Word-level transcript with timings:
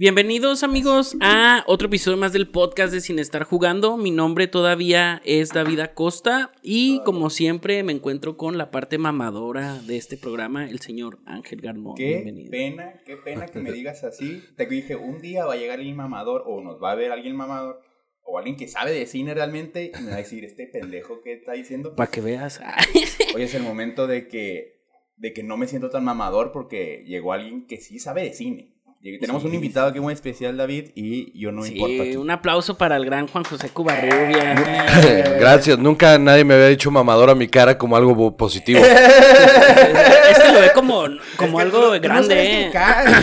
Bienvenidos 0.00 0.62
amigos 0.62 1.14
a 1.20 1.62
otro 1.66 1.88
episodio 1.88 2.16
más 2.16 2.32
del 2.32 2.48
podcast 2.48 2.90
de 2.90 3.02
Sin 3.02 3.18
Estar 3.18 3.44
Jugando. 3.44 3.98
Mi 3.98 4.10
nombre 4.10 4.46
todavía 4.48 5.20
es 5.26 5.50
David 5.50 5.80
Acosta 5.80 6.52
y 6.62 7.02
como 7.04 7.28
siempre 7.28 7.82
me 7.82 7.92
encuentro 7.92 8.38
con 8.38 8.56
la 8.56 8.70
parte 8.70 8.96
mamadora 8.96 9.78
de 9.82 9.98
este 9.98 10.16
programa, 10.16 10.70
el 10.70 10.80
señor 10.80 11.18
Ángel 11.26 11.60
Garmón. 11.60 11.96
Qué 11.96 12.48
pena, 12.50 12.94
qué 13.04 13.18
pena 13.18 13.44
que 13.44 13.58
me 13.58 13.72
digas 13.72 14.02
así. 14.02 14.42
Te 14.56 14.64
dije, 14.64 14.96
un 14.96 15.20
día 15.20 15.44
va 15.44 15.52
a 15.52 15.56
llegar 15.58 15.80
el 15.80 15.94
mamador 15.94 16.44
o 16.46 16.62
nos 16.62 16.82
va 16.82 16.92
a 16.92 16.94
ver 16.94 17.12
alguien 17.12 17.36
mamador 17.36 17.82
o 18.22 18.38
alguien 18.38 18.56
que 18.56 18.68
sabe 18.68 18.92
de 18.92 19.04
cine 19.04 19.34
realmente 19.34 19.92
y 19.94 20.02
me 20.02 20.12
va 20.12 20.14
a 20.14 20.20
decir, 20.20 20.46
este 20.46 20.66
pendejo 20.66 21.20
que 21.20 21.34
está 21.34 21.52
diciendo. 21.52 21.94
Para 21.94 22.10
que 22.10 22.22
veas. 22.22 22.58
Hoy 23.34 23.42
es 23.42 23.54
el 23.54 23.64
momento 23.64 24.06
de 24.06 24.28
que, 24.28 24.80
de 25.18 25.34
que 25.34 25.42
no 25.42 25.58
me 25.58 25.66
siento 25.66 25.90
tan 25.90 26.04
mamador 26.04 26.52
porque 26.52 27.04
llegó 27.06 27.34
alguien 27.34 27.66
que 27.66 27.76
sí 27.76 27.98
sabe 27.98 28.22
de 28.22 28.32
cine. 28.32 28.69
Tenemos 29.02 29.44
un 29.44 29.54
invitado 29.54 29.88
aquí 29.88 29.98
muy 29.98 30.12
especial, 30.12 30.58
David, 30.58 30.90
y 30.94 31.32
yo 31.40 31.50
no 31.52 31.62
sí, 31.62 31.72
importa. 31.72 32.20
Un 32.20 32.30
aplauso 32.30 32.76
para 32.76 32.96
el 32.96 33.06
gran 33.06 33.28
Juan 33.28 33.44
José 33.44 33.70
Cubarrubia. 33.70 34.54
Gracias, 35.40 35.78
nunca 35.78 36.18
nadie 36.18 36.44
me 36.44 36.52
había 36.52 36.66
dicho 36.66 36.90
mamador 36.90 37.30
a 37.30 37.34
mi 37.34 37.48
cara 37.48 37.78
como 37.78 37.96
algo 37.96 38.36
positivo. 38.36 38.78
este 38.84 40.52
lo 40.52 40.60
ve 40.60 40.72
como, 40.74 41.04
como 41.38 41.60
algo 41.60 41.92
grande. 41.98 42.66
¿eh? 42.66 42.72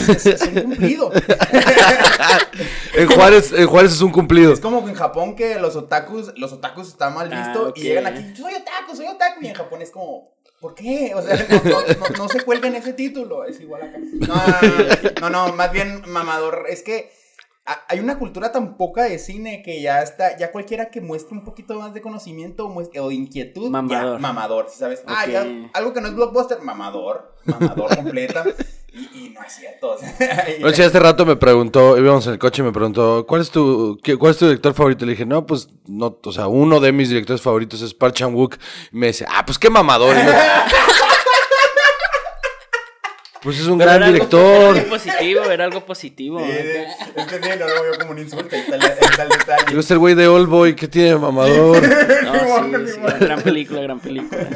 es, 0.07 0.25
es, 0.25 0.41
un 0.41 0.61
cumplido. 0.63 1.11
en, 2.95 3.07
Juárez, 3.09 3.53
en 3.53 3.67
Juárez 3.67 3.91
es 3.91 4.01
un 4.01 4.11
cumplido. 4.11 4.53
Es 4.53 4.59
como 4.59 4.89
en 4.89 4.95
Japón 4.95 5.35
que 5.35 5.59
los 5.59 5.75
otakus, 5.75 6.33
los 6.37 6.53
otakus 6.53 6.87
están 6.87 7.13
mal 7.13 7.31
ah, 7.31 7.37
vistos 7.37 7.73
y 7.75 7.81
llegan 7.83 8.07
aquí, 8.07 8.35
soy 8.35 8.55
otaku, 8.55 8.95
soy 8.95 9.05
otaku, 9.05 9.43
y 9.43 9.47
en 9.49 9.53
Japón 9.53 9.83
es 9.83 9.91
como, 9.91 10.36
¿Por 10.59 10.73
qué? 10.73 11.13
O 11.15 11.21
sea, 11.21 11.35
no, 11.35 11.61
no, 11.63 12.17
no, 12.17 12.29
se 12.29 12.43
cuelguen 12.43 12.75
ese 12.75 12.93
título. 12.93 13.45
Es 13.45 13.59
igual 13.59 13.83
acá. 13.83 13.99
No, 15.21 15.29
no, 15.29 15.53
más 15.53 15.71
bien 15.71 16.01
mamador. 16.07 16.65
Es 16.67 16.81
que 16.81 17.11
hay 17.87 17.99
una 17.99 18.17
cultura 18.17 18.51
tan 18.51 18.77
poca 18.77 19.03
de 19.03 19.19
cine 19.19 19.61
que 19.61 19.81
ya 19.81 20.01
está, 20.01 20.37
ya 20.37 20.51
cualquiera 20.51 20.89
que 20.89 21.01
muestre 21.01 21.37
un 21.37 21.43
poquito 21.43 21.75
más 21.75 21.93
de 21.93 22.01
conocimiento 22.01 22.67
o, 22.67 23.11
inquietud, 23.11 23.69
mamador. 23.69 24.15
Ya, 24.15 24.19
mamador, 24.19 24.69
¿sabes? 24.69 25.03
Ah, 25.05 25.25
ya, 25.27 25.45
algo 25.73 25.93
que 25.93 26.01
no 26.01 26.07
es 26.07 26.15
blockbuster, 26.15 26.61
mamador, 26.61 27.35
mamador 27.45 27.95
completa. 27.95 28.45
Y, 28.93 29.29
no 29.29 29.43
es 29.43 29.53
cierto. 29.53 29.91
O 29.91 29.97
sea, 29.97 30.85
hace 30.87 30.99
rato 30.99 31.25
me 31.25 31.35
preguntó, 31.35 31.97
íbamos 31.97 32.25
en 32.27 32.33
el 32.33 32.39
coche 32.39 32.61
y 32.61 32.65
me 32.65 32.71
preguntó, 32.71 33.25
¿cuál 33.27 33.41
es 33.41 33.51
tu, 33.51 33.99
qué, 34.01 34.17
cuál 34.17 34.31
es 34.31 34.37
tu 34.37 34.45
director 34.45 34.73
favorito? 34.73 35.05
Le 35.05 35.11
dije, 35.11 35.25
no, 35.25 35.45
pues, 35.45 35.69
no, 35.85 36.19
o 36.23 36.31
sea, 36.31 36.47
uno 36.47 36.79
de 36.79 36.91
mis 36.91 37.09
directores 37.09 37.41
favoritos 37.41 37.81
es 37.81 37.93
Park 37.93 38.15
Chan-wook. 38.15 38.55
Y 38.91 38.97
me 38.97 39.07
dice, 39.07 39.25
ah, 39.29 39.45
pues 39.45 39.59
qué 39.59 39.69
mamador. 39.69 40.15
Pues 43.47 43.59
es 43.59 43.67
un 43.67 43.77
gran 43.77 44.03
director. 44.03 44.75
Era 44.75 44.81
algo 44.81 44.89
positivo, 44.89 45.43
era 45.45 45.63
algo 45.63 45.85
positivo. 45.85 46.39
Sí, 46.39 46.51
es 46.51 47.25
que 47.27 47.35
sí, 47.35 47.49
no 47.57 47.67
lo 47.67 47.83
veo 47.83 47.97
como 47.99 48.11
un 48.11 48.19
insulto, 48.19 48.55
está 48.55 48.75
el, 48.75 48.83
está 48.83 49.23
el 49.23 49.29
detalle. 49.29 49.73
Yo 49.73 49.79
es 49.79 49.91
el 49.91 49.99
güey 49.99 50.15
de 50.15 50.27
Old 50.27 50.49
Boy 50.49 50.75
que 50.75 50.87
tiene 50.87 51.15
mamador. 51.15 51.81
No, 52.27 52.85
sí, 52.85 52.91
sí, 52.93 52.99
gran 53.19 53.41
película, 53.41 53.81
gran 53.81 53.99
película. 53.99 54.47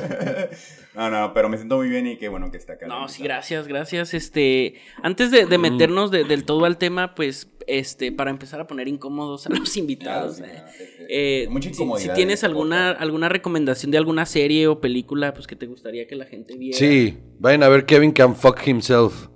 No, 0.96 1.10
no, 1.10 1.34
pero 1.34 1.48
me 1.48 1.58
siento 1.58 1.78
muy 1.78 1.88
bien 1.88 2.06
y 2.06 2.18
qué 2.18 2.28
bueno 2.28 2.52
que 2.52 2.58
está 2.58 2.74
acá. 2.74 2.88
No, 2.88 3.08
sí, 3.08 3.24
gracias, 3.24 3.68
gracias. 3.68 4.14
Este, 4.14 4.76
antes 5.02 5.32
de, 5.32 5.46
de 5.46 5.58
mm. 5.58 5.62
meternos 5.62 6.12
de, 6.12 6.26
del 6.26 6.44
todo 6.44 6.66
al 6.66 6.78
tema, 6.78 7.16
pues, 7.16 7.50
este, 7.68 8.12
para 8.12 8.30
empezar 8.30 8.60
a 8.60 8.68
poner 8.68 8.88
incómodos 8.88 9.48
a 9.48 9.50
los 9.50 9.78
invitados. 9.78 10.38
Claro, 10.38 10.54
sí, 10.78 10.84
eh, 11.10 11.48
Mucha 11.50 11.70
incomodidad. 11.70 12.04
Si, 12.04 12.10
si 12.10 12.16
tienes 12.16 12.44
alguna, 12.44 12.92
alguna 12.92 13.30
recomendación 13.30 13.92
de 13.92 13.98
alguna 13.98 14.26
serie 14.26 14.68
o 14.68 14.82
película, 14.82 15.34
pues 15.34 15.48
que 15.48 15.56
te 15.56 15.66
gustaría 15.66 16.08
que 16.08 16.16
la 16.16 16.26
gente 16.26 16.58
viera. 16.58 16.78
Sí, 16.78 17.18
vayan 17.40 17.64
a 17.64 17.70
ver 17.70 17.86
Kevin 17.86 18.12
Can 18.12 18.36
Fuck 18.36 18.68
Himself. 18.68 19.28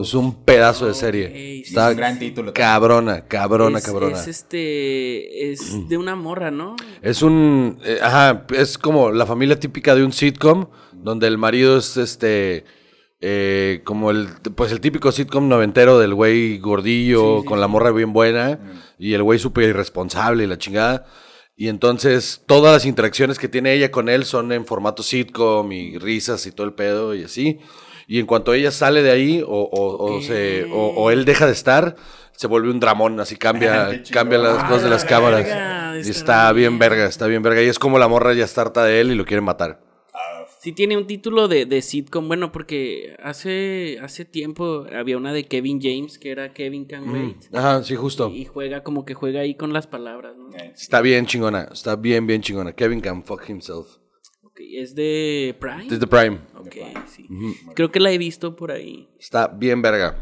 Es 0.00 0.14
un 0.14 0.44
pedazo 0.44 0.86
de 0.86 0.94
serie. 0.94 1.60
Está 1.60 1.90
un 1.90 1.96
gran 1.96 2.18
título. 2.18 2.54
Cabrona, 2.54 3.26
cabrona, 3.26 3.78
es, 3.78 3.84
cabrona. 3.84 4.16
Es 4.16 4.26
este. 4.26 5.52
Es 5.52 5.88
de 5.88 5.98
una 5.98 6.16
morra, 6.16 6.50
¿no? 6.50 6.76
Es 7.02 7.20
un. 7.20 7.78
Eh, 7.84 7.98
ajá, 8.00 8.46
es 8.56 8.78
como 8.78 9.10
la 9.10 9.26
familia 9.26 9.60
típica 9.60 9.94
de 9.94 10.04
un 10.04 10.12
sitcom 10.12 10.66
donde 11.02 11.26
el 11.26 11.38
marido 11.38 11.76
es 11.76 11.96
este 11.96 12.64
eh, 13.20 13.82
como 13.84 14.10
el 14.10 14.28
pues 14.56 14.72
el 14.72 14.80
típico 14.80 15.12
sitcom 15.12 15.48
noventero 15.48 15.98
del 15.98 16.12
güey 16.14 16.58
gordillo 16.58 17.44
con 17.44 17.60
la 17.60 17.68
morra 17.68 17.92
bien 17.92 18.12
buena 18.12 18.58
y 18.98 19.14
el 19.14 19.22
güey 19.22 19.38
súper 19.38 19.68
irresponsable 19.68 20.44
y 20.44 20.46
la 20.46 20.58
chingada. 20.58 21.06
Y 21.54 21.68
entonces 21.68 22.42
todas 22.46 22.72
las 22.72 22.86
interacciones 22.86 23.38
que 23.38 23.48
tiene 23.48 23.74
ella 23.74 23.90
con 23.90 24.08
él 24.08 24.24
son 24.24 24.50
en 24.52 24.66
formato 24.66 25.02
sitcom 25.02 25.70
y 25.70 25.98
risas 25.98 26.46
y 26.46 26.52
todo 26.52 26.66
el 26.66 26.72
pedo 26.72 27.14
y 27.14 27.24
así. 27.24 27.60
Y 28.08 28.18
en 28.18 28.26
cuanto 28.26 28.54
ella 28.54 28.72
sale 28.72 29.02
de 29.02 29.12
ahí 29.12 29.42
o, 29.46 29.68
o, 29.70 30.20
se, 30.20 30.66
o, 30.72 31.10
él 31.10 31.24
deja 31.24 31.46
de 31.46 31.52
estar, 31.52 31.94
se 32.32 32.48
vuelve 32.48 32.70
un 32.70 32.80
dramón, 32.80 33.20
así 33.20 33.36
cambia, 33.36 34.02
cambia 34.10 34.38
las 34.38 34.64
cosas 34.64 34.82
de 34.82 34.90
las 34.90 35.04
cámaras. 35.04 35.46
y 36.04 36.10
está 36.10 36.52
bien 36.52 36.80
verga, 36.80 37.06
está 37.06 37.28
bien 37.28 37.42
verga. 37.42 37.62
Y 37.62 37.68
es 37.68 37.78
como 37.78 38.00
la 38.00 38.08
morra 38.08 38.34
ya 38.34 38.44
está 38.44 38.62
harta 38.62 38.84
de 38.84 39.00
él 39.00 39.12
y 39.12 39.14
lo 39.14 39.24
quiere 39.24 39.40
matar. 39.40 39.91
Sí 40.62 40.70
tiene 40.70 40.96
un 40.96 41.08
título 41.08 41.48
de, 41.48 41.66
de, 41.66 41.82
sitcom, 41.82 42.28
bueno, 42.28 42.52
porque 42.52 43.16
hace, 43.20 43.98
hace 44.00 44.24
tiempo 44.24 44.86
había 44.94 45.16
una 45.16 45.32
de 45.32 45.42
Kevin 45.42 45.80
James 45.82 46.20
que 46.20 46.30
era 46.30 46.52
Kevin 46.52 46.84
Can 46.84 47.10
Wait. 47.10 47.52
Ajá, 47.52 47.82
sí, 47.82 47.96
justo. 47.96 48.30
Y, 48.30 48.44
juega 48.44 48.84
como 48.84 49.04
que 49.04 49.14
juega 49.14 49.40
ahí 49.40 49.56
con 49.56 49.72
las 49.72 49.88
palabras, 49.88 50.36
¿no? 50.36 50.50
Está 50.56 51.00
bien 51.00 51.26
chingona, 51.26 51.68
está 51.72 51.96
bien, 51.96 52.28
bien 52.28 52.42
chingona. 52.42 52.74
Kevin 52.74 53.00
Can 53.00 53.24
Fuck 53.24 53.48
Himself. 53.48 53.88
¿es 54.56 54.94
de 54.94 55.56
Prime? 55.58 55.86
Es 55.90 55.98
de 55.98 56.06
Prime. 56.06 56.38
Ok, 56.56 56.76
sí. 57.08 57.26
Creo 57.74 57.90
que 57.90 57.98
la 57.98 58.12
he 58.12 58.18
visto 58.18 58.54
por 58.54 58.70
ahí. 58.70 59.08
Está 59.18 59.48
bien 59.48 59.82
verga. 59.82 60.16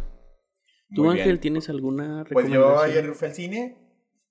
¿Tú, 0.94 1.10
Ángel, 1.10 1.38
tienes 1.38 1.68
alguna 1.68 2.24
recomendación? 2.24 2.62
Pues 2.62 2.94
yo 2.94 2.98
ayer 2.98 3.14
fui 3.14 3.28
al 3.28 3.34
cine 3.34 3.79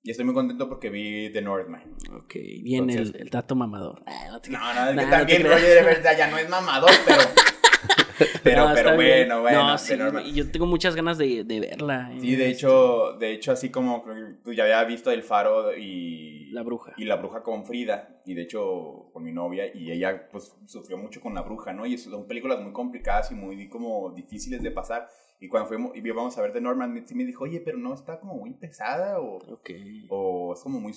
y 0.01 0.11
estoy 0.11 0.25
muy 0.25 0.33
contento 0.33 0.69
porque 0.69 0.89
vi 0.89 1.31
The 1.31 1.41
Northman. 1.41 1.83
Ok, 2.13 2.35
bien 2.63 2.89
el, 2.89 3.15
el, 3.15 3.29
dato 3.29 3.55
mamador. 3.55 4.01
no, 4.49 4.73
no, 4.73 4.93
no, 4.93 5.01
que 5.01 5.07
también 5.07 5.43
no 5.43 5.49
de 5.49 5.83
verdad 5.83 6.17
ya 6.17 6.27
no 6.27 6.37
es 6.37 6.49
mamador, 6.49 6.91
pero... 7.05 7.21
pero, 8.43 8.69
pero 8.73 8.95
bueno, 8.95 9.41
bueno. 9.41 9.67
No, 9.69 9.77
sí, 9.77 9.95
y 10.25 10.33
yo 10.33 10.51
tengo 10.51 10.65
muchas 10.65 10.95
ganas 10.95 11.17
de, 11.17 11.43
de 11.43 11.59
verla. 11.59 12.11
Sí, 12.19 12.35
de 12.35 12.49
hecho, 12.49 13.17
de 13.19 13.33
hecho, 13.33 13.51
así 13.51 13.69
como 13.69 14.03
tú 14.43 14.53
ya 14.53 14.63
había 14.63 14.83
visto 14.83 15.11
El 15.11 15.23
Faro 15.23 15.75
y... 15.75 16.49
La 16.51 16.63
Bruja. 16.63 16.93
Y 16.97 17.05
La 17.05 17.17
Bruja 17.17 17.43
con 17.43 17.65
Frida, 17.65 18.21
y 18.25 18.33
de 18.33 18.43
hecho 18.43 19.09
con 19.13 19.23
mi 19.23 19.31
novia, 19.31 19.65
y 19.73 19.91
ella 19.91 20.29
pues 20.29 20.55
sufrió 20.65 20.97
mucho 20.97 21.21
con 21.21 21.33
La 21.33 21.41
Bruja, 21.41 21.73
¿no? 21.73 21.85
Y 21.85 21.97
son 21.97 22.25
películas 22.25 22.61
muy 22.61 22.71
complicadas 22.71 23.31
y 23.31 23.35
muy 23.35 23.67
como 23.69 24.11
difíciles 24.11 24.63
de 24.63 24.71
pasar. 24.71 25.07
Y 25.39 25.47
cuando 25.47 25.69
fuimos 25.69 25.95
y 25.95 25.99
íbamos 25.99 26.37
a 26.37 26.41
ver 26.41 26.53
de 26.53 26.61
Norman, 26.61 27.03
sí 27.07 27.15
me 27.15 27.25
dijo, 27.25 27.45
oye, 27.45 27.61
pero 27.61 27.77
no 27.77 27.93
está 27.93 28.19
como 28.19 28.35
muy 28.35 28.53
pesada 28.53 29.19
o, 29.19 29.39
o 30.09 30.53
es 30.53 30.59
como 30.61 30.79
muy... 30.79 30.93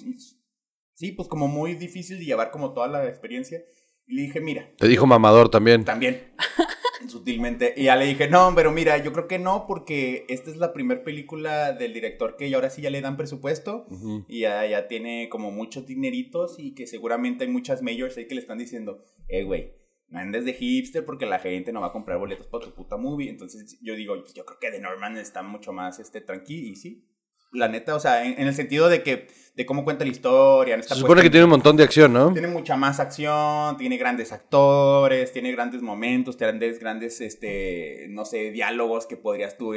Sí, 0.95 1.13
pues 1.13 1.29
como 1.29 1.49
muy 1.49 1.75
difícil 1.75 2.19
de 2.19 2.25
llevar 2.25 2.51
como 2.51 2.73
toda 2.73 2.89
la 2.89 3.09
experiencia. 3.09 3.63
Y 4.07 4.15
le 4.15 4.23
dije, 4.23 4.41
mira. 4.41 4.69
Te 4.77 4.89
dijo 4.89 5.07
mamador 5.07 5.49
también. 5.49 5.85
También. 5.85 6.35
sutilmente. 7.09 7.75
Y 7.77 7.85
ya 7.85 7.97
le 7.97 8.07
dije, 8.07 8.29
no, 8.29 8.53
pero 8.55 8.73
mira, 8.73 8.97
yo 8.99 9.13
creo 9.13 9.27
que 9.27 9.39
no, 9.39 9.67
porque 9.67 10.25
esta 10.29 10.51
es 10.51 10.57
la 10.57 10.73
primera 10.73 11.03
película 11.03 11.73
del 11.73 11.93
director 11.93 12.37
que 12.37 12.53
ahora 12.55 12.71
sí 12.71 12.83
ya 12.83 12.91
le 12.91 13.01
dan 13.01 13.17
presupuesto. 13.17 13.87
Y 14.29 14.41
ya, 14.41 14.67
ya, 14.67 14.89
tiene 14.89 15.29
como 15.29 15.51
muchos 15.51 15.87
dineritos 15.87 16.59
y 16.59 16.75
que 16.75 16.87
seguramente 16.87 17.45
hay 17.45 17.51
muchas 17.51 17.83
majors 17.83 18.17
ahí 18.17 18.27
que 18.27 18.35
le 18.35 18.41
están 18.41 18.59
diciendo, 18.59 19.05
eh, 19.29 19.45
güey 19.45 19.82
no 20.13 20.19
andes 20.19 20.45
de 20.45 20.53
hipster 20.53 21.05
porque 21.05 21.25
la 21.25 21.39
gente 21.39 21.73
no 21.73 21.81
va 21.81 21.89
a 21.89 21.93
comprar 21.93 22.19
boletos 22.19 22.47
para 22.47 22.65
tu 22.65 22.75
puta 22.75 22.99
movie. 22.99 23.31
Entonces 23.31 23.79
yo 23.81 23.97
digo, 23.97 24.15
pues, 24.21 24.35
yo 24.35 24.45
creo 24.45 24.59
que 24.61 24.71
The 24.71 24.81
Norman 24.81 25.17
está 25.17 25.43
mucho 25.43 25.73
más 25.73 25.99
este, 25.99 26.21
tranquilo 26.21 26.69
y 26.69 26.77
sí. 26.77 27.09
La 27.51 27.69
neta, 27.69 27.95
o 27.95 28.01
sea, 28.01 28.25
en, 28.25 28.47
el 28.47 28.55
sentido 28.55 28.89
de 28.89 29.03
que, 29.03 29.29
de 29.55 29.67
cómo 29.67 29.85
cuenta 29.85 30.05
la 30.05 30.11
historia. 30.11 30.83
Se 30.83 30.95
supone 30.95 31.21
que 31.21 31.29
tiene 31.29 31.45
un 31.45 31.51
montón 31.51 31.77
de 31.77 31.83
acción, 31.83 32.13
¿no? 32.13 32.33
Tiene 32.33 32.49
mucha 32.49 32.77
más 32.77 32.99
acción, 32.99 33.77
tiene 33.77 33.99
grandes 33.99 34.33
actores, 34.33 35.33
tiene 35.33 35.53
grandes 35.53 35.83
momentos, 35.83 36.39
grandes, 36.39 36.79
grandes, 36.79 37.21
este, 37.21 38.07
no 38.09 38.25
sé, 38.25 38.53
diálogos 38.53 39.07
que 39.07 39.19
podrías 39.19 39.59
tú 39.59 39.75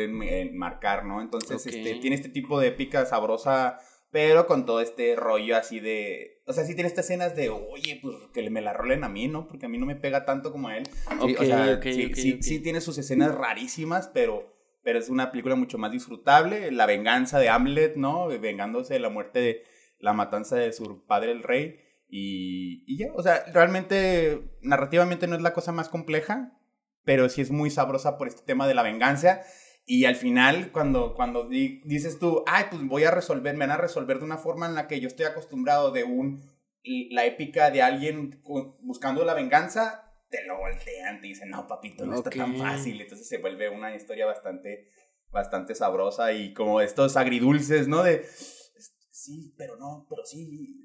marcar, 0.53 1.05
¿no? 1.05 1.21
Entonces, 1.21 1.65
este, 1.65 1.95
tiene 1.95 2.15
este 2.15 2.29
tipo 2.29 2.61
de 2.61 2.67
épica 2.67 3.05
sabrosa 3.05 3.79
pero 4.11 4.47
con 4.47 4.65
todo 4.65 4.81
este 4.81 5.15
rollo 5.15 5.57
así 5.57 5.79
de. 5.79 6.41
O 6.45 6.53
sea, 6.53 6.63
sí 6.63 6.73
tiene 6.73 6.87
estas 6.87 7.05
escenas 7.05 7.35
de, 7.35 7.49
oye, 7.49 7.99
pues 8.01 8.15
que 8.33 8.49
me 8.49 8.61
la 8.61 8.73
rolen 8.73 9.03
a 9.03 9.09
mí, 9.09 9.27
¿no? 9.27 9.47
Porque 9.47 9.65
a 9.65 9.69
mí 9.69 9.77
no 9.77 9.85
me 9.85 9.95
pega 9.95 10.25
tanto 10.25 10.51
como 10.51 10.69
a 10.69 10.77
él. 10.77 10.87
Sí, 11.25 11.35
o 11.37 11.43
sea, 11.43 11.81
sí, 11.81 12.11
sí, 12.13 12.37
sí, 12.41 12.59
tiene 12.59 12.81
sus 12.81 12.97
escenas 12.97 13.35
rarísimas, 13.35 14.09
pero, 14.13 14.55
pero 14.83 14.99
es 14.99 15.09
una 15.09 15.31
película 15.31 15.55
mucho 15.55 15.77
más 15.77 15.91
disfrutable. 15.91 16.71
La 16.71 16.85
venganza 16.85 17.39
de 17.39 17.49
Hamlet, 17.49 17.95
¿no? 17.95 18.27
Vengándose 18.27 18.93
de 18.93 18.99
la 18.99 19.09
muerte 19.09 19.39
de 19.39 19.63
la 19.99 20.13
matanza 20.13 20.55
de 20.55 20.71
su 20.71 21.05
padre, 21.05 21.31
el 21.31 21.43
rey. 21.43 21.79
Y, 22.07 22.83
y 22.87 22.97
ya, 22.97 23.07
o 23.15 23.23
sea, 23.23 23.43
realmente, 23.51 24.41
narrativamente 24.61 25.27
no 25.27 25.35
es 25.35 25.41
la 25.41 25.53
cosa 25.53 25.71
más 25.71 25.89
compleja, 25.89 26.57
pero 27.03 27.27
sí 27.27 27.41
es 27.41 27.51
muy 27.51 27.69
sabrosa 27.69 28.17
por 28.17 28.27
este 28.27 28.43
tema 28.43 28.67
de 28.67 28.75
la 28.75 28.83
venganza 28.83 29.41
y 29.85 30.05
al 30.05 30.15
final, 30.15 30.71
cuando, 30.71 31.13
cuando 31.13 31.47
dices 31.47 32.17
tú, 32.17 32.43
ay, 32.47 32.65
pues 32.71 32.83
voy 32.87 33.03
a 33.03 33.11
resolver, 33.11 33.55
me 33.55 33.67
van 33.67 33.77
a 33.77 33.81
resolver 33.81 34.17
de 34.17 34.25
una 34.25 34.37
forma 34.37 34.65
en 34.65 34.73
la 34.73 34.87
que 34.87 34.99
yo 34.99 35.07
estoy 35.07 35.27
acostumbrado 35.27 35.91
de 35.91 36.03
un, 36.03 36.41
la 37.11 37.25
épica 37.25 37.69
de 37.69 37.83
alguien 37.83 38.41
buscando 38.81 39.23
la 39.23 39.35
venganza, 39.35 40.11
te 40.29 40.43
lo 40.45 40.57
voltean, 40.57 41.21
te 41.21 41.27
dicen, 41.27 41.49
no, 41.49 41.67
papito, 41.67 42.05
no 42.05 42.15
está 42.15 42.31
tan 42.31 42.57
fácil. 42.57 42.99
Entonces 42.99 43.27
se 43.27 43.37
vuelve 43.37 43.69
una 43.69 43.95
historia 43.95 44.25
bastante, 44.25 44.89
bastante 45.29 45.75
sabrosa 45.75 46.33
y 46.33 46.53
como 46.53 46.81
estos 46.81 47.15
agridulces, 47.15 47.87
¿no? 47.87 48.01
De 48.01 48.25
sí, 49.11 49.53
pero 49.55 49.77
no, 49.77 50.07
pero 50.09 50.25
sí. 50.25 50.84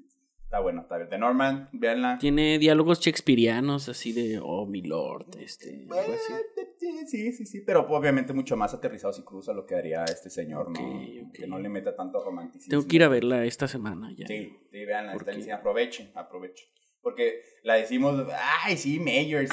Está 0.51 0.59
bueno, 0.59 0.81
está 0.81 0.97
bien. 0.97 1.09
De 1.09 1.17
Norman, 1.17 1.69
véanla. 1.71 2.17
Tiene 2.17 2.59
diálogos 2.59 2.99
shakespearianos 2.99 3.87
así 3.87 4.11
de, 4.11 4.37
oh, 4.43 4.65
mi 4.65 4.81
lord, 4.81 5.27
este, 5.39 5.87
algo 5.89 6.13
así. 6.13 6.33
Eh, 6.33 7.07
sí, 7.07 7.31
sí, 7.31 7.45
sí, 7.45 7.61
pero 7.61 7.87
obviamente 7.87 8.33
mucho 8.33 8.57
más 8.57 8.73
aterrizado 8.73 9.13
si 9.13 9.23
cruza 9.23 9.53
lo 9.53 9.65
que 9.65 9.75
haría 9.75 10.03
este 10.03 10.29
señor, 10.29 10.69
¿no? 10.77 10.99
Que 11.31 11.47
no 11.47 11.57
le 11.57 11.69
meta 11.69 11.95
tanto 11.95 12.21
romanticismo. 12.21 12.69
Tengo 12.69 12.85
que 12.85 12.95
ir 12.97 13.03
a 13.03 13.07
verla 13.07 13.45
esta 13.45 13.69
semana 13.69 14.11
ya. 14.13 14.27
Sí, 14.27 14.53
sí, 14.69 14.83
véanla, 14.83 15.13
está 15.13 15.31
en 15.31 15.51
aprovechen, 15.53 16.11
aprovechen. 16.15 16.67
Porque 17.01 17.41
la 17.63 17.75
decimos, 17.75 18.27
ay, 18.63 18.77
sí, 18.77 18.99
Mayors 18.99 19.49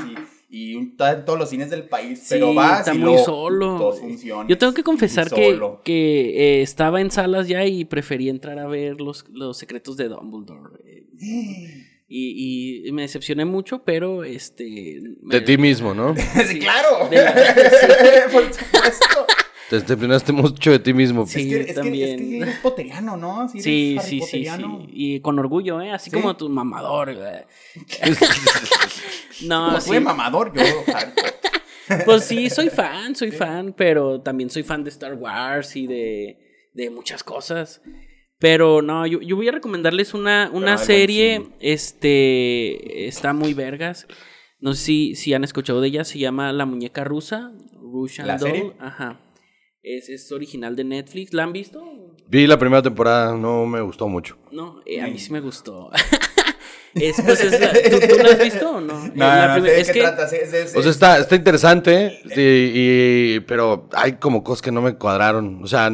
y, 0.50 0.74
y 0.74 0.96
todos 0.96 1.38
los 1.38 1.48
cines 1.48 1.70
del 1.70 1.88
país, 1.88 2.26
pero 2.28 2.54
va 2.54 2.80
está 2.80 2.92
muy 2.92 3.16
solo. 3.18 3.94
Yo 4.46 4.58
tengo 4.58 4.74
que 4.74 4.82
confesar 4.82 5.30
que, 5.30 5.58
que 5.82 6.58
eh, 6.58 6.62
estaba 6.62 7.00
en 7.00 7.10
salas 7.10 7.48
ya 7.48 7.64
y 7.64 7.86
preferí 7.86 8.28
entrar 8.28 8.58
a 8.58 8.66
ver 8.66 9.00
los, 9.00 9.26
los 9.30 9.56
secretos 9.56 9.96
de 9.96 10.08
Dumbledore. 10.08 10.78
Y, 12.10 12.86
y, 12.86 12.92
me 12.92 13.02
decepcioné 13.02 13.44
mucho, 13.44 13.84
pero 13.84 14.24
este... 14.24 15.02
De 15.20 15.40
ti 15.42 15.58
mismo, 15.58 15.92
¿no? 15.92 16.14
sí, 16.46 16.58
claro. 16.58 17.10
Te 19.68 19.80
decepcionaste 19.80 20.32
mucho 20.32 20.70
de 20.70 20.78
ti 20.78 20.94
mismo. 20.94 21.26
Sí, 21.26 21.54
es 21.54 21.66
que, 21.66 21.74
también. 21.74 22.20
Es 22.20 22.28
que, 22.28 22.38
eres 22.38 22.58
poteriano, 22.60 23.18
¿no? 23.18 23.46
Sí, 23.50 23.60
sí, 23.60 23.98
sí, 24.02 24.22
sí, 24.22 24.46
Y 24.88 25.20
con 25.20 25.38
orgullo, 25.38 25.82
¿eh? 25.82 25.92
Así 25.92 26.10
como 26.10 26.34
tu 26.36 26.48
mamador. 26.48 27.14
no, 29.42 29.78
sí. 29.82 30.00
mamador, 30.00 30.54
yo. 30.54 30.62
pues 32.06 32.24
sí, 32.24 32.48
soy 32.48 32.70
fan, 32.70 33.14
soy 33.14 33.30
fan, 33.30 33.74
pero 33.76 34.22
también 34.22 34.48
soy 34.48 34.62
fan 34.62 34.82
de 34.82 34.88
Star 34.88 35.12
Wars 35.12 35.76
y 35.76 35.86
de, 35.86 36.70
de 36.72 36.88
muchas 36.88 37.22
cosas. 37.22 37.82
Pero 38.38 38.82
no, 38.82 39.06
yo, 39.06 39.20
yo 39.20 39.36
voy 39.36 39.48
a 39.48 39.52
recomendarles 39.52 40.14
una, 40.14 40.50
una 40.52 40.78
serie. 40.78 41.48
Este. 41.60 43.06
Está 43.08 43.32
muy 43.32 43.54
vergas. 43.54 44.06
No 44.60 44.74
sé 44.74 44.84
si, 44.84 45.14
si 45.16 45.34
han 45.34 45.44
escuchado 45.44 45.80
de 45.80 45.88
ella. 45.88 46.04
Se 46.04 46.18
llama 46.18 46.52
La 46.52 46.66
Muñeca 46.66 47.04
Rusa. 47.04 47.52
Russian 47.92 48.26
¿La 48.26 48.38
Serie? 48.38 48.72
Ajá. 48.78 49.20
Es, 49.82 50.08
es, 50.08 50.30
original 50.32 50.76
de 50.76 50.84
Netflix. 50.84 51.32
¿La 51.32 51.44
han 51.44 51.52
visto? 51.52 51.82
Vi 52.28 52.46
la 52.46 52.58
primera 52.58 52.82
temporada, 52.82 53.34
no 53.34 53.64
me 53.66 53.80
gustó 53.80 54.06
mucho. 54.06 54.36
No, 54.52 54.82
eh, 54.84 55.00
a 55.00 55.06
mí 55.06 55.18
sí 55.18 55.32
me 55.32 55.40
gustó. 55.40 55.90
es, 56.94 57.16
pues 57.22 57.40
es 57.40 57.58
la, 57.58 57.72
¿tú, 57.72 58.22
la 58.22 58.30
has 58.30 58.42
visto 58.42 58.70
o 58.70 58.80
no? 58.80 59.08
No, 59.14 59.58
no, 59.58 59.66
es 59.66 59.90
que... 59.90 60.00
Trata, 60.00 60.26
o 60.26 60.28
sea, 60.82 60.90
está, 60.90 61.18
está 61.18 61.36
interesante, 61.36 62.20
y, 62.36 63.40
pero 63.40 63.88
hay 63.92 64.14
como 64.14 64.44
cosas 64.44 64.60
que 64.60 64.72
no 64.72 64.82
me 64.82 64.96
cuadraron. 64.96 65.62
O 65.62 65.66
sea, 65.66 65.90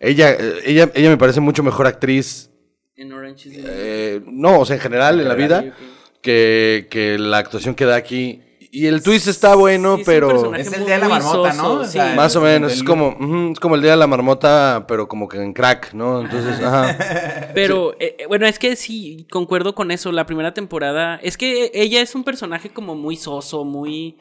ella, 0.00 0.36
ella, 0.64 0.90
ella 0.94 1.10
me 1.10 1.16
parece 1.16 1.40
mucho 1.40 1.62
mejor 1.62 1.86
actriz. 1.86 2.50
En 2.96 3.12
Orange 3.12 3.48
is 3.48 3.58
eh, 3.58 4.20
No, 4.26 4.60
o 4.60 4.66
sea, 4.66 4.76
en 4.76 4.82
general, 4.82 5.20
en 5.20 5.28
la 5.28 5.34
vida, 5.34 5.74
que, 6.20 6.88
que 6.90 7.18
la 7.18 7.38
actuación 7.38 7.74
que 7.74 7.84
da 7.84 7.96
aquí. 7.96 8.42
Y 8.70 8.86
el 8.86 9.02
twist 9.02 9.28
está 9.28 9.54
bueno, 9.54 9.98
pero. 10.04 10.54
Es, 10.54 10.72
el 10.72 10.84
día 10.84 10.96
de 10.96 11.00
la 11.00 11.08
marmota, 11.08 11.52
¿no? 11.54 11.82
más 12.14 12.36
o 12.36 12.40
menos. 12.40 12.72
Es 12.72 12.82
como, 12.82 13.16
es 13.52 13.60
como 13.60 13.76
el 13.76 13.82
día 13.82 13.92
de 13.92 13.96
la 13.96 14.06
marmota, 14.06 14.84
pero 14.86 15.08
como 15.08 15.26
que 15.26 15.38
en 15.38 15.54
crack, 15.54 15.94
¿no? 15.94 16.20
Entonces, 16.20 16.60
ajá. 16.62 17.50
Pero, 17.54 17.94
eh, 17.98 18.16
eh, 18.18 18.26
bueno, 18.26 18.46
es 18.46 18.58
que 18.58 18.76
sí, 18.76 19.26
concuerdo 19.30 19.74
con 19.74 19.90
eso. 19.90 20.12
La 20.12 20.26
primera 20.26 20.52
temporada. 20.52 21.18
Es 21.22 21.36
que 21.36 21.70
ella 21.72 22.02
es 22.02 22.14
un 22.14 22.24
personaje 22.24 22.68
como 22.68 22.94
muy 22.94 23.16
soso, 23.16 23.64
muy. 23.64 24.16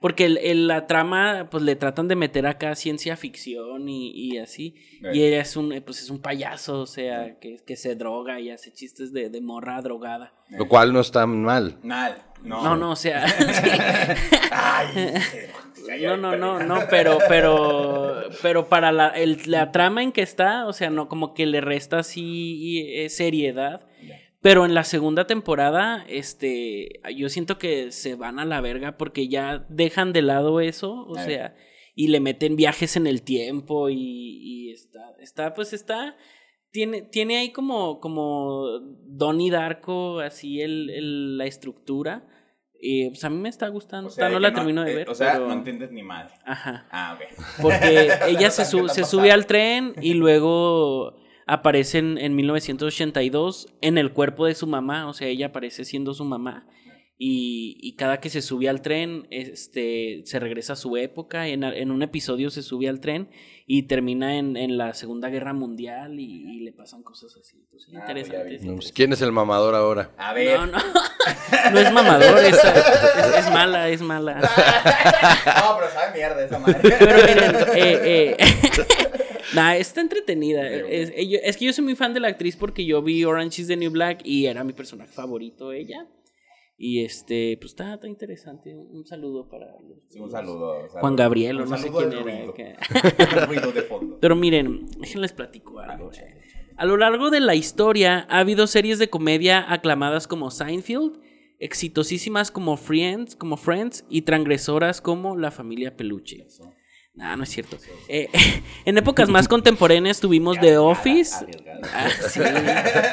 Porque 0.00 0.24
el, 0.24 0.66
la 0.66 0.86
trama, 0.86 1.48
pues 1.50 1.62
le 1.62 1.76
tratan 1.76 2.08
de 2.08 2.16
meter 2.16 2.46
acá 2.46 2.74
ciencia 2.74 3.16
ficción 3.16 3.88
y, 3.88 4.10
y 4.10 4.38
así. 4.38 4.74
Y 5.12 5.22
ella 5.22 5.42
es 5.42 5.56
un, 5.56 5.82
pues 5.84 6.02
es 6.02 6.08
un 6.08 6.20
payaso, 6.20 6.80
o 6.80 6.86
sea, 6.86 7.38
que, 7.38 7.58
que 7.66 7.76
se 7.76 7.96
droga 7.96 8.40
y 8.40 8.50
hace 8.50 8.72
chistes 8.72 9.12
de, 9.12 9.28
de 9.28 9.40
morra 9.42 9.80
drogada. 9.82 10.32
Lo 10.48 10.68
cual 10.68 10.92
no 10.92 11.00
está 11.00 11.26
mal. 11.26 11.78
Mal. 11.82 12.16
No, 12.42 12.62
no, 12.62 12.76
no 12.76 12.92
o 12.92 12.96
sea. 12.96 13.26
no, 16.00 16.16
no, 16.16 16.36
no, 16.36 16.60
no, 16.60 16.80
pero, 16.88 17.18
pero, 17.28 18.22
pero 18.42 18.68
para 18.68 18.92
la, 18.92 19.08
el, 19.08 19.40
la 19.46 19.72
trama 19.72 20.02
en 20.02 20.12
que 20.12 20.22
está, 20.22 20.66
o 20.66 20.72
sea, 20.72 20.90
no, 20.90 21.08
como 21.08 21.34
que 21.34 21.46
le 21.46 21.60
resta 21.60 21.98
así 21.98 22.86
eh, 22.88 23.08
seriedad. 23.10 23.82
Pero 24.42 24.64
en 24.64 24.74
la 24.74 24.84
segunda 24.84 25.26
temporada, 25.26 26.04
este, 26.08 27.00
yo 27.14 27.28
siento 27.28 27.58
que 27.58 27.92
se 27.92 28.14
van 28.14 28.38
a 28.38 28.46
la 28.46 28.62
verga 28.62 28.96
porque 28.96 29.28
ya 29.28 29.66
dejan 29.68 30.14
de 30.14 30.22
lado 30.22 30.60
eso, 30.60 31.04
o 31.06 31.14
sea, 31.16 31.54
y 31.94 32.08
le 32.08 32.20
meten 32.20 32.56
viajes 32.56 32.96
en 32.96 33.06
el 33.06 33.22
tiempo 33.22 33.90
y, 33.90 33.96
y 33.98 34.72
está, 34.72 35.14
está, 35.20 35.52
pues 35.52 35.74
está, 35.74 36.16
tiene, 36.70 37.02
tiene 37.02 37.36
ahí 37.36 37.52
como, 37.52 38.00
como 38.00 38.64
Donnie 39.06 39.50
Darko, 39.50 40.20
así 40.20 40.62
el, 40.62 40.88
el, 40.88 41.38
la 41.38 41.44
estructura. 41.44 42.26
Y 42.82 43.10
pues 43.10 43.22
a 43.24 43.28
mí 43.28 43.36
me 43.36 43.50
está 43.50 43.68
gustando. 43.68 44.08
O 44.08 44.10
sea, 44.10 44.30
no 44.30 44.38
la 44.38 44.54
termino 44.54 44.82
de 44.82 44.92
eh, 44.92 44.94
ver. 44.94 45.10
O 45.10 45.14
sea, 45.14 45.38
no 45.38 45.52
entiendes 45.52 45.92
ni 45.92 46.02
madre. 46.02 46.32
Ajá. 46.46 46.88
Ah, 46.90 47.14
ok. 47.14 47.44
Porque 47.60 48.08
ella 48.28 48.50
se, 48.50 48.64
se 48.64 49.04
sube 49.04 49.30
al 49.32 49.44
tren 49.44 49.94
y 50.00 50.14
luego 50.14 51.19
aparecen 51.50 52.16
en 52.16 52.36
1982 52.36 53.66
en 53.80 53.98
el 53.98 54.12
cuerpo 54.12 54.46
de 54.46 54.54
su 54.54 54.68
mamá, 54.68 55.08
o 55.08 55.12
sea, 55.12 55.26
ella 55.26 55.46
aparece 55.46 55.84
siendo 55.84 56.14
su 56.14 56.24
mamá. 56.24 56.68
Y, 57.22 57.94
cada 57.98 58.18
que 58.18 58.30
se 58.30 58.40
sube 58.40 58.70
al 58.70 58.80
tren, 58.80 59.26
este, 59.30 60.22
se 60.24 60.38
regresa 60.38 60.72
a 60.72 60.76
su 60.76 60.96
época. 60.96 61.48
En, 61.48 61.64
en 61.64 61.90
un 61.90 62.02
episodio 62.02 62.48
se 62.48 62.62
sube 62.62 62.88
al 62.88 63.00
tren 63.00 63.28
y 63.66 63.82
termina 63.82 64.38
en, 64.38 64.56
en 64.56 64.78
la 64.78 64.94
Segunda 64.94 65.28
Guerra 65.28 65.52
Mundial 65.52 66.18
y, 66.18 66.60
le 66.60 66.72
pasan 66.72 67.02
cosas 67.02 67.36
así. 67.38 67.66
Pues, 67.70 67.88
ah, 67.88 67.98
interesante, 67.98 68.58
pues, 68.64 68.92
¿Quién 68.92 69.12
es 69.12 69.20
el 69.20 69.32
mamador 69.32 69.74
ahora? 69.74 70.12
A 70.16 70.32
ver. 70.32 70.58
No, 70.60 70.66
no. 70.66 70.78
No 71.72 71.78
es 71.78 71.92
mamador, 71.92 72.38
es, 72.38 72.56
es, 73.36 73.50
mala, 73.50 73.88
es 73.90 74.00
mala. 74.00 74.34
no, 74.40 75.76
pero 75.76 75.90
sabe 75.92 76.16
mierda 76.16 76.44
esa 76.44 76.58
madre. 76.58 76.80
Pero 76.82 77.16
miren, 77.26 77.54
eh, 77.74 78.36
eh, 78.36 78.36
Nah, 79.54 79.76
está 79.76 80.00
entretenida. 80.00 80.68
Es, 80.68 81.12
es, 81.16 81.56
que 81.56 81.64
yo 81.64 81.72
soy 81.72 81.84
muy 81.84 81.96
fan 81.96 82.14
de 82.14 82.20
la 82.20 82.28
actriz 82.28 82.56
porque 82.56 82.84
yo 82.84 83.02
vi 83.02 83.24
Orange 83.24 83.62
is 83.62 83.68
the 83.68 83.76
New 83.76 83.90
Black 83.90 84.20
y 84.24 84.46
era 84.46 84.64
mi 84.64 84.72
personaje 84.72 85.10
favorito 85.12 85.72
ella. 85.72 86.06
Y 86.82 87.04
este, 87.04 87.58
pues 87.60 87.72
está, 87.72 87.94
está 87.94 88.08
interesante. 88.08 88.74
Un 88.74 89.04
saludo 89.04 89.48
para 89.50 89.66
los, 89.82 90.16
un 90.16 90.30
saludo, 90.30 90.88
Juan 90.88 91.14
Gabriel, 91.14 91.58
no 91.58 91.76
sé 91.76 91.90
quién 91.90 92.10
era. 92.10 93.46
ruido 93.46 93.70
de 93.70 93.82
fondo. 93.82 94.18
Pero 94.18 94.34
miren, 94.34 94.86
déjenles 94.98 95.32
platico 95.32 95.78
algo. 95.80 96.10
A 96.78 96.86
lo 96.86 96.96
largo 96.96 97.28
de 97.28 97.40
la 97.40 97.54
historia 97.54 98.26
ha 98.30 98.38
habido 98.38 98.66
series 98.66 98.98
de 98.98 99.10
comedia 99.10 99.70
aclamadas 99.70 100.26
como 100.26 100.50
Seinfeld, 100.50 101.20
exitosísimas 101.58 102.50
como 102.50 102.78
Friends, 102.78 103.36
como 103.36 103.58
Friends 103.58 104.06
y 104.08 104.22
transgresoras 104.22 105.02
como 105.02 105.36
La 105.36 105.50
familia 105.50 105.98
Peluche. 105.98 106.46
No, 107.14 107.36
no 107.36 107.42
es 107.42 107.50
cierto. 107.50 107.76
Eh, 108.08 108.28
en 108.84 108.98
épocas 108.98 109.28
más 109.28 109.48
contemporáneas 109.48 110.20
tuvimos 110.20 110.58
The 110.60 110.78
Office. 110.78 111.46
Ah, 111.92 112.08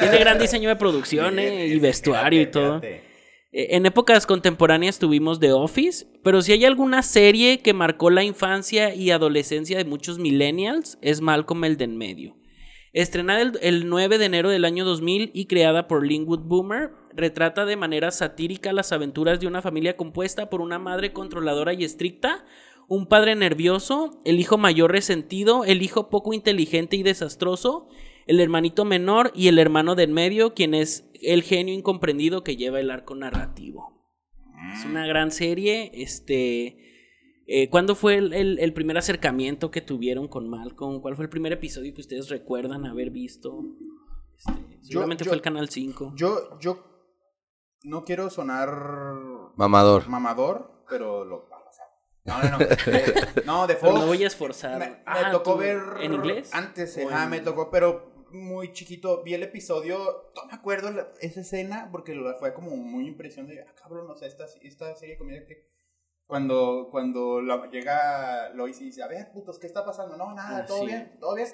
Tiene 0.00 0.18
gran 0.18 0.38
diseño 0.38 0.68
de 0.68 0.76
producción 0.76 1.38
eh, 1.38 1.66
y 1.66 1.78
vestuario 1.78 2.40
y 2.40 2.46
todo. 2.46 2.80
Eh, 2.82 3.02
en 3.50 3.86
épocas 3.86 4.26
contemporáneas 4.26 4.98
tuvimos 4.98 5.40
The 5.40 5.52
Office, 5.52 6.06
pero 6.22 6.42
si 6.42 6.52
hay 6.52 6.64
alguna 6.64 7.02
serie 7.02 7.60
que 7.60 7.72
marcó 7.72 8.10
la 8.10 8.22
infancia 8.22 8.94
y 8.94 9.10
adolescencia 9.10 9.78
de 9.78 9.84
muchos 9.84 10.18
millennials, 10.18 10.98
es 11.00 11.20
Malcolm 11.20 11.64
el 11.64 11.76
de 11.76 11.84
en 11.84 11.96
medio. 11.96 12.36
Estrenada 12.92 13.42
el, 13.42 13.58
el 13.62 13.88
9 13.88 14.18
de 14.18 14.24
enero 14.24 14.48
del 14.48 14.64
año 14.64 14.84
2000 14.84 15.30
y 15.34 15.46
creada 15.46 15.88
por 15.88 16.06
Linwood 16.06 16.40
Boomer, 16.40 16.90
retrata 17.14 17.64
de 17.64 17.76
manera 17.76 18.10
satírica 18.10 18.72
las 18.72 18.92
aventuras 18.92 19.40
de 19.40 19.46
una 19.46 19.60
familia 19.62 19.96
compuesta 19.96 20.48
por 20.48 20.60
una 20.60 20.78
madre 20.78 21.12
controladora 21.12 21.72
y 21.74 21.84
estricta, 21.84 22.44
un 22.88 23.06
padre 23.06 23.36
nervioso, 23.36 24.20
el 24.24 24.40
hijo 24.40 24.58
mayor 24.58 24.90
resentido, 24.90 25.64
el 25.64 25.82
hijo 25.82 26.08
poco 26.08 26.32
inteligente 26.32 26.96
y 26.96 27.02
desastroso, 27.02 27.88
el 28.26 28.40
hermanito 28.40 28.84
menor 28.84 29.30
y 29.34 29.48
el 29.48 29.58
hermano 29.58 29.94
del 29.94 30.10
medio, 30.10 30.54
quien 30.54 30.74
es 30.74 31.08
el 31.22 31.42
genio 31.42 31.74
incomprendido 31.74 32.42
que 32.42 32.56
lleva 32.56 32.80
el 32.80 32.90
arco 32.90 33.14
narrativo. 33.14 33.98
Es 34.72 34.84
una 34.84 35.06
gran 35.06 35.30
serie. 35.30 35.90
Este. 35.94 36.84
Eh, 37.46 37.70
¿Cuándo 37.70 37.94
fue 37.94 38.16
el, 38.16 38.72
primer 38.74 38.98
acercamiento 38.98 39.70
que 39.70 39.80
tuvieron 39.80 40.28
con 40.28 40.48
Malcolm? 40.50 41.00
¿Cuál 41.00 41.16
fue 41.16 41.24
el 41.24 41.30
primer 41.30 41.52
episodio 41.52 41.94
que 41.94 42.02
ustedes 42.02 42.28
recuerdan 42.28 42.84
haber 42.84 43.10
visto? 43.10 43.64
Este, 44.36 44.78
seguramente 44.82 45.24
fue 45.24 45.34
el 45.34 45.40
Canal 45.40 45.70
5. 45.70 46.12
Yo, 46.14 46.58
yo 46.60 46.84
no 47.84 48.04
quiero 48.04 48.28
sonar 48.28 49.52
mamador. 49.56 50.08
Mamador, 50.08 50.84
pero 50.90 51.24
lo 51.24 51.47
no, 52.28 52.42
no, 52.42 52.58
no. 52.58 52.66
no, 53.44 53.66
de 53.66 53.76
Fox. 53.76 53.94
no 53.94 54.06
voy 54.06 54.24
a 54.24 54.26
esforzar. 54.26 54.78
Me, 54.78 54.96
ah, 55.06 55.30
tocó 55.32 55.56
ver. 55.56 55.80
¿En 56.00 56.12
inglés? 56.12 56.50
Antes, 56.52 56.98
ah, 57.10 57.26
me 57.26 57.40
tocó, 57.40 57.70
pero 57.70 58.26
muy 58.30 58.72
chiquito. 58.72 59.22
Vi 59.22 59.34
el 59.34 59.42
episodio. 59.42 60.30
No 60.36 60.46
me 60.46 60.54
acuerdo 60.54 60.90
esa 61.20 61.40
escena 61.40 61.88
porque 61.90 62.14
fue 62.38 62.52
como 62.54 62.76
muy 62.76 63.06
impresión 63.06 63.46
de. 63.46 63.62
Ah, 63.62 63.74
cabrón, 63.80 64.10
o 64.10 64.16
sea, 64.16 64.28
esta, 64.28 64.44
esta 64.62 64.94
serie 64.96 65.14
de 65.14 65.18
comedia 65.18 65.46
que. 65.46 65.66
Cuando, 66.26 66.88
cuando 66.90 67.40
llega 67.72 68.50
Lois 68.50 68.78
y 68.82 68.84
dice, 68.84 69.02
a 69.02 69.06
ver, 69.06 69.32
putos, 69.32 69.58
¿qué 69.58 69.66
está 69.66 69.82
pasando? 69.82 70.14
No, 70.18 70.34
nada, 70.34 70.58
ah, 70.58 70.66
todo 70.66 70.84
bien, 70.84 71.16
todo 71.18 71.34
bien. 71.34 71.48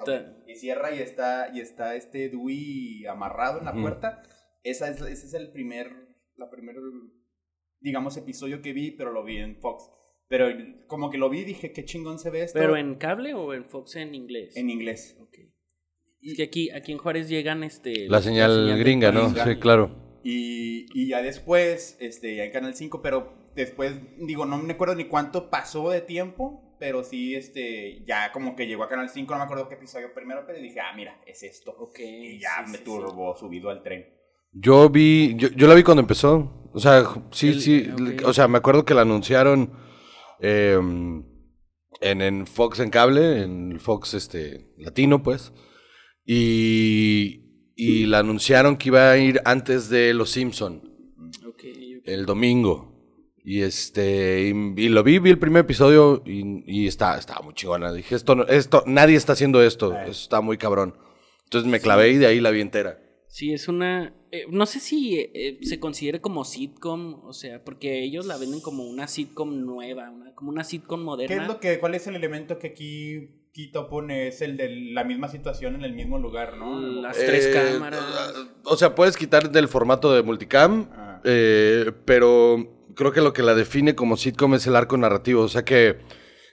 Y 0.48 0.56
cierra 0.56 0.90
y 0.90 0.98
está, 0.98 1.48
y 1.54 1.60
está 1.60 1.94
este 1.94 2.28
Dewey 2.28 3.06
amarrado 3.06 3.60
en 3.60 3.66
la 3.66 3.72
puerta. 3.72 4.24
Esa 4.64 4.88
es, 4.88 5.00
ese 5.00 5.26
es 5.28 5.34
el 5.34 5.52
primer, 5.52 5.92
la 6.34 6.50
primer, 6.50 6.74
digamos, 7.78 8.16
episodio 8.16 8.62
que 8.62 8.72
vi, 8.72 8.90
pero 8.90 9.12
lo 9.12 9.22
vi 9.22 9.36
en 9.36 9.60
Fox. 9.60 9.88
Pero 10.28 10.48
como 10.86 11.10
que 11.10 11.18
lo 11.18 11.28
vi 11.30 11.40
y 11.40 11.44
dije, 11.44 11.72
qué 11.72 11.84
chingón 11.84 12.18
se 12.18 12.30
ve 12.30 12.42
esto. 12.42 12.58
¿Pero 12.58 12.76
en 12.76 12.94
cable 12.96 13.34
o 13.34 13.52
en 13.54 13.64
Fox 13.64 13.96
en 13.96 14.14
inglés? 14.14 14.56
En 14.56 14.70
inglés. 14.70 15.16
Ok. 15.20 15.38
Es 16.22 16.36
que 16.36 16.42
aquí, 16.44 16.70
aquí 16.70 16.92
en 16.92 16.98
Juárez 16.98 17.28
llegan 17.28 17.62
este... 17.62 18.08
La 18.08 18.22
señal, 18.22 18.78
gringa, 18.78 19.12
¿no? 19.12 19.28
Sí, 19.28 19.56
claro. 19.56 20.20
Y, 20.24 20.86
y, 20.94 21.08
ya 21.08 21.20
después, 21.20 21.98
este, 22.00 22.34
ya 22.36 22.44
en 22.44 22.50
Canal 22.50 22.74
5, 22.74 23.02
pero 23.02 23.34
después, 23.54 23.92
digo, 24.18 24.46
no 24.46 24.56
me 24.56 24.72
acuerdo 24.72 24.94
ni 24.94 25.04
cuánto 25.04 25.50
pasó 25.50 25.90
de 25.90 26.00
tiempo, 26.00 26.74
pero 26.80 27.04
sí, 27.04 27.34
este, 27.34 28.02
ya 28.06 28.32
como 28.32 28.56
que 28.56 28.66
llegó 28.66 28.84
a 28.84 28.88
Canal 28.88 29.10
5, 29.10 29.30
no 29.32 29.38
me 29.38 29.44
acuerdo 29.44 29.68
qué 29.68 29.74
episodio 29.74 30.14
primero, 30.14 30.44
pero 30.46 30.58
dije, 30.58 30.80
ah, 30.80 30.94
mira, 30.96 31.20
es 31.26 31.42
esto. 31.42 31.74
Ok. 31.78 31.98
Y 32.00 32.38
ya 32.40 32.64
me 32.66 32.78
tuvo 32.78 33.36
subido 33.36 33.68
al 33.68 33.82
tren. 33.82 34.06
Yo 34.50 34.88
vi, 34.88 35.34
yo, 35.36 35.48
yo, 35.48 35.66
la 35.66 35.74
vi 35.74 35.82
cuando 35.82 36.00
empezó. 36.00 36.70
O 36.72 36.80
sea, 36.80 37.04
sí, 37.30 37.60
sí, 37.60 37.90
o 38.24 38.32
sea, 38.32 38.48
me 38.48 38.58
acuerdo 38.58 38.84
que 38.84 38.94
la 38.94 39.02
anunciaron 39.02 39.72
em, 40.44 41.24
en, 42.00 42.20
en 42.20 42.46
Fox 42.46 42.80
en 42.80 42.90
cable, 42.90 43.42
en 43.42 43.80
Fox 43.80 44.14
este, 44.14 44.72
latino, 44.78 45.22
pues. 45.22 45.52
Y, 46.24 47.72
y 47.76 48.06
la 48.06 48.18
anunciaron 48.20 48.76
que 48.76 48.88
iba 48.88 49.10
a 49.10 49.18
ir 49.18 49.40
antes 49.44 49.88
de 49.88 50.14
Los 50.14 50.30
Simpson. 50.30 50.82
El 52.04 52.26
domingo. 52.26 52.92
Y 53.42 53.62
este, 53.62 54.52
y, 54.76 54.88
lo 54.88 55.02
vi, 55.02 55.18
vi 55.18 55.30
el 55.30 55.38
primer 55.38 55.64
episodio 55.64 56.22
y, 56.24 56.62
y 56.66 56.86
está, 56.86 57.18
estaba 57.18 57.42
muy 57.42 57.54
chingona. 57.54 57.92
Dije, 57.92 58.14
esto, 58.14 58.46
esto, 58.48 58.84
nadie 58.86 59.16
está 59.16 59.32
haciendo 59.34 59.62
esto, 59.62 59.94
está 60.06 60.40
muy 60.40 60.56
cabrón. 60.56 60.96
Entonces 61.44 61.70
me 61.70 61.80
clavé 61.80 62.10
y 62.10 62.16
de 62.16 62.26
ahí 62.26 62.40
la 62.40 62.50
vi 62.50 62.60
entera. 62.60 63.03
Sí, 63.34 63.52
es 63.52 63.66
una, 63.66 64.14
eh, 64.30 64.46
no 64.48 64.64
sé 64.64 64.78
si 64.78 65.18
eh, 65.18 65.58
se 65.60 65.80
considere 65.80 66.20
como 66.20 66.44
sitcom, 66.44 67.20
o 67.24 67.32
sea, 67.32 67.64
porque 67.64 68.04
ellos 68.04 68.26
la 68.26 68.36
venden 68.36 68.60
como 68.60 68.84
una 68.84 69.08
sitcom 69.08 69.66
nueva, 69.66 70.12
como 70.36 70.52
una 70.52 70.62
sitcom 70.62 71.02
moderna. 71.02 71.34
¿Qué 71.34 71.42
es 71.42 71.48
lo 71.48 71.58
que, 71.58 71.80
cuál 71.80 71.96
es 71.96 72.06
el 72.06 72.14
elemento 72.14 72.60
que 72.60 72.68
aquí 72.68 73.30
Quito 73.50 73.88
pone 73.88 74.28
es 74.28 74.40
el 74.40 74.56
de 74.56 74.68
la 74.92 75.02
misma 75.02 75.26
situación 75.26 75.74
en 75.74 75.82
el 75.82 75.94
mismo 75.94 76.20
lugar, 76.20 76.58
¿no? 76.58 76.78
Las 76.78 77.16
tres 77.16 77.46
eh, 77.46 77.50
cámaras. 77.52 78.04
O 78.66 78.76
sea, 78.76 78.94
puedes 78.94 79.16
quitar 79.16 79.50
del 79.50 79.66
formato 79.66 80.14
de 80.14 80.22
multicam, 80.22 80.88
ah. 80.92 81.20
pero 82.04 82.84
creo 82.94 83.10
que 83.10 83.20
lo 83.20 83.32
que 83.32 83.42
la 83.42 83.56
define 83.56 83.96
como 83.96 84.16
sitcom 84.16 84.54
es 84.54 84.68
el 84.68 84.76
arco 84.76 84.96
narrativo, 84.96 85.42
o 85.42 85.48
sea 85.48 85.64
que, 85.64 85.96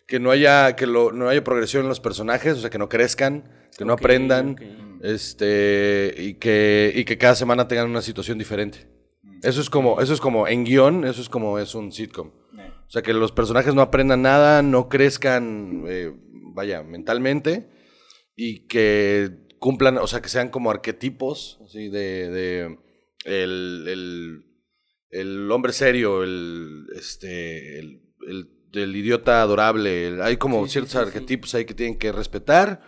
que 0.08 0.20
no 0.20 0.32
haya 0.32 0.76
que 0.76 0.88
lo, 0.88 1.12
no 1.12 1.30
haya 1.30 1.44
progresión 1.44 1.84
en 1.84 1.90
los 1.90 2.00
personajes, 2.00 2.54
o 2.54 2.62
sea 2.62 2.72
que 2.72 2.80
no 2.80 2.90
crezcan, 2.90 3.70
que 3.78 3.86
no 3.86 3.94
aprendan, 3.94 4.56
este 5.02 6.14
y 6.18 6.36
que 6.36 6.92
y 6.96 7.06
que 7.06 7.18
cada 7.18 7.36
semana 7.36 7.68
tengan 7.68 7.90
una 7.90 8.02
situación 8.02 8.38
diferente. 8.38 8.88
Eso 9.44 9.62
es 9.62 9.70
como 9.70 10.02
eso 10.02 10.14
es 10.14 10.22
como 10.22 10.48
en 10.48 10.64
guion, 10.64 11.06
eso 11.06 11.22
es 11.22 11.30
como 11.30 11.60
es 11.60 11.76
un 11.76 11.92
sitcom. 11.92 12.32
O 12.88 12.92
sea 12.92 13.02
que 13.02 13.14
los 13.14 13.32
personajes 13.32 13.74
no 13.74 13.82
aprendan 13.82 14.22
nada, 14.22 14.62
no 14.62 14.90
crezcan, 14.90 15.86
eh, 15.88 16.14
vaya, 16.54 16.84
mentalmente 16.84 17.70
y 18.36 18.68
que 18.68 19.48
cumplan, 19.60 19.98
o 19.98 20.08
sea 20.08 20.22
que 20.22 20.28
sean 20.28 20.50
como 20.50 20.72
arquetipos, 20.72 21.62
así 21.64 21.88
de, 21.88 22.30
de 22.30 22.78
el 23.24 24.44
el 25.12 25.52
hombre 25.52 25.74
serio, 25.74 26.24
el, 26.24 26.88
este, 26.96 27.80
el, 27.80 28.02
el, 28.74 28.96
idiota 28.96 29.42
adorable. 29.42 30.18
hay 30.24 30.38
como 30.38 30.66
ciertos 30.68 30.96
arquetipos 30.96 31.54
ahí 31.54 31.66
que 31.66 31.74
tienen 31.74 32.00
que 32.00 32.12
respetar. 32.12 32.82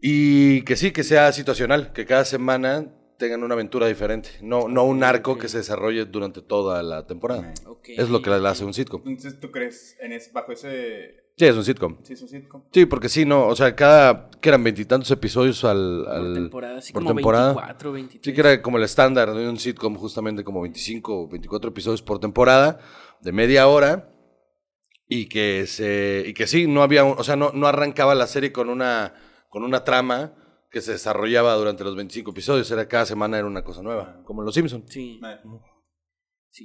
Y 0.00 0.62
que 0.62 0.76
sí, 0.76 0.92
que 0.92 1.04
sea 1.04 1.32
situacional, 1.32 1.92
que 1.92 2.06
cada 2.06 2.24
semana 2.24 2.86
tengan 3.18 3.44
una 3.44 3.54
aventura 3.54 3.86
diferente, 3.86 4.30
no, 4.40 4.66
no 4.66 4.84
un 4.84 5.04
arco 5.04 5.36
que 5.36 5.48
se 5.48 5.58
desarrolle 5.58 6.06
durante 6.06 6.40
toda 6.40 6.82
la 6.82 7.06
temporada. 7.06 7.52
Es 7.84 8.08
lo 8.08 8.22
que 8.22 8.30
le 8.30 8.48
hace 8.48 8.64
un 8.64 8.72
sitcom. 8.72 9.02
Entonces, 9.04 9.38
¿tú 9.38 9.50
crees 9.50 9.96
en 10.00 10.18
bajo 10.32 10.52
ese 10.52 11.20
Sí, 11.40 11.46
es 11.46 11.56
un 11.56 11.64
sitcom. 11.64 11.96
Sí, 12.02 12.12
es 12.12 12.20
un 12.20 12.28
sitcom. 12.28 12.62
Sí, 12.70 12.84
porque 12.84 13.08
sí, 13.08 13.24
no, 13.24 13.46
o 13.46 13.56
sea, 13.56 13.74
cada, 13.74 14.28
que 14.28 14.50
eran 14.50 14.62
veintitantos 14.62 15.10
episodios 15.10 15.64
al, 15.64 16.04
por 16.04 16.34
temporada, 16.34 16.82
sí, 16.82 16.92
por 16.92 17.02
como 17.02 17.14
temporada. 17.14 17.54
24, 17.54 17.92
23. 17.92 18.22
Sí, 18.22 18.34
que 18.34 18.40
era 18.40 18.60
como 18.60 18.76
el 18.76 18.84
estándar 18.84 19.32
de 19.32 19.48
un 19.48 19.58
sitcom, 19.58 19.94
justamente 19.94 20.44
como 20.44 20.60
25 20.60 21.22
o 21.22 21.28
24 21.28 21.70
episodios 21.70 22.02
por 22.02 22.20
temporada, 22.20 22.78
de 23.22 23.32
media 23.32 23.68
hora, 23.68 24.12
y 25.08 25.30
que 25.30 25.66
se, 25.66 26.24
y 26.26 26.34
que 26.34 26.46
sí, 26.46 26.66
no 26.66 26.82
había, 26.82 27.04
o 27.04 27.24
sea, 27.24 27.36
no, 27.36 27.52
no 27.54 27.66
arrancaba 27.66 28.14
la 28.14 28.26
serie 28.26 28.52
con 28.52 28.68
una, 28.68 29.14
con 29.50 29.62
una 29.62 29.84
trama 29.84 30.34
que 30.70 30.80
se 30.80 30.92
desarrollaba 30.92 31.54
durante 31.54 31.84
los 31.84 31.94
25 31.94 32.30
episodios, 32.30 32.70
era 32.70 32.88
cada 32.88 33.04
semana 33.04 33.36
era 33.36 33.46
una 33.46 33.62
cosa 33.62 33.82
nueva, 33.82 34.22
como 34.24 34.40
en 34.40 34.46
Los 34.46 34.54
Simpsons. 34.54 34.90
Sí 34.90 35.20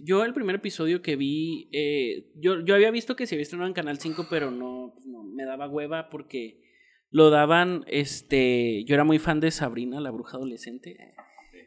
yo 0.04 0.24
el 0.24 0.34
primer 0.34 0.56
episodio 0.56 1.02
que 1.02 1.16
vi, 1.16 1.70
eh, 1.72 2.32
yo, 2.36 2.62
yo 2.62 2.76
había 2.76 2.92
visto 2.92 3.16
que 3.16 3.28
se 3.28 3.36
había 3.36 3.44
estrenado 3.44 3.68
en 3.68 3.74
Canal 3.74 4.00
5, 4.00 4.28
pero 4.30 4.52
no, 4.52 4.92
pues, 4.94 5.06
no, 5.06 5.24
me 5.24 5.46
daba 5.46 5.70
hueva 5.70 6.10
porque 6.10 6.62
lo 7.10 7.30
daban, 7.30 7.84
este, 7.88 8.84
yo 8.86 8.96
era 8.96 9.04
muy 9.04 9.20
fan 9.20 9.40
de 9.40 9.52
Sabrina, 9.52 10.02
la 10.02 10.12
bruja 10.12 10.38
adolescente, 10.38 10.98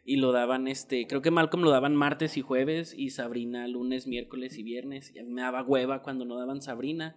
y 0.05 0.17
lo 0.17 0.33
daban, 0.33 0.69
este, 0.69 1.07
creo 1.07 1.23
que 1.23 1.31
Malcolm 1.31 1.63
lo 1.63 1.71
daban 1.71 1.95
martes 1.95 2.37
y 2.37 2.43
jueves 2.43 2.95
y 2.97 3.11
Sabrina 3.11 3.69
lunes, 3.69 4.07
miércoles 4.07 4.59
y 4.59 4.63
viernes, 4.63 5.15
y 5.15 5.21
a 5.21 5.23
mí 5.23 5.31
me 5.31 5.43
daba 5.43 5.63
hueva 5.63 6.03
cuando 6.03 6.25
no 6.25 6.39
daban 6.39 6.61
Sabrina. 6.61 7.17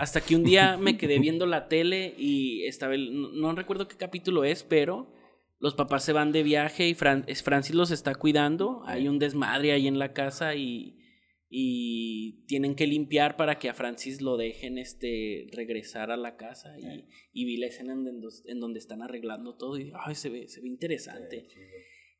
Hasta 0.00 0.22
que 0.22 0.34
un 0.34 0.44
día 0.44 0.78
me 0.78 0.96
quedé 0.96 1.18
viendo 1.20 1.44
la 1.44 1.68
tele 1.68 2.14
y 2.16 2.64
estaba, 2.64 2.96
no, 2.96 3.32
no 3.32 3.54
recuerdo 3.54 3.86
qué 3.86 3.98
capítulo 3.98 4.44
es, 4.44 4.64
pero 4.64 5.12
los 5.58 5.74
papás 5.74 6.04
se 6.04 6.14
van 6.14 6.32
de 6.32 6.42
viaje 6.42 6.88
y 6.88 6.94
Francis 6.94 7.74
los 7.74 7.90
está 7.90 8.14
cuidando. 8.14 8.82
Hay 8.86 9.08
un 9.08 9.18
desmadre 9.18 9.72
ahí 9.72 9.86
en 9.86 9.98
la 9.98 10.14
casa 10.14 10.54
y, 10.54 10.96
y 11.50 12.46
tienen 12.46 12.76
que 12.76 12.86
limpiar 12.86 13.36
para 13.36 13.58
que 13.58 13.68
a 13.68 13.74
Francis 13.74 14.22
lo 14.22 14.38
dejen 14.38 14.78
este, 14.78 15.48
regresar 15.52 16.10
a 16.10 16.16
la 16.16 16.38
casa. 16.38 16.78
Y, 16.78 17.04
y 17.34 17.44
vi 17.44 17.58
la 17.58 17.66
escena 17.66 17.92
en, 17.92 18.58
donde 18.58 18.78
están 18.78 19.02
arreglando 19.02 19.58
todo 19.58 19.78
y 19.78 19.92
ay, 20.06 20.14
se, 20.14 20.30
ve, 20.30 20.48
se 20.48 20.62
ve 20.62 20.68
interesante. 20.68 21.46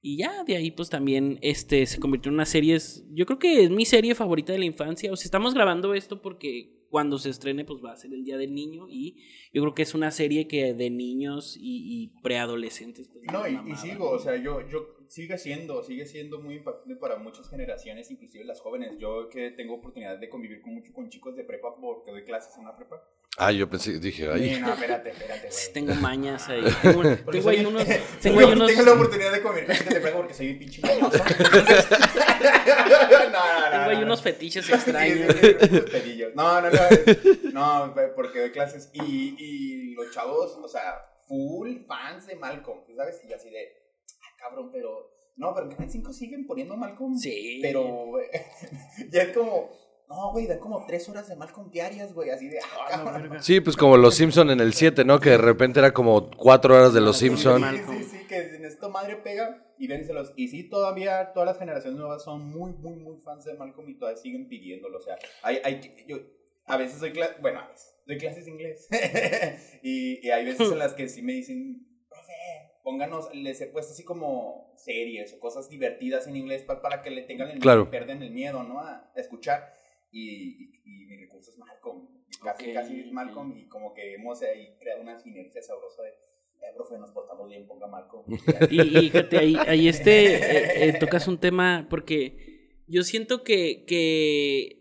Y 0.03 0.19
ya 0.19 0.45
de 0.45 0.57
ahí 0.57 0.71
pues 0.71 0.91
también 0.91 1.39
este, 1.41 1.87
se 1.87 1.99
convirtió 1.99 2.29
en 2.29 2.35
una 2.35 2.45
serie, 2.45 2.77
yo 3.15 3.25
creo 3.25 3.39
que 3.39 3.65
es 3.65 3.71
mi 3.71 3.87
serie 3.87 4.15
favorita 4.15 4.53
de 4.53 4.59
la 4.59 4.67
infancia. 4.67 5.11
O 5.11 5.17
sea, 5.17 5.25
estamos 5.25 5.55
grabando 5.55 5.95
esto 5.95 6.21
porque 6.21 6.80
cuando 6.91 7.19
se 7.19 7.31
estrene, 7.31 7.65
pues 7.65 7.83
va 7.83 7.93
a 7.93 7.97
ser 7.97 8.13
el 8.13 8.25
Día 8.25 8.37
del 8.37 8.55
Niño 8.55 8.87
y 8.89 9.17
yo 9.53 9.63
creo 9.63 9.75
que 9.75 9.83
es 9.83 9.95
una 9.95 10.11
serie 10.11 10.49
que 10.49 10.75
de 10.75 10.91
niños 10.91 11.57
y, 11.59 12.13
preadolescentes. 12.23 13.09
Pues, 13.09 13.25
no, 13.33 13.47
y, 13.47 13.77
sigo, 13.77 14.11
o 14.11 14.19
sea, 14.19 14.37
yo, 14.37 14.69
yo 14.69 14.97
sigue 15.11 15.39
siendo, 15.39 15.83
sigue 15.83 16.07
siendo 16.07 16.41
muy 16.41 16.57
impactante 16.57 16.97
para 16.97 17.17
muchas 17.17 17.49
generaciones, 17.49 18.11
inclusive 18.11 18.45
las 18.45 18.61
jóvenes. 18.61 18.99
Yo 18.99 19.29
que 19.29 19.51
tengo 19.51 19.75
oportunidad 19.75 20.19
de 20.19 20.29
convivir 20.29 20.61
con 20.61 20.75
mucho 20.75 20.93
con 20.93 21.09
chicos 21.09 21.37
de 21.37 21.45
prepa 21.45 21.75
porque 21.81 22.11
doy 22.11 22.25
clases 22.25 22.55
en 22.57 22.63
una 22.63 22.77
prepa. 22.77 23.03
Ah, 23.37 23.53
yo 23.53 23.71
pensé, 23.71 23.99
dije, 23.99 24.29
ahí. 24.31 24.61
no, 24.61 24.73
espérate, 24.73 25.11
espérate, 25.11 25.49
Tengo 25.73 25.95
mañas 25.95 26.49
ahí. 26.49 26.65
Tengo, 26.83 27.03
tengo 27.31 27.49
ahí 27.49 27.65
unos. 27.65 27.85
Tengo, 28.21 28.41
ahí 28.41 28.53
unos... 28.53 28.69
tengo 28.69 28.83
la 28.83 28.93
oportunidad 28.93 29.33
de 29.33 29.41
convivir 29.41 29.67
con 29.67 29.77
gente 29.77 29.95
de 29.95 30.01
prepa 30.01 30.17
porque 30.17 30.35
soy 30.35 30.51
un 30.51 30.59
pinche 30.59 30.83
mañoso. 30.83 31.19
no, 32.39 33.31
no, 33.31 33.31
no. 33.31 33.71
Tengo 33.71 33.91
ahí 33.91 34.03
unos 34.03 34.21
fetiches 34.21 34.69
extraños. 34.69 35.35
no, 36.35 36.61
no, 36.61 36.71
no. 36.71 36.80
No, 37.53 37.95
porque 38.15 38.41
doy 38.41 38.53
clases 38.53 38.91
y, 38.93 39.35
y 39.39 39.95
los 39.95 40.11
chavos, 40.13 40.59
o 40.63 40.69
sea, 40.69 40.95
full 41.27 41.85
fans 41.87 42.27
de 42.27 42.37
Malcolm, 42.37 42.81
¿sabes? 42.97 43.21
Y 43.29 43.33
así 43.33 43.51
de, 43.51 43.69
ah, 44.23 44.37
cabrón, 44.39 44.71
pero. 44.73 45.11
No, 45.37 45.55
pero 45.55 45.67
en 45.67 45.73
Canal 45.73 45.91
5 45.91 46.13
siguen 46.13 46.47
poniendo 46.47 46.77
Malcolm. 46.77 47.17
Sí. 47.17 47.61
Pero 47.63 48.13
ya 49.11 49.23
es 49.23 49.37
como 49.37 49.71
no, 50.11 50.33
güey, 50.33 50.49
da 50.49 50.59
como 50.59 50.85
tres 50.87 51.09
horas 51.09 51.29
de 51.29 51.37
Malcolm 51.37 51.71
diarias, 51.71 52.13
güey, 52.13 52.31
así 52.31 52.49
de... 52.49 52.59
Ah, 52.91 53.39
sí, 53.41 53.61
pues 53.61 53.77
como 53.77 53.97
Los 53.97 54.17
Simpson 54.17 54.51
en 54.51 54.59
el 54.59 54.75
7, 54.75 55.05
¿no? 55.05 55.21
Que 55.21 55.31
de 55.31 55.39
repente 55.39 55.79
era 55.79 55.93
como 55.93 56.29
cuatro 56.33 56.75
horas 56.75 56.93
de 56.93 57.01
Los 57.01 57.19
Simpson. 57.19 57.63
Sí, 57.63 57.79
sí, 57.87 58.05
sí, 58.11 58.27
que 58.27 58.57
en 58.57 58.65
esto 58.65 58.91
madre 58.91 59.15
pega 59.15 59.73
y 59.79 59.87
vénselos. 59.87 60.33
Y 60.35 60.49
sí, 60.49 60.69
todavía 60.69 61.33
todas 61.33 61.47
las 61.47 61.59
generaciones 61.59 61.97
nuevas 61.97 62.25
son 62.25 62.45
muy, 62.45 62.73
muy, 62.73 62.97
muy 62.97 63.19
fans 63.19 63.45
de 63.45 63.55
Malcolm 63.55 63.89
y 63.89 63.99
todavía 63.99 64.21
siguen 64.21 64.49
pidiéndolo. 64.49 64.99
O 64.99 65.01
sea, 65.01 65.17
hay, 65.45 65.61
hay, 65.63 65.81
yo 66.09 66.17
a 66.71 66.77
veces 66.77 67.01
doy 67.01 67.13
clases, 67.13 67.41
bueno, 67.41 67.61
a 67.61 67.69
veces 67.69 67.97
doy 68.07 68.19
clases 68.19 68.45
de 68.45 68.51
inglés. 68.51 68.89
y, 69.83 70.27
y 70.27 70.31
hay 70.31 70.45
veces 70.45 70.71
en 70.71 70.79
las 70.79 70.95
que 70.95 71.09
sí 71.09 71.23
me 71.23 71.33
dicen, 71.33 71.87
profe, 72.09 72.33
pónganos, 72.83 73.35
les 73.35 73.61
he 73.61 73.67
puesto 73.67 73.93
así 73.93 74.05
como 74.05 74.73
series 74.77 75.35
o 75.35 75.41
cosas 75.41 75.69
divertidas 75.69 76.27
en 76.27 76.37
inglés 76.37 76.63
para, 76.63 76.81
para 76.81 77.03
que 77.03 77.11
le 77.11 77.23
tengan 77.23 77.51
el 77.51 77.59
claro. 77.59 77.91
pierden 77.91 78.23
el 78.23 78.31
miedo, 78.31 78.63
¿no? 78.63 78.81
A 78.81 79.11
escuchar 79.17 79.73
y, 80.13 80.81
y, 80.85 81.07
mi 81.07 81.17
recurso 81.17 81.51
es 81.51 81.59
Malcolm. 81.59 82.09
Casi, 82.43 82.73
casi 82.73 83.01
es 83.01 83.13
Malcolm 83.13 83.57
y 83.57 83.69
como 83.69 83.93
que 83.93 84.15
hemos 84.15 84.41
ahí 84.43 84.75
creado 84.79 85.03
una 85.03 85.19
sinergia 85.19 85.63
sabrosa 85.63 86.03
de, 86.03 86.11
eh, 86.11 86.73
profe, 86.75 86.99
nos 86.99 87.11
portamos 87.11 87.49
bien, 87.49 87.67
ponga 87.67 87.87
Malcolm. 87.87 88.25
y, 88.71 88.81
y 88.81 89.11
fíjate, 89.11 89.39
ahí, 89.39 89.57
ahí 89.67 89.89
este, 89.89 90.37
eh, 90.37 90.89
eh, 90.89 90.93
tocas 90.99 91.29
un 91.29 91.39
tema 91.39 91.87
porque 91.91 92.83
yo 92.87 93.03
siento 93.03 93.45
que, 93.45 93.85
que 93.87 94.80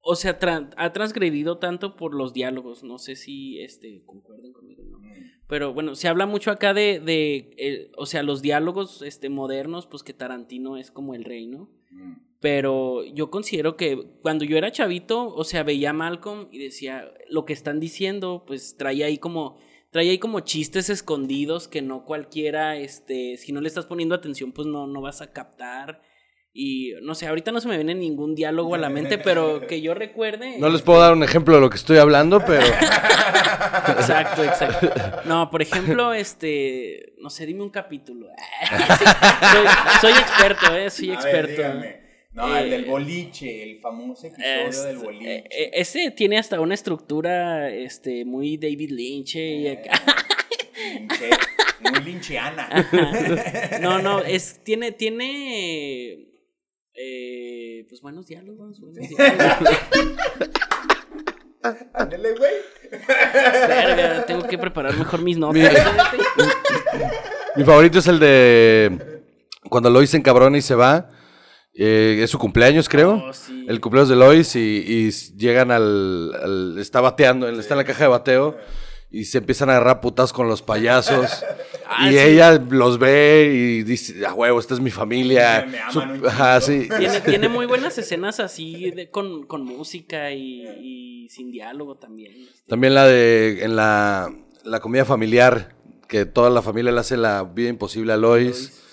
o 0.00 0.14
sea, 0.14 0.38
ha 0.76 0.92
transgredido 0.92 1.58
tanto 1.58 1.96
por 1.96 2.14
los 2.14 2.32
diálogos. 2.32 2.82
No 2.82 2.98
sé 2.98 3.16
si 3.16 3.60
este, 3.60 4.02
concuerden 4.06 4.52
conmigo, 4.52 4.84
¿no? 4.84 4.98
Mm. 4.98 5.42
Pero 5.48 5.72
bueno, 5.72 5.94
se 5.94 6.08
habla 6.08 6.26
mucho 6.26 6.50
acá 6.50 6.74
de, 6.74 7.00
de 7.00 7.50
eh, 7.56 7.90
o 7.96 8.06
sea, 8.06 8.22
los 8.22 8.42
diálogos 8.42 9.02
este, 9.02 9.28
modernos, 9.28 9.86
pues 9.86 10.02
que 10.02 10.12
Tarantino 10.12 10.76
es 10.76 10.90
como 10.90 11.14
el 11.14 11.24
rey, 11.24 11.46
¿no? 11.46 11.70
Mm. 11.90 12.28
Pero 12.40 13.04
yo 13.04 13.30
considero 13.30 13.76
que 13.76 13.96
cuando 14.22 14.44
yo 14.44 14.56
era 14.56 14.70
chavito, 14.70 15.34
o 15.34 15.44
sea, 15.44 15.64
veía 15.64 15.90
a 15.90 15.94
Malcolm 15.94 16.48
y 16.52 16.58
decía, 16.58 17.12
lo 17.28 17.44
que 17.44 17.52
están 17.52 17.80
diciendo, 17.80 18.44
pues 18.46 18.76
traía 18.76 19.06
ahí 19.06 19.18
como, 19.18 19.58
traía 19.90 20.12
ahí 20.12 20.18
como 20.18 20.40
chistes 20.40 20.88
escondidos 20.88 21.66
que 21.66 21.82
no 21.82 22.04
cualquiera, 22.04 22.76
este, 22.76 23.36
si 23.38 23.50
no 23.50 23.60
le 23.60 23.68
estás 23.68 23.86
poniendo 23.86 24.14
atención, 24.14 24.52
pues 24.52 24.68
no, 24.68 24.86
no 24.86 25.00
vas 25.00 25.20
a 25.20 25.32
captar. 25.32 26.00
Y 26.52 26.94
no 27.02 27.14
sé, 27.14 27.26
ahorita 27.26 27.52
no 27.52 27.60
se 27.60 27.68
me 27.68 27.76
viene 27.76 27.94
ningún 27.94 28.34
diálogo 28.34 28.74
a 28.74 28.78
la 28.78 28.88
mente, 28.88 29.18
pero 29.24 29.66
que 29.66 29.80
yo 29.80 29.94
recuerde. 29.94 30.58
No 30.58 30.68
les 30.68 30.82
puedo 30.82 31.00
dar 31.00 31.12
un 31.12 31.22
ejemplo 31.22 31.54
de 31.54 31.60
lo 31.60 31.70
que 31.70 31.76
estoy 31.76 31.98
hablando, 31.98 32.42
pero. 32.44 32.66
exacto, 33.98 34.44
exacto. 34.44 34.90
No, 35.24 35.50
por 35.50 35.62
ejemplo, 35.62 36.12
este. 36.14 37.14
No 37.18 37.30
sé, 37.30 37.44
dime 37.46 37.62
un 37.62 37.70
capítulo. 37.70 38.28
soy, 40.00 40.12
experto, 40.12 40.74
¿eh? 40.74 40.90
Soy 40.90 41.12
experto. 41.12 41.62
No, 42.32 42.56
el 42.56 42.70
del 42.70 42.84
eh, 42.84 42.88
boliche, 42.88 43.62
el 43.64 43.80
famoso 43.80 44.26
episodio 44.28 44.82
del 44.84 44.98
boliche. 44.98 45.36
Eh, 45.36 45.44
eh, 45.50 45.70
ese 45.74 46.10
tiene 46.12 46.38
hasta 46.38 46.60
una 46.60 46.74
estructura 46.74 47.68
este, 47.70 48.24
muy 48.24 48.56
David 48.56 48.90
Lynch. 48.90 49.36
muy 51.80 52.00
lincheana. 52.04 52.88
no, 53.80 54.00
no, 54.00 54.20
es, 54.20 54.60
tiene, 54.62 54.92
tiene 54.92 56.27
pues 57.88 58.00
buenos 58.00 58.26
diálogos, 58.26 58.80
buenos 58.80 59.08
diálogos. 59.08 59.78
Ándale, 61.94 62.34
güey. 62.34 62.52
Verga, 63.68 64.26
tengo 64.26 64.46
que 64.46 64.58
preparar 64.58 64.96
mejor 64.96 65.22
mis 65.22 65.36
notas. 65.36 65.72
Mi, 67.56 67.64
favorito 67.64 67.98
es 67.98 68.06
el 68.06 68.18
de 68.18 69.22
cuando 69.68 69.90
lo 69.90 70.00
dicen 70.00 70.22
cabrón 70.22 70.56
y 70.56 70.62
se 70.62 70.74
va 70.74 71.10
eh, 71.80 72.20
es 72.22 72.30
su 72.30 72.38
cumpleaños, 72.38 72.88
creo. 72.88 73.22
Oh, 73.28 73.32
el 73.68 73.80
cumpleaños 73.80 74.08
de 74.08 74.16
Lois 74.16 74.56
y, 74.56 75.10
llegan 75.36 75.70
al, 75.70 76.76
Está 76.78 77.00
bateando, 77.00 77.48
está 77.48 77.74
en 77.74 77.78
la 77.78 77.84
caja 77.84 78.04
de 78.04 78.08
bateo 78.08 78.56
y 79.10 79.24
se 79.24 79.38
empiezan 79.38 79.70
a 79.70 79.72
agarrar 79.72 80.00
putas 80.00 80.32
con 80.32 80.48
los 80.48 80.62
payasos. 80.62 81.44
Ah, 81.90 82.12
y 82.12 82.18
ella 82.18 82.58
los 82.58 82.98
ve 82.98 83.50
y 83.50 83.82
dice, 83.82 84.26
a 84.26 84.34
huevo, 84.34 84.60
esta 84.60 84.74
es 84.74 84.80
mi 84.80 84.90
familia. 84.90 85.66
tiene, 87.24 87.48
muy 87.48 87.64
buenas 87.64 87.96
escenas 87.96 88.40
así 88.40 88.92
con, 89.10 89.64
música 89.64 90.30
y, 90.30 91.26
sin 91.30 91.50
diálogo 91.50 91.96
también. 91.96 92.34
También 92.66 92.92
la 92.92 93.06
de 93.06 93.64
en 93.64 93.74
la, 93.74 94.30
la 94.64 94.80
comida 94.80 95.06
familiar, 95.06 95.76
que 96.08 96.26
toda 96.26 96.50
la 96.50 96.60
familia 96.60 96.92
le 96.92 97.00
hace 97.00 97.16
la 97.16 97.42
vida 97.42 97.70
imposible 97.70 98.12
a 98.12 98.18
Lois. 98.18 98.84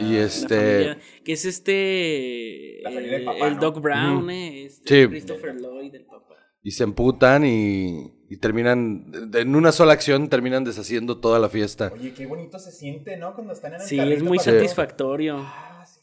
y 0.00 0.16
este 0.16 0.96
que 1.24 1.32
es 1.32 1.44
este. 1.46 2.82
el 2.82 3.58
Doc 3.58 3.80
Brown, 3.80 4.28
eh, 4.30 4.66
este, 4.66 5.08
Christopher 5.08 5.56
Lloyd, 5.56 5.94
el 5.94 6.04
papá. 6.04 6.36
Y 6.62 6.70
se 6.70 6.84
emputan 6.84 7.44
y, 7.46 8.12
y, 8.28 8.36
terminan, 8.38 9.12
en 9.34 9.54
una 9.54 9.72
sola 9.72 9.92
acción, 9.92 10.28
terminan 10.28 10.64
deshaciendo 10.64 11.18
toda 11.18 11.38
la 11.38 11.48
fiesta.Ye, 11.48 12.14
qué 12.14 12.26
bonito 12.26 12.58
se 12.58 12.72
siente, 12.72 13.16
¿no? 13.16 13.34
Cuando 13.34 13.52
están 13.52 13.74
en 13.74 13.80
el 13.80 13.86
Sí, 13.86 13.98
es 14.00 14.22
muy 14.22 14.38
satisfactorio. 14.38 15.38
Ah, 15.38 15.84
sí. 15.86 16.00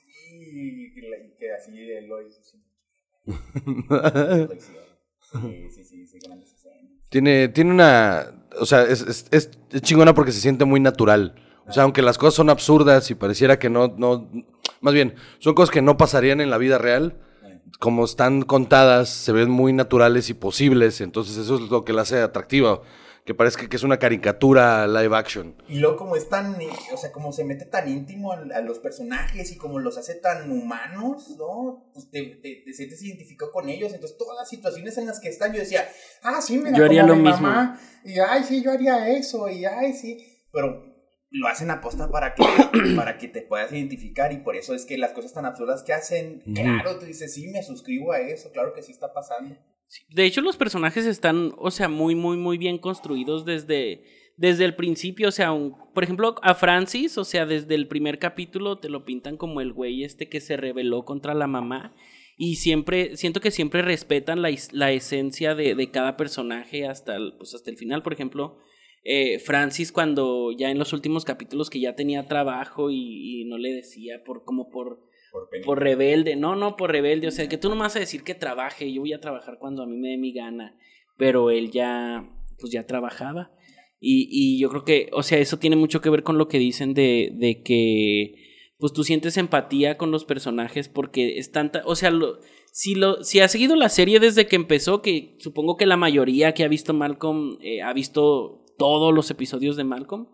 Y 0.50 0.94
que 1.38 1.54
así 1.54 1.72
Lloyd. 2.08 2.32
Sí, 5.32 5.70
sí, 5.72 5.84
sí, 5.84 6.08
sí, 6.08 6.20
grandes 6.24 6.54
escenas. 6.54 6.92
Tiene, 7.10 7.48
tiene 7.48 7.72
una. 7.72 8.46
O 8.60 8.66
sea, 8.66 8.84
es, 8.84 9.02
es, 9.02 9.28
es 9.32 9.82
chingona 9.82 10.14
porque 10.14 10.32
se 10.32 10.42
siente 10.42 10.66
muy 10.66 10.80
natural. 10.80 11.36
O 11.68 11.72
sea, 11.72 11.84
aunque 11.84 12.02
las 12.02 12.18
cosas 12.18 12.34
son 12.34 12.50
absurdas 12.50 13.10
y 13.12 13.16
pareciera 13.16 13.58
que 13.58 13.70
no, 13.70 13.96
no, 13.98 14.30
más 14.82 14.94
bien, 14.94 15.16
son 15.40 15.54
cosas 15.54 15.72
que 15.72 15.82
no 15.82 15.96
pasarían 15.96 16.42
en 16.42 16.50
la 16.50 16.58
vida 16.58 16.78
real. 16.78 17.18
Como 17.80 18.06
están 18.06 18.44
contadas, 18.44 19.10
se 19.10 19.32
ven 19.32 19.50
muy 19.50 19.74
naturales 19.74 20.30
y 20.30 20.34
posibles, 20.34 21.02
entonces 21.02 21.38
eso 21.38 21.56
es 21.56 21.62
lo 21.70 21.84
que 21.84 21.94
la 21.94 22.04
hace 22.04 22.22
atractiva 22.22 22.82
que 23.26 23.36
parece 23.36 23.70
que 23.70 23.76
es 23.76 23.84
una 23.84 24.00
caricatura 24.00 24.88
live 24.88 25.16
action. 25.16 25.56
Y 25.68 25.80
luego 25.80 25.96
como 25.96 26.16
es 26.16 26.28
tan, 26.28 26.58
o 26.92 26.98
sea, 26.98 27.12
como 27.12 27.32
se 27.32 27.44
mete 27.44 27.66
tan 27.66 27.88
íntimo 27.88 28.34
a, 28.34 28.62
los 28.62 28.80
personajes 28.80 29.52
y 29.52 29.58
como 29.58 29.80
los 29.80 29.98
hace 29.98 30.16
tan 30.16 30.52
humanos, 30.52 31.36
¿no? 31.38 31.92
Pues 31.94 32.10
te, 32.10 32.40
te, 32.42 32.74
sientes 32.74 33.02
identificado 33.04 33.52
con 33.52 33.70
ellos. 33.70 33.94
Entonces 33.94 34.18
todas 34.18 34.38
las 34.38 34.50
situaciones 34.50 34.98
en 34.98 35.06
las 35.06 35.20
que 35.20 35.30
están, 35.30 35.54
yo 35.54 35.60
decía, 35.60 35.88
ah, 36.24 36.42
sí, 36.42 36.58
me 36.58 36.76
yo 36.76 36.84
haría 36.84 37.04
lo 37.04 37.16
mismo. 37.16 37.48
Y 38.04 38.18
ay, 38.20 38.44
sí, 38.44 38.64
yo 38.64 38.72
haría 38.72 39.08
eso, 39.10 39.48
y 39.50 39.66
ay, 39.66 39.94
sí. 39.94 40.26
Pero 40.52 40.91
lo 41.32 41.48
hacen 41.48 41.72
aposta 41.72 42.12
para 42.12 42.36
que, 42.36 42.44
para 42.96 43.18
que 43.18 43.28
te 43.30 43.42
puedas 43.42 43.72
identificar 43.72 44.32
y 44.34 44.38
por 44.38 44.56
eso 44.56 44.76
es 44.76 44.86
que 44.86 44.98
las 44.98 45.14
cosas 45.14 45.34
tan 45.34 45.46
absurdas 45.46 45.82
que 45.82 45.94
hacen, 45.94 46.42
claro, 46.54 47.00
tú 47.00 47.06
dices, 47.06 47.34
sí, 47.34 47.48
me 47.48 47.64
suscribo 47.64 48.12
a 48.12 48.20
eso, 48.20 48.52
claro 48.52 48.74
que 48.74 48.84
sí 48.84 48.92
está 48.92 49.14
pasando. 49.14 49.56
De 50.10 50.26
hecho, 50.26 50.42
los 50.42 50.58
personajes 50.58 51.06
están, 51.06 51.54
o 51.58 51.72
sea, 51.72 51.90
muy, 51.90 52.16
muy, 52.16 52.38
muy 52.38 52.58
bien 52.58 52.78
construidos 52.78 53.46
desde, 53.46 54.04
desde 54.38 54.66
el 54.66 54.76
principio, 54.76 55.30
o 55.30 55.32
sea, 55.32 55.52
por 55.94 56.04
ejemplo, 56.04 56.36
a 56.44 56.54
Francis, 56.54 57.18
o 57.18 57.26
sea, 57.26 57.46
desde 57.46 57.76
el 57.76 57.88
primer 57.88 58.20
capítulo 58.20 58.80
te 58.80 58.90
lo 58.90 59.06
pintan 59.06 59.38
como 59.38 59.62
el 59.62 59.74
güey 59.74 60.04
este 60.04 60.30
que 60.30 60.42
se 60.42 60.58
rebeló 60.58 61.04
contra 61.06 61.34
la 61.34 61.48
mamá 61.48 61.96
y 62.38 62.56
siempre, 62.56 63.16
siento 63.18 63.40
que 63.40 63.52
siempre 63.52 63.82
respetan 63.82 64.42
la, 64.42 64.50
la 64.72 64.92
esencia 64.92 65.56
de, 65.56 65.76
de, 65.76 65.92
cada 65.92 66.18
personaje 66.18 66.88
hasta 66.88 67.16
el, 67.16 67.34
pues 67.38 67.54
hasta 67.54 67.70
el 67.70 67.78
final, 67.78 68.02
por 68.04 68.14
ejemplo 68.14 68.58
eh, 69.04 69.40
Francis 69.40 69.92
cuando 69.92 70.52
ya 70.52 70.70
en 70.70 70.78
los 70.78 70.94
últimos 70.94 71.26
capítulos 71.26 71.70
que 71.70 71.80
ya 71.80 71.96
tenía 71.96 72.28
trabajo 72.28 72.92
y, 72.92 73.46
no 73.46 73.58
le 73.58 73.74
decía 73.74 74.24
por 74.24 74.44
como 74.44 74.70
por 74.70 75.10
por, 75.66 75.80
rebelde, 75.80 76.36
no, 76.36 76.58
no 76.58 76.76
por 76.76 76.92
rebelde, 76.92 77.28
o 77.28 77.32
sea, 77.32 77.48
que 77.48 77.58
tú 77.58 77.70
no 77.70 77.76
me 77.76 77.84
vas 77.84 77.96
a 77.96 78.00
decir 78.00 78.22
que 78.24 78.36
trabaje, 78.36 78.92
yo 78.92 79.00
voy 79.00 79.14
a 79.14 79.22
trabajar 79.22 79.60
cuando 79.60 79.82
a 79.82 79.88
mí 79.88 79.96
me 79.98 80.10
dé 80.10 80.18
mi 80.18 80.34
gana, 80.34 80.76
pero 81.18 81.52
él 81.52 81.72
ya 81.72 82.30
pues 82.60 82.74
ya 82.74 82.86
trabajaba. 82.86 83.52
Y, 84.02 84.28
y 84.30 84.60
yo 84.60 84.70
creo 84.70 84.84
que, 84.84 85.10
o 85.14 85.24
sea, 85.24 85.38
eso 85.38 85.58
tiene 85.58 85.78
mucho 85.78 86.02
que 86.02 86.10
ver 86.10 86.24
con 86.24 86.38
lo 86.38 86.50
que 86.50 86.60
dicen 86.60 86.94
de, 86.94 87.32
de 87.34 87.62
que 87.64 88.34
pues 88.82 88.94
tú 88.94 89.04
sientes 89.04 89.38
empatía 89.38 89.96
con 89.96 90.10
los 90.10 90.26
personajes 90.26 90.90
porque 90.90 91.38
es 91.38 91.52
tanta, 91.52 91.84
o 91.86 91.96
sea, 91.96 92.10
lo, 92.10 92.40
si, 92.72 92.96
lo, 92.96 93.24
si 93.24 93.40
ha 93.40 93.48
seguido 93.48 93.76
la 93.76 93.90
serie 93.90 94.20
desde 94.20 94.48
que 94.48 94.56
empezó, 94.56 95.04
que 95.04 95.36
supongo 95.38 95.78
que 95.78 95.86
la 95.86 95.98
mayoría 95.98 96.56
que 96.56 96.64
ha 96.64 96.68
visto 96.68 96.94
Malcolm 96.96 97.60
eh, 97.62 97.84
ha 97.84 97.94
visto 97.94 98.61
todos 98.78 99.14
los 99.14 99.30
episodios 99.32 99.76
de 99.76 99.84
Malcolm. 99.84 100.28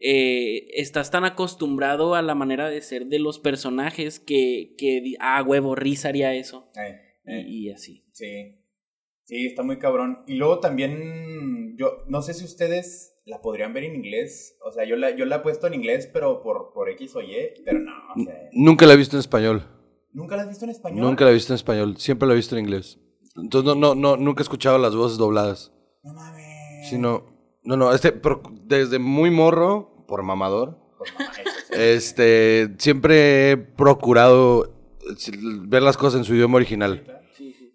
Eh, 0.00 0.68
estás 0.74 1.10
tan 1.10 1.24
acostumbrado 1.24 2.14
a 2.14 2.22
la 2.22 2.34
manera 2.34 2.68
de 2.70 2.80
ser 2.82 3.06
de 3.06 3.18
los 3.18 3.40
personajes 3.40 4.20
que, 4.20 4.74
que 4.78 5.14
ah, 5.18 5.42
huevo, 5.42 5.74
Riz 5.74 6.04
haría 6.04 6.34
eso. 6.34 6.70
Y, 7.24 7.70
así. 7.70 8.04
Sí. 8.12 8.54
Sí, 9.24 9.46
está 9.46 9.62
muy 9.62 9.78
cabrón. 9.78 10.24
Y 10.26 10.36
luego 10.36 10.60
también, 10.60 11.76
yo 11.76 12.04
no 12.06 12.22
sé 12.22 12.32
si 12.32 12.44
ustedes 12.44 13.18
la 13.26 13.42
podrían 13.42 13.74
ver 13.74 13.84
en 13.84 13.96
inglés. 13.96 14.56
O 14.64 14.72
sea, 14.72 14.84
yo 14.86 14.96
la, 14.96 15.14
yo 15.14 15.26
la 15.26 15.36
he 15.36 15.40
puesto 15.40 15.66
en 15.66 15.74
inglés, 15.74 16.08
pero 16.10 16.42
por, 16.42 16.72
por 16.72 16.88
X 16.90 17.14
o 17.16 17.20
Y, 17.20 17.34
pero 17.64 17.80
no. 17.80 17.92
Nunca 18.52 18.86
la 18.86 18.94
he 18.94 18.96
visto 18.96 19.16
en 19.16 19.20
español. 19.20 19.64
¿Nunca 20.12 20.36
la 20.36 20.42
has 20.42 20.48
visto 20.48 20.64
en 20.64 20.70
español? 20.70 21.00
Nunca 21.00 21.24
la 21.24 21.30
he 21.30 21.34
visto 21.34 21.52
en 21.52 21.56
español. 21.56 21.96
Siempre 21.98 22.26
la 22.26 22.32
he 22.32 22.36
visto 22.36 22.56
en 22.56 22.64
inglés. 22.64 22.98
Entonces, 23.36 23.66
no, 23.66 23.74
no, 23.74 23.94
no, 23.94 24.16
nunca 24.16 24.40
he 24.40 24.44
escuchado 24.44 24.78
las 24.78 24.96
voces 24.96 25.18
dobladas. 25.18 25.72
No 26.02 26.14
mames. 26.14 26.88
Sino, 26.88 27.37
no, 27.68 27.76
no, 27.76 27.92
este, 27.92 28.18
desde 28.62 28.98
muy 28.98 29.30
morro, 29.30 30.06
por 30.08 30.22
mamador, 30.22 30.78
este, 31.70 32.74
siempre 32.78 33.50
he 33.50 33.56
procurado 33.58 34.74
ver 35.64 35.82
las 35.82 35.98
cosas 35.98 36.20
en 36.20 36.24
su 36.24 36.34
idioma 36.34 36.56
original. 36.56 37.22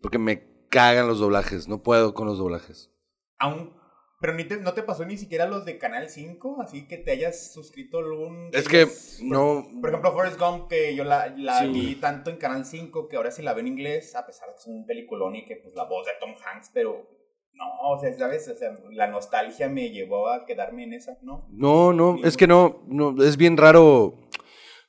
Porque 0.01 0.17
me 0.17 0.65
cagan 0.69 1.07
los 1.07 1.19
doblajes, 1.19 1.67
no 1.67 1.83
puedo 1.83 2.15
con 2.15 2.25
los 2.25 2.39
doblajes. 2.39 2.89
Aún, 3.37 3.71
pero 4.19 4.33
ni 4.33 4.45
no 4.45 4.73
te 4.73 4.81
pasó 4.81 5.05
ni 5.05 5.15
siquiera 5.15 5.45
los 5.45 5.63
de 5.63 5.77
Canal 5.77 6.09
5, 6.09 6.63
así 6.63 6.87
que 6.87 6.97
te 6.97 7.11
hayas 7.11 7.53
suscrito 7.53 7.99
algún... 7.99 8.49
Es 8.51 8.67
que, 8.67 8.87
no... 9.21 9.67
Por 9.79 9.89
ejemplo, 9.89 10.11
Forrest 10.11 10.39
Gump, 10.39 10.69
que 10.69 10.95
yo 10.95 11.03
la, 11.03 11.27
la 11.37 11.67
vi 11.67 11.97
tanto 11.97 12.31
en 12.31 12.37
Canal 12.37 12.65
5 12.65 13.07
que 13.07 13.17
ahora 13.17 13.29
sí 13.29 13.43
la 13.43 13.53
veo 13.53 13.61
en 13.61 13.67
inglés, 13.67 14.15
a 14.15 14.25
pesar 14.25 14.47
de 14.47 14.55
que 14.55 14.59
es 14.61 14.65
un 14.65 14.87
peliculón 14.87 15.35
y 15.35 15.45
que 15.45 15.57
pues 15.57 15.75
la 15.75 15.83
voz 15.83 16.07
de 16.07 16.13
Tom 16.19 16.31
Hanks, 16.31 16.71
pero 16.73 17.22
no, 17.53 17.65
o 17.81 17.99
sea, 17.99 18.13
¿sabes? 18.17 18.47
O 18.47 18.55
sea, 18.55 18.71
la 18.91 19.07
nostalgia 19.07 19.69
me 19.69 19.89
llevó 19.89 20.29
a 20.29 20.45
quedarme 20.45 20.83
en 20.83 20.93
esa, 20.93 21.17
¿no? 21.21 21.47
No, 21.51 21.93
no, 21.93 22.17
es 22.23 22.37
que 22.37 22.47
no, 22.47 22.83
no, 22.87 23.21
es 23.23 23.37
bien 23.37 23.57
raro. 23.57 24.15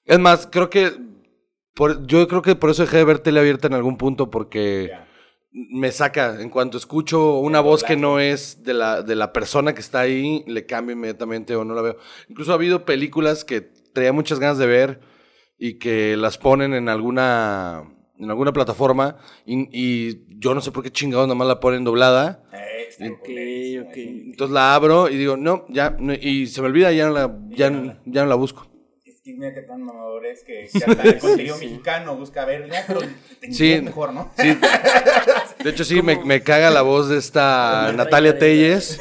Es 0.05 0.19
más, 0.19 0.49
creo 0.51 0.71
que, 0.71 0.93
por, 1.75 2.07
yo 2.07 2.27
creo 2.29 2.43
que 2.43 2.57
por 2.57 2.71
eso 2.71 2.83
dejé 2.83 2.99
de 2.99 3.05
ver 3.05 3.19
tele 3.19 3.41
abierta 3.41 3.67
en 3.67 3.75
algún 3.75 3.97
punto, 3.97 4.31
porque 4.31 4.91
me 5.51 5.93
saca, 5.93 6.41
en 6.41 6.51
cuanto 6.51 6.79
escucho 6.79 7.39
una 7.39 7.61
voz 7.61 7.85
que 7.85 7.97
no 7.97 8.19
es 8.19 8.65
de 8.65 8.75
la, 8.75 9.03
de 9.03 9.15
la 9.15 9.33
persona 9.33 9.75
que 9.75 9.81
está 9.81 10.01
ahí, 10.01 10.43
le 10.47 10.67
cambio 10.67 10.95
inmediatamente 10.95 11.55
o 11.55 11.65
no 11.65 11.75
la 11.75 11.83
veo. 11.83 11.97
Incluso 12.29 12.53
ha 12.53 12.57
habido 12.57 12.85
películas 12.85 13.45
que 13.45 13.61
traía 13.61 14.13
muchas 14.13 14.41
ganas 14.41 14.59
de 14.59 14.67
ver 14.67 15.01
y 15.57 15.79
que 15.79 16.17
las 16.17 16.39
ponen 16.39 16.75
en 16.75 16.89
alguna 16.89 17.85
en 18.19 18.31
alguna 18.31 18.53
plataforma 18.53 19.17
y, 19.45 19.69
y 19.73 20.27
yo 20.39 20.55
no 20.55 20.61
sé 20.61 20.71
por 20.73 20.83
qué 20.83 20.91
chingados 20.93 21.27
nada 21.27 21.35
más 21.37 21.49
la 21.49 21.61
ponen 21.61 21.85
doblada. 21.85 22.43
Eh, 22.53 22.87
está 22.89 23.07
Ok, 23.07 23.19
culerísimo, 23.25 23.87
ok. 23.89 23.95
sí. 23.95 24.23
Entonces 24.27 24.55
la 24.55 24.75
abro 24.75 25.09
y 25.09 25.17
digo, 25.17 25.37
no, 25.37 25.65
ya, 25.69 25.97
no, 25.99 26.13
y 26.15 26.47
se 26.47 26.61
me 26.61 26.69
olvida, 26.69 26.93
ya 26.93 27.07
no 27.07 27.13
la, 27.13 27.39
ya, 27.51 27.71
ya 28.05 28.23
no 28.23 28.29
la 28.29 28.35
busco. 28.37 28.67
Es 29.05 29.21
que 29.21 29.35
mira 29.35 29.53
qué 29.55 29.63
tan 29.63 29.83
mamador 29.83 30.27
es 30.27 30.45
que, 30.45 30.69
que 30.73 30.79
hasta 30.91 31.03
el 31.03 31.19
contenido 31.19 31.57
mexicano 31.59 32.17
busca 32.17 32.45
ver, 32.45 32.71
ya, 32.71 32.85
pero 32.87 33.01
te 33.41 33.53
Sí. 33.53 33.81
mejor, 33.83 34.13
¿no? 34.13 34.31
Sí. 34.39 34.49
De 35.65 35.71
hecho, 35.71 35.85
sí, 35.85 36.03
me, 36.03 36.23
me 36.25 36.43
caga 36.43 36.71
la 36.71 36.83
voz 36.83 37.09
de 37.09 37.17
esta 37.19 37.91
Natalia 37.97 38.39
Telles. 38.39 39.01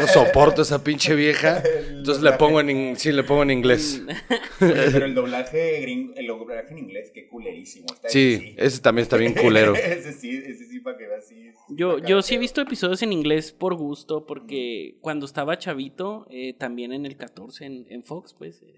No 0.00 0.06
soporto 0.06 0.62
esa 0.62 0.84
pinche 0.84 1.14
vieja. 1.14 1.62
Entonces 1.88 2.22
le 2.22 2.32
pongo 2.32 2.60
en, 2.60 2.70
in- 2.70 2.96
sí, 2.96 3.10
le 3.12 3.24
pongo 3.24 3.42
en 3.42 3.50
inglés. 3.50 4.02
Oye, 4.60 4.72
pero 4.92 5.06
el 5.06 5.14
doblaje 5.14 5.80
gringo, 5.80 6.12
el 6.16 6.26
doblaje 6.26 6.70
en 6.72 6.78
inglés, 6.78 7.10
qué 7.14 7.26
culerísimo. 7.28 7.86
Está 7.94 8.08
Sí, 8.08 8.54
ese 8.58 8.80
también 8.80 9.02
está 9.04 9.16
bien 9.16 9.32
culero. 9.34 9.74
ese 9.74 10.12
sí, 10.12 10.42
ese 10.46 10.66
sí, 10.66 10.80
para 10.80 10.96
que 10.98 11.06
veas, 11.06 11.26
sí. 11.26 11.50
Yo, 11.70 11.98
yo 11.98 12.20
sí 12.22 12.34
he 12.34 12.38
visto 12.38 12.60
episodios 12.60 13.02
en 13.02 13.12
inglés 13.12 13.52
por 13.52 13.74
gusto, 13.74 14.26
porque 14.26 14.96
cuando 15.00 15.24
estaba 15.26 15.58
chavito, 15.58 16.26
eh, 16.30 16.52
también 16.58 16.92
en 16.92 17.06
el 17.06 17.16
14 17.16 17.64
en, 17.64 17.86
en 17.88 18.04
Fox, 18.04 18.34
pues, 18.36 18.62
eh, 18.62 18.74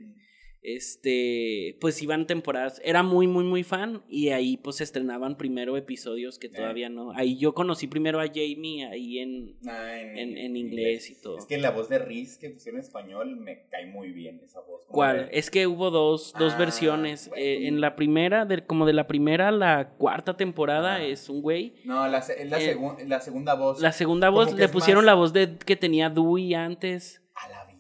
este, 0.63 1.77
pues 1.81 2.01
iban 2.03 2.27
temporadas, 2.27 2.81
era 2.85 3.03
muy, 3.03 3.27
muy, 3.27 3.45
muy 3.45 3.63
fan, 3.63 4.03
y 4.09 4.31
ahí 4.31 4.57
pues 4.57 4.77
se 4.77 4.85
estrenaban 4.85 5.37
primero 5.37 5.77
episodios 5.77 6.39
que 6.39 6.49
todavía 6.49 6.89
no. 6.89 7.13
Ahí 7.13 7.37
yo 7.39 7.55
conocí 7.55 7.87
primero 7.87 8.21
a 8.21 8.27
Jamie, 8.27 8.87
ahí 8.91 9.19
en, 9.19 9.57
Ah, 9.67 9.99
en, 10.01 10.19
en- 10.19 10.39
en 10.39 10.57
inglés 10.57 11.11
y 11.11 11.15
todo. 11.21 11.39
Es 11.39 11.47
que 11.47 11.59
la 11.59 11.71
voz 11.71 11.89
de 11.89 11.99
Riz 11.99 12.37
que 12.39 12.51
pusieron 12.51 12.81
en 12.81 12.85
español 12.87 13.37
me 13.37 13.65
cae 13.71 13.87
muy 13.87 14.13
bien 14.13 14.41
esa 14.45 14.61
voz. 14.61 14.83
¿Cuál? 14.89 15.29
de- 15.31 15.39
Es 15.39 15.51
que 15.51 15.67
hubo 15.67 15.91
dos, 15.91 16.35
dos 16.39 16.55
Ah, 16.55 16.59
versiones. 16.59 17.29
bueno. 17.29 17.43
Eh, 17.45 17.67
en 17.69 17.81
la 17.81 17.97
primera, 17.97 18.45
del- 18.45 18.67
como 18.67 18.87
de 18.87 18.93
la 18.93 19.07
primera 19.07 19.49
a 19.49 19.53
la 19.53 19.91
cuarta 19.99 20.37
temporada, 20.37 20.97
Ajá. 20.97 21.05
es 21.05 21.29
un 21.29 21.43
güey. 21.43 21.75
No, 21.85 22.07
la, 22.09 22.23
se- 22.23 22.43
es 22.43 22.51
la, 22.51 22.59
Eh, 22.61 22.75
segun- 22.77 22.97
la 23.09 23.21
segunda 23.21 23.55
voz. 23.55 23.81
La 23.81 23.93
segunda 23.93 24.31
voz 24.31 24.55
le 24.55 24.69
pusieron 24.69 25.05
más- 25.05 25.07
la 25.07 25.15
voz 25.15 25.33
de 25.33 25.57
que 25.59 25.77
tenía 25.77 26.09
Dewey 26.11 26.55
antes. 26.55 27.21
A 27.35 27.49
la. 27.49 27.72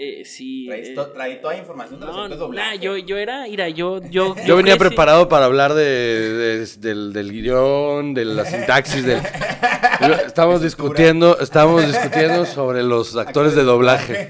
Eh, 0.00 0.22
sí. 0.24 0.66
Traes 0.68 0.88
eh, 0.90 0.94
to- 0.94 1.08
trae 1.10 1.34
toda 1.36 1.54
la 1.54 1.58
información 1.58 1.98
de 1.98 2.06
los 2.06 2.14
no, 2.14 2.26
efectos 2.26 2.50
nah, 2.54 2.74
yo, 2.74 2.96
yo 2.98 3.16
era, 3.16 3.42
mira, 3.48 3.68
yo, 3.68 4.00
yo, 4.10 4.36
Yo 4.46 4.56
venía 4.56 4.74
crecí- 4.76 4.88
preparado 4.90 5.28
para 5.28 5.46
hablar 5.46 5.74
de, 5.74 5.82
de- 5.84 6.66
del, 6.78 7.12
del 7.12 7.32
guion, 7.32 8.14
de 8.14 8.24
la 8.24 8.44
sintaxis, 8.44 9.04
del... 9.04 9.20
Estábamos 10.26 10.62
discutiendo, 10.62 11.38
estábamos 11.40 11.86
discutiendo 11.86 12.44
sobre 12.46 12.82
los 12.82 13.16
actores 13.16 13.54
de 13.54 13.64
doblaje. 13.64 14.28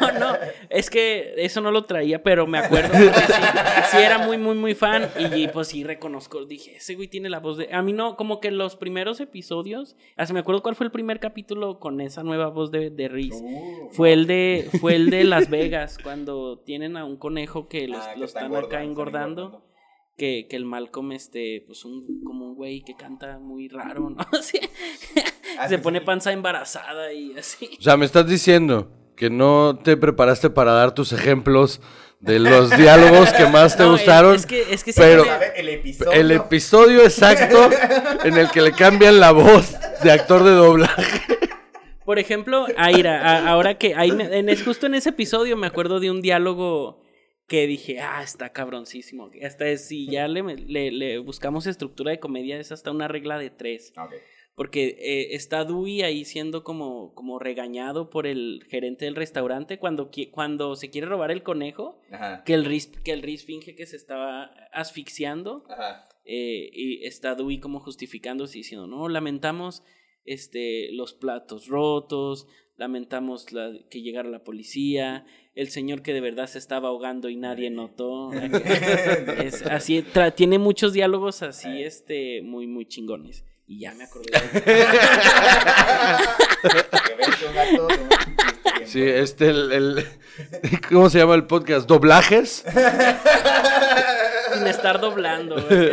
No, 0.00 0.12
no, 0.12 0.36
es 0.68 0.90
que 0.90 1.34
eso 1.36 1.60
no 1.60 1.70
lo 1.70 1.84
traía, 1.84 2.22
pero 2.22 2.46
me 2.46 2.58
acuerdo 2.58 2.96
sí, 2.96 3.10
sí 3.90 3.96
era 3.98 4.18
muy, 4.18 4.38
muy, 4.38 4.54
muy 4.54 4.74
fan 4.74 5.08
y 5.34 5.48
pues 5.48 5.68
sí 5.68 5.84
reconozco, 5.84 6.44
dije, 6.44 6.76
ese 6.76 6.94
güey 6.94 7.08
tiene 7.08 7.28
la 7.28 7.40
voz 7.40 7.58
de... 7.58 7.68
A 7.72 7.82
mí 7.82 7.92
no, 7.92 8.16
como 8.16 8.40
que 8.40 8.50
los 8.50 8.76
primeros 8.76 9.20
episodios, 9.20 9.96
hasta 10.16 10.32
me 10.32 10.40
acuerdo 10.40 10.62
cuál 10.62 10.76
fue 10.76 10.86
el 10.86 10.92
primer 10.92 11.20
capítulo 11.20 11.78
con 11.78 12.00
esa 12.00 12.22
nueva 12.22 12.48
voz 12.48 12.70
de, 12.70 12.90
de 12.90 13.08
Reese. 13.08 13.42
Uh, 13.42 13.88
Fue 13.90 14.12
el 14.12 14.26
de, 14.26 14.68
fue 14.80 14.94
el 14.96 15.10
de 15.10 15.24
Las 15.24 15.50
Vegas, 15.50 15.98
cuando 16.02 16.58
tienen 16.58 16.96
a 16.96 17.04
un 17.04 17.16
conejo 17.16 17.68
que 17.68 17.88
los, 17.88 18.00
ah, 18.00 18.14
lo 18.16 18.24
está 18.24 18.40
están 18.40 18.64
acá 18.64 18.82
engordando. 18.82 19.62
Que, 20.20 20.46
que 20.50 20.56
el 20.56 20.66
Malcolm, 20.66 21.12
este, 21.12 21.64
pues 21.66 21.86
un, 21.86 22.22
como 22.24 22.44
un 22.44 22.54
güey 22.54 22.82
que 22.82 22.94
canta 22.94 23.38
muy 23.38 23.68
raro, 23.68 24.10
¿no? 24.10 24.18
Ah, 25.58 25.66
Se 25.66 25.78
pone 25.78 26.02
panza 26.02 26.30
embarazada 26.32 27.10
y 27.14 27.36
así. 27.38 27.70
O 27.78 27.82
sea, 27.82 27.96
me 27.96 28.04
estás 28.04 28.26
diciendo 28.26 28.90
que 29.16 29.30
no 29.30 29.78
te 29.82 29.96
preparaste 29.96 30.50
para 30.50 30.72
dar 30.72 30.94
tus 30.94 31.12
ejemplos 31.12 31.80
de 32.20 32.38
los 32.38 32.68
diálogos 32.76 33.32
que 33.32 33.46
más 33.46 33.78
te 33.78 33.82
No, 33.84 33.92
gustaron. 33.92 34.34
Es, 34.34 34.44
que, 34.44 34.72
es 34.74 34.84
que 34.84 34.92
pero-. 34.92 35.24
El 35.56 35.68
episodio. 35.70 36.12
El 36.12 36.30
episodio 36.32 37.02
exacto 37.02 37.70
en 38.24 38.36
el 38.36 38.50
que 38.50 38.60
le 38.60 38.72
cambian 38.72 39.20
la 39.20 39.32
voz 39.32 39.74
de 40.02 40.10
actor 40.12 40.44
de 40.44 40.50
doblaje. 40.52 41.38
Por 42.04 42.18
ejemplo, 42.18 42.66
Aira, 42.76 43.22
a- 43.22 43.48
ahora 43.50 43.78
que 43.78 43.94
ahí 43.94 44.12
me- 44.12 44.36
en, 44.38 44.48
es 44.50 44.62
justo 44.62 44.84
en 44.86 44.94
ese 44.96 45.08
episodio 45.10 45.56
me 45.56 45.66
acuerdo 45.66 45.98
de 45.98 46.10
un 46.10 46.20
diálogo 46.20 47.00
que 47.50 47.66
dije, 47.66 47.98
ah, 47.98 48.22
está 48.22 48.52
cabroncísimo. 48.52 49.28
Hasta 49.44 49.66
es- 49.68 49.88
si 49.88 50.06
ya 50.06 50.28
le, 50.28 50.40
le- 50.56 50.92
le 50.92 51.18
buscamos 51.18 51.66
estructura 51.66 52.12
de 52.12 52.20
comedia, 52.20 52.60
es 52.60 52.70
hasta 52.70 52.92
una 52.92 53.08
regla 53.08 53.38
de 53.40 53.50
tres. 53.50 53.92
Ah, 53.96 54.04
ok. 54.04 54.12
Porque 54.54 54.96
eh, 55.00 55.34
está 55.34 55.64
Dewey 55.64 56.02
ahí 56.02 56.24
siendo 56.24 56.62
como, 56.62 57.12
como 57.14 57.38
regañado 57.40 58.08
por 58.08 58.26
el 58.28 58.62
gerente 58.68 59.04
del 59.06 59.16
restaurante 59.16 59.78
cuando, 59.78 60.10
cuando 60.30 60.76
se 60.76 60.90
quiere 60.90 61.08
robar 61.08 61.30
el 61.32 61.42
conejo, 61.42 62.00
Ajá. 62.12 62.44
que 62.44 62.54
el 62.54 62.64
Riz, 62.64 62.86
que 63.02 63.12
el 63.12 63.22
Riz 63.22 63.44
finge 63.44 63.74
que 63.74 63.86
se 63.86 63.96
estaba 63.96 64.44
asfixiando. 64.72 65.64
Ajá. 65.68 66.06
eh, 66.24 66.70
y 66.72 67.04
está 67.04 67.34
Dewey 67.34 67.58
como 67.58 67.80
justificándose 67.80 68.58
diciendo, 68.58 68.86
no, 68.86 69.08
lamentamos 69.08 69.82
este, 70.24 70.92
los 70.92 71.14
platos 71.14 71.66
rotos, 71.66 72.46
lamentamos 72.76 73.52
la- 73.52 73.72
que 73.90 74.02
llegara 74.02 74.28
la 74.28 74.44
policía, 74.44 75.24
el 75.54 75.70
señor 75.70 76.02
que 76.02 76.12
de 76.14 76.20
verdad 76.20 76.46
se 76.46 76.58
estaba 76.58 76.88
ahogando 76.88 77.28
y 77.28 77.36
nadie 77.36 77.70
notó. 77.70 78.32
es 79.42 79.62
así, 79.66 80.02
tra- 80.02 80.34
tiene 80.34 80.58
muchos 80.58 80.92
diálogos 80.92 81.42
así, 81.42 81.82
este, 81.82 82.40
muy, 82.42 82.66
muy 82.66 82.86
chingones. 82.86 83.44
Y 83.66 83.80
ya 83.80 83.94
me 83.94 84.04
acordé. 84.04 84.30
de- 84.32 84.86
Sí, 88.86 89.02
este, 89.02 89.50
el, 89.50 89.70
el- 89.72 90.06
¿Cómo 90.88 91.08
se 91.10 91.18
llama 91.18 91.34
el 91.36 91.44
podcast? 91.46 91.86
¿Doblajes? 91.88 92.64
sin 94.54 94.66
estar 94.66 95.00
doblando. 95.00 95.54
güey. 95.62 95.90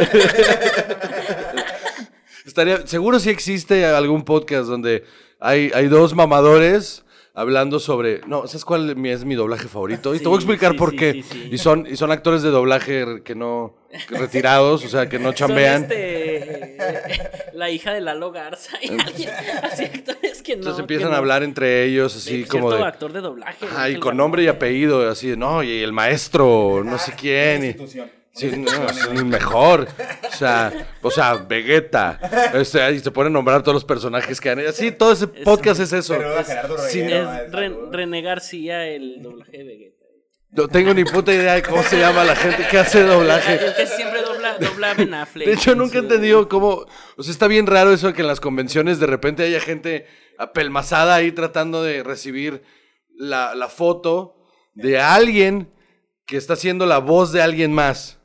Estaría, 2.46 2.88
seguro 2.88 3.20
sí 3.20 3.30
existe 3.30 3.86
algún 3.86 4.24
podcast 4.24 4.67
donde 4.67 5.04
hay, 5.39 5.70
hay 5.76 5.88
dos 5.88 6.15
mamadores 6.15 7.04
hablando 7.38 7.80
sobre. 7.80 8.21
No, 8.28 8.47
¿sabes 8.47 8.65
cuál 8.65 8.89
es 9.06 9.23
mi 9.23 9.36
doblaje 9.36 9.67
favorito? 9.67 10.15
Y 10.15 10.19
te 10.19 10.26
voy 10.26 10.36
a 10.36 10.38
explicar 10.39 10.71
sí, 10.71 10.78
por 10.78 10.91
sí, 10.91 10.97
qué. 10.97 11.13
sí, 11.13 11.23
sí. 11.23 11.50
Y 11.52 11.58
son, 11.60 11.86
y 11.88 11.95
son 11.95 12.12
actores 12.12 12.41
de 12.41 12.50
doblaje 12.50 13.21
que 13.23 13.36
no. 13.36 13.76
que 14.10 14.17
retirados, 14.17 14.84
o 14.84 14.89
sea, 14.89 15.08
que 15.08 15.19
no 15.19 15.26
Son, 15.30 15.36
chambean. 15.36 15.84
este, 15.84 16.78
la 17.54 17.69
hija 17.69 17.93
de 17.93 18.02
Lalo 18.02 18.32
Garza 18.32 18.78
y 18.82 18.89
alguien- 18.89 19.30
así 19.63 19.84
actores 19.86 20.41
que 20.41 20.54
no. 20.54 20.60
Entonces 20.62 20.80
empiezan 20.82 21.10
no. 21.10 21.15
a 21.15 21.17
hablar 21.19 21.43
entre 21.43 21.86
ellos, 21.86 22.13
de 22.13 22.19
así 22.19 22.43
como 22.45 22.71
de. 22.73 22.84
actor 22.84 23.13
de 23.13 23.21
doblaje. 23.21 23.65
Ajá, 23.65 23.84
y 23.88 23.91
Ángel 23.93 24.00
con 24.02 24.17
nombre 24.17 24.43
y 24.43 24.47
apellido, 24.47 25.08
así 25.10 25.30
de, 25.30 25.38
no, 25.38 25.62
y 25.63 25.82
el 25.84 25.93
maestro, 25.93 26.82
no 26.84 26.97
sé 26.97 27.12
Ah, 27.13 27.17
quién. 27.19 27.63
y- 27.63 27.67
institución. 27.67 28.16
Sí, 28.38 28.52
no, 28.56 28.88
es 28.88 29.23
mejor. 29.23 29.88
O 30.32 30.36
sea, 30.36 30.71
o 31.02 31.10
sea, 31.12 31.34
Vegeta. 31.36 32.19
Este, 32.54 32.82
ahí 32.82 33.00
se 33.00 33.12
ponen 33.12 33.34
a 33.34 33.34
nombrar 33.34 33.63
todos 33.63 33.73
los 33.73 33.86
personajes 33.86 34.39
que 34.39 34.50
han 34.50 34.60
hecho. 34.60 34.73
Sí, 34.73 34.91
todo 34.91 35.12
ese 35.12 35.28
podcast 35.28 35.80
es 35.82 35.91
eso. 35.93 36.13
Es 36.15 36.21
Ren- 36.21 36.45
saludos. 36.45 37.91
René 37.91 38.21
García, 38.21 38.86
el 38.88 39.21
doblaje 39.21 39.58
de 39.58 39.63
Vegeta. 39.63 39.97
No 40.50 40.67
tengo 40.67 40.93
ni 40.93 41.04
puta 41.04 41.34
idea 41.34 41.56
de 41.56 41.62
cómo 41.63 41.84
se 41.84 42.00
llama 42.00 42.23
la 42.23 42.36
gente 42.36 42.65
que 42.71 42.78
hace 42.78 43.04
doblaje. 43.04 43.54
El 43.65 43.76
que 43.76 43.86
siempre 43.86 44.21
dobla, 44.21 44.58
dobla 44.58 44.93
Ben 44.93 45.13
Affleck. 45.13 45.45
De 45.47 45.54
hecho, 45.54 45.76
nunca 45.76 45.97
he 45.97 46.02
entendido 46.02 46.47
cómo. 46.47 46.86
O 47.17 47.23
sea, 47.23 47.32
está 47.32 47.47
bien 47.47 47.67
raro 47.67 47.91
eso 47.91 48.08
de 48.08 48.13
que 48.13 48.21
en 48.21 48.28
las 48.28 48.39
convenciones 48.39 49.00
de 49.00 49.08
repente 49.08 49.43
haya 49.43 49.60
gente 49.60 50.08
apelmazada 50.38 51.15
ahí 51.15 51.32
tratando 51.32 51.84
de 51.84 52.02
recibir 52.02 52.63
la, 53.17 53.56
la 53.56 53.67
foto 53.67 54.36
de 54.73 55.00
alguien 55.00 55.73
que 56.26 56.38
está 56.38 56.54
haciendo 56.54 56.86
la 56.86 57.00
voz 57.00 57.32
de 57.34 57.41
alguien 57.41 57.73
más. 57.73 58.16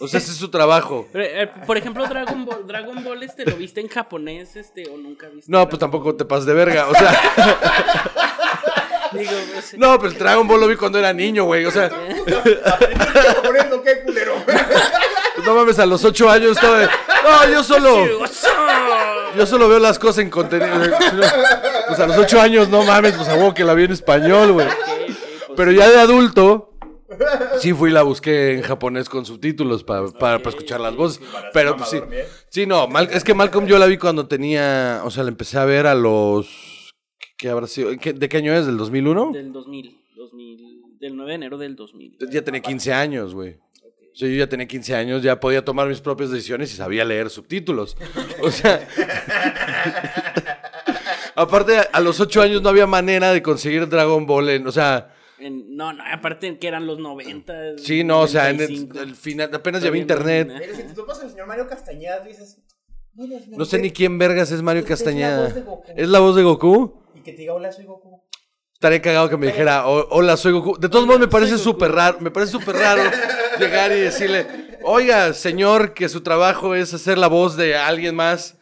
O 0.00 0.08
sea, 0.08 0.18
ese 0.18 0.32
es 0.32 0.38
su 0.38 0.48
trabajo. 0.48 1.06
Pero, 1.12 1.24
eh, 1.24 1.50
por 1.66 1.76
ejemplo, 1.76 2.06
Dragon 2.06 2.44
Ball, 2.44 2.66
Dragon 2.66 3.04
Ball, 3.04 3.22
este, 3.22 3.44
¿lo 3.44 3.56
viste 3.56 3.80
en 3.80 3.88
japonés, 3.88 4.56
este, 4.56 4.88
o 4.88 4.96
nunca 4.96 5.28
viste? 5.28 5.50
No, 5.50 5.68
pues 5.68 5.78
tampoco 5.78 6.14
te 6.14 6.24
pases 6.24 6.46
de 6.46 6.54
verga. 6.54 6.88
O 6.88 6.94
sea? 6.94 7.12
Digo, 9.12 9.30
pues, 9.52 9.78
no, 9.78 9.96
pero 9.98 10.10
el 10.12 10.18
Dragon 10.18 10.48
Ball 10.48 10.60
lo 10.60 10.66
vi 10.66 10.76
cuando 10.76 10.98
era 10.98 11.12
niño, 11.12 11.44
güey. 11.44 11.64
O 11.64 11.70
sea, 11.70 11.88
Poniendo 13.44 13.82
qué 13.82 14.02
culero. 14.02 14.34
no 15.44 15.54
mames, 15.54 15.78
a 15.78 15.86
los 15.86 16.04
ocho 16.04 16.28
años 16.28 16.52
estaba 16.52 16.80
de. 16.80 16.86
No, 16.86 17.52
yo 17.52 17.62
solo. 17.62 18.24
Yo 19.36 19.46
solo 19.46 19.68
veo 19.68 19.78
las 19.78 19.98
cosas 20.00 20.18
en 20.18 20.30
contenido. 20.30 20.74
Pues 21.86 22.00
a 22.00 22.06
los 22.06 22.18
ocho 22.18 22.40
años, 22.40 22.68
no 22.68 22.82
mames, 22.82 23.14
pues 23.14 23.28
a 23.28 23.34
huevo 23.34 23.54
que 23.54 23.62
la 23.62 23.74
vi 23.74 23.84
en 23.84 23.92
español, 23.92 24.52
güey. 24.52 24.66
pues, 24.66 25.18
Pero 25.56 25.70
ya 25.70 25.88
de 25.88 26.00
adulto, 26.00 26.73
sí 27.60 27.72
fui 27.72 27.90
y 27.90 27.92
la 27.92 28.02
busqué 28.02 28.54
en 28.54 28.62
japonés 28.62 29.08
con 29.08 29.24
subtítulos 29.26 29.84
pa- 29.84 30.10
para, 30.12 30.38
para 30.38 30.50
escuchar 30.50 30.80
las 30.80 30.94
voces. 30.96 31.24
Para 31.32 31.50
Pero 31.52 31.76
pues, 31.76 31.90
sí. 31.90 32.00
Sí, 32.50 32.66
no, 32.66 32.88
Mal- 32.88 33.10
es 33.12 33.24
que 33.24 33.34
Malcolm 33.34 33.66
yo 33.66 33.78
la 33.78 33.86
vi 33.86 33.98
cuando 33.98 34.26
tenía. 34.26 35.02
O 35.04 35.10
sea, 35.10 35.22
la 35.22 35.28
empecé 35.30 35.58
a 35.58 35.64
ver 35.64 35.86
a 35.86 35.94
los. 35.94 36.92
¿Qué 37.36 37.48
habrá 37.50 37.66
sido? 37.66 37.90
¿Qué- 37.98 38.12
¿De 38.12 38.28
qué 38.28 38.36
año 38.38 38.54
es? 38.54 38.66
¿Del 38.66 38.76
2001? 38.76 39.32
Del 39.32 39.52
2000, 39.52 40.00
2000, 40.16 40.82
del 41.00 41.16
9 41.16 41.30
de 41.30 41.34
enero 41.34 41.58
del 41.58 41.76
2000. 41.76 42.16
Ya 42.30 42.42
tenía 42.42 42.60
15 42.60 42.92
años, 42.92 43.34
güey. 43.34 43.58
O 44.12 44.16
sea, 44.16 44.28
yo 44.28 44.34
ya 44.36 44.48
tenía 44.48 44.66
15 44.68 44.94
años, 44.94 45.22
ya 45.24 45.40
podía 45.40 45.64
tomar 45.64 45.88
mis 45.88 46.00
propias 46.00 46.30
decisiones 46.30 46.72
y 46.72 46.76
sabía 46.76 47.04
leer 47.04 47.30
subtítulos. 47.30 47.96
O 48.42 48.50
sea. 48.50 48.86
Aparte, 51.36 51.78
a 51.92 52.00
los 52.00 52.20
8 52.20 52.42
años 52.42 52.62
no 52.62 52.68
había 52.68 52.86
manera 52.86 53.32
de 53.32 53.42
conseguir 53.42 53.88
Dragon 53.88 54.26
Ball 54.26 54.48
en. 54.50 54.66
O 54.66 54.72
sea, 54.72 55.13
no, 55.50 55.92
no, 55.92 56.02
aparte 56.10 56.58
que 56.58 56.68
eran 56.68 56.86
los 56.86 56.98
90. 56.98 57.78
Sí, 57.78 58.04
no, 58.04 58.20
o 58.20 58.26
sea, 58.26 58.50
en 58.50 58.60
el, 58.60 59.14
final, 59.14 59.50
apenas 59.52 59.88
vi 59.90 59.98
internet. 59.98 60.52
Pero 60.58 60.76
si 60.76 60.82
tú 60.94 61.06
pasas 61.06 61.24
al 61.24 61.30
señor 61.30 61.46
Mario 61.46 61.66
Castañeda, 61.68 62.20
dices. 62.20 62.58
No 63.50 63.64
sé 63.64 63.78
ni 63.78 63.90
quién 63.90 64.18
vergas 64.18 64.50
es 64.50 64.62
Mario 64.62 64.84
Castañeda. 64.84 65.54
¿Es 65.96 66.08
la 66.08 66.18
voz 66.18 66.34
de 66.34 66.42
Goku? 66.42 67.02
Y 67.14 67.20
que 67.20 67.32
te 67.32 67.38
diga, 67.38 67.54
hola, 67.54 67.70
soy 67.70 67.84
Goku. 67.84 68.22
Estaría 68.72 69.00
cagado 69.00 69.30
que 69.30 69.36
me 69.36 69.46
dijera, 69.46 69.86
hola, 69.86 70.36
soy 70.36 70.52
Goku. 70.52 70.78
De 70.78 70.88
todos 70.88 71.06
modos, 71.06 71.20
me 71.20 71.28
parece 71.28 71.58
súper 71.58 71.92
raro, 71.92 72.18
me 72.20 72.30
parece 72.30 72.52
súper 72.52 72.74
raro 72.74 73.02
llegar 73.58 73.92
y 73.92 74.00
decirle, 74.00 74.46
oiga, 74.84 75.32
señor, 75.32 75.94
que 75.94 76.08
su 76.08 76.20
trabajo 76.20 76.74
es 76.74 76.94
hacer 76.94 77.18
la 77.18 77.28
voz 77.28 77.56
de 77.56 77.76
alguien 77.76 78.14
más. 78.14 78.56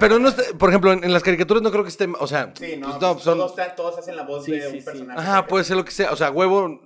Pero 0.00 0.18
no, 0.18 0.32
por 0.58 0.70
ejemplo, 0.70 0.92
en, 0.92 1.12
las 1.12 1.22
caricaturas 1.22 1.62
no 1.62 1.70
creo 1.70 1.82
que 1.82 1.90
esté, 1.90 2.08
o 2.18 2.26
sea, 2.26 2.52
sí, 2.58 2.76
no, 2.76 2.98
pues 2.98 3.24
pues 3.24 3.74
todos, 3.76 3.98
hacen 3.98 4.16
la 4.16 4.22
voz 4.22 4.44
de 4.46 4.66
un 4.68 4.84
personaje. 4.84 5.20
Ajá, 5.20 5.46
puede 5.46 5.64
ser 5.64 5.76
lo 5.76 5.84
que 5.84 5.90
sea, 5.90 6.12
o 6.12 6.16
sea, 6.16 6.30
huevo 6.30 6.80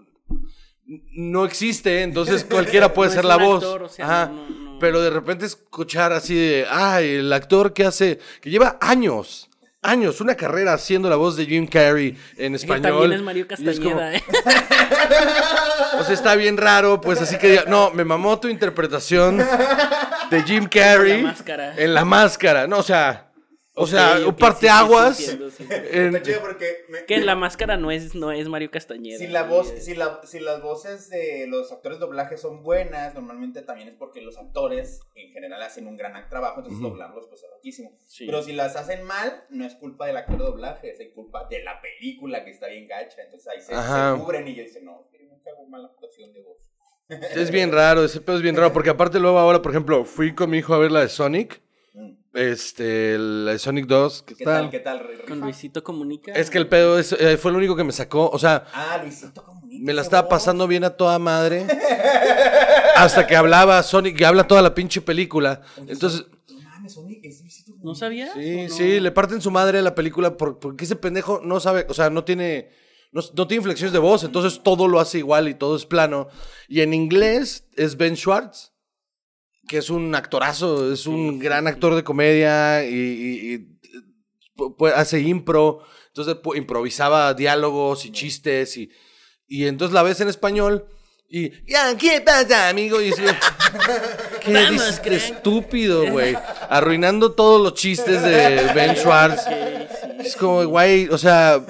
no 1.12 1.44
existe, 1.44 2.02
entonces 2.02 2.44
cualquiera 2.50 2.92
puede 2.92 3.10
ser 3.10 3.24
la 3.24 3.36
voz. 3.36 3.98
Ajá. 4.00 4.32
Pero 4.80 5.00
de 5.02 5.10
repente 5.10 5.44
escuchar 5.44 6.12
así 6.12 6.34
de, 6.34 6.66
ay, 6.68 7.16
el 7.16 7.32
actor 7.32 7.74
que 7.74 7.84
hace, 7.84 8.18
que 8.40 8.48
lleva 8.48 8.78
años 8.80 9.49
años, 9.82 10.20
una 10.20 10.34
carrera 10.34 10.74
haciendo 10.74 11.08
la 11.08 11.16
voz 11.16 11.36
de 11.36 11.46
Jim 11.46 11.66
Carrey 11.66 12.16
en 12.36 12.54
español. 12.54 12.82
también 12.82 13.12
es 13.12 13.22
Mario 13.22 13.46
Castañeda, 13.46 14.14
¿eh? 14.14 14.22
O 15.98 16.04
sea, 16.04 16.14
está 16.14 16.34
bien 16.34 16.56
raro, 16.56 17.00
pues 17.00 17.20
así 17.20 17.36
que 17.36 17.64
no, 17.66 17.90
me 17.90 18.04
mamó 18.04 18.38
tu 18.40 18.48
interpretación 18.48 19.38
de 20.30 20.42
Jim 20.44 20.66
Carrey. 20.70 21.12
En 21.12 21.24
la 21.24 21.28
máscara. 21.30 21.74
En 21.76 21.94
la 21.94 22.04
máscara, 22.04 22.66
no, 22.66 22.78
o 22.78 22.82
sea, 22.82 23.29
o 23.80 23.86
sea, 23.86 24.18
un 24.26 24.34
parteaguas. 24.34 25.36
Que 27.06 27.14
en 27.14 27.26
la 27.26 27.34
máscara 27.34 27.76
no 27.76 27.90
es, 27.90 28.14
no 28.14 28.32
es 28.32 28.48
Mario 28.48 28.70
Castañeda. 28.70 29.18
Si, 29.18 29.26
la 29.26 29.44
voz, 29.44 29.72
si, 29.78 29.94
la, 29.94 30.20
si 30.24 30.40
las 30.40 30.62
voces 30.62 31.08
de 31.10 31.46
los 31.48 31.72
actores 31.72 31.98
de 31.98 32.06
doblaje 32.06 32.36
son 32.36 32.62
buenas, 32.62 33.14
normalmente 33.14 33.62
también 33.62 33.88
es 33.88 33.94
porque 33.94 34.20
los 34.20 34.36
actores 34.38 35.00
en 35.14 35.32
general 35.32 35.62
hacen 35.62 35.86
un 35.86 35.96
gran 35.96 36.28
trabajo, 36.28 36.58
entonces 36.58 36.82
doblarlos 36.82 37.26
pues 37.28 37.42
es 37.42 37.50
loquísimo. 37.50 37.98
Pero 38.18 38.42
si 38.42 38.52
las 38.52 38.76
hacen 38.76 39.04
mal, 39.04 39.44
no 39.50 39.64
es 39.64 39.74
culpa 39.74 40.06
del 40.06 40.16
actor 40.16 40.38
de 40.38 40.44
doblaje, 40.44 40.92
es 40.92 41.00
culpa 41.14 41.46
de 41.48 41.62
la 41.62 41.80
película 41.80 42.44
que 42.44 42.50
está 42.50 42.68
bien 42.68 42.86
gacha. 42.86 43.22
Entonces 43.22 43.48
ahí 43.48 43.60
se, 43.60 44.20
cubren 44.20 44.46
y 44.46 44.54
dicen, 44.54 44.84
no, 44.84 45.08
nunca 45.28 45.50
hago 45.50 45.66
mala 45.66 45.88
actuación 45.88 46.32
de 46.32 46.42
voz. 46.42 46.58
Es 47.08 47.50
bien 47.50 47.72
raro, 47.72 48.04
ese 48.04 48.20
pedo 48.20 48.36
es 48.36 48.42
bien 48.42 48.56
raro, 48.56 48.72
porque 48.72 48.90
aparte 48.90 49.18
luego 49.18 49.38
ahora, 49.38 49.62
por 49.62 49.72
ejemplo, 49.72 50.04
fui 50.04 50.34
con 50.34 50.50
mi 50.50 50.58
hijo 50.58 50.74
a 50.74 50.78
ver 50.78 50.92
la 50.92 51.00
de 51.00 51.08
Sonic. 51.08 51.60
Este, 52.32 53.14
el 53.14 53.56
Sonic 53.58 53.86
2. 53.86 54.22
¿Qué, 54.22 54.44
tal? 54.44 54.70
¿Qué 54.70 54.78
tal? 54.78 55.02
Con 55.26 55.40
Luisito 55.40 55.82
Comunica. 55.82 56.32
Es 56.32 56.48
que 56.48 56.58
el 56.58 56.68
pedo 56.68 56.98
eh, 56.98 57.36
fue 57.36 57.50
lo 57.50 57.58
único 57.58 57.74
que 57.74 57.82
me 57.82 57.92
sacó. 57.92 58.30
O 58.30 58.38
sea, 58.38 58.66
ah, 58.72 59.00
Luisito 59.02 59.44
Comunica. 59.44 59.84
Me 59.84 59.92
la 59.92 60.02
estaba 60.02 60.28
pasando 60.28 60.68
bien 60.68 60.84
a 60.84 60.90
toda 60.90 61.18
madre. 61.18 61.66
hasta 62.96 63.26
que 63.26 63.34
hablaba 63.34 63.82
Sonic, 63.82 64.16
que 64.16 64.26
habla 64.26 64.46
toda 64.46 64.62
la 64.62 64.74
pinche 64.74 65.00
película. 65.00 65.62
Entonces. 65.86 66.26
¿No 67.82 67.94
sabía? 67.94 68.32
Sí, 68.34 68.68
sí, 68.68 69.00
le 69.00 69.10
parten 69.10 69.40
su 69.40 69.50
madre 69.50 69.78
a 69.78 69.82
la 69.82 69.94
película 69.94 70.36
porque 70.36 70.84
ese 70.84 70.96
pendejo 70.96 71.40
no 71.42 71.58
sabe, 71.60 71.86
o 71.88 71.94
sea, 71.94 72.10
no 72.10 72.24
tiene. 72.24 72.70
No, 73.12 73.22
no, 73.34 73.48
tiene 73.48 73.60
inflexiones 73.60 73.92
de 73.92 73.98
voz, 73.98 74.22
entonces 74.22 74.60
todo 74.62 74.86
lo 74.86 75.00
hace 75.00 75.18
igual 75.18 75.48
y 75.48 75.54
todo 75.54 75.74
es 75.74 75.84
plano. 75.84 76.28
Y 76.68 76.80
en 76.80 76.94
inglés 76.94 77.64
es 77.74 77.96
Ben 77.96 78.16
Schwartz 78.16 78.69
que 79.70 79.78
es 79.78 79.88
un 79.88 80.12
actorazo, 80.16 80.92
es 80.92 81.06
un 81.06 81.38
gran 81.38 81.68
actor 81.68 81.94
de 81.94 82.02
comedia 82.02 82.84
y, 82.84 83.78
hace 84.96 85.20
impro, 85.20 85.84
entonces 86.08 86.38
improvisaba 86.56 87.34
diálogos 87.34 88.04
y 88.04 88.10
chistes 88.10 88.76
y, 88.76 88.90
y 89.46 89.66
entonces 89.66 89.94
la 89.94 90.02
ves 90.02 90.20
en 90.20 90.28
español 90.28 90.88
y 91.28 91.52
ya, 91.70 91.96
¿qué 91.96 92.20
pasa, 92.20 92.68
amigo? 92.68 93.00
Y 93.00 93.12
¿Qué 94.44 94.70
dices? 94.72 95.00
estúpido, 95.06 96.10
güey. 96.10 96.36
Arruinando 96.68 97.30
todos 97.30 97.62
los 97.62 97.74
chistes 97.74 98.24
de 98.24 98.72
Ben 98.74 98.96
Schwartz. 98.96 99.44
Es 100.18 100.34
como, 100.34 100.66
güey, 100.66 101.06
o 101.10 101.16
sea, 101.16 101.64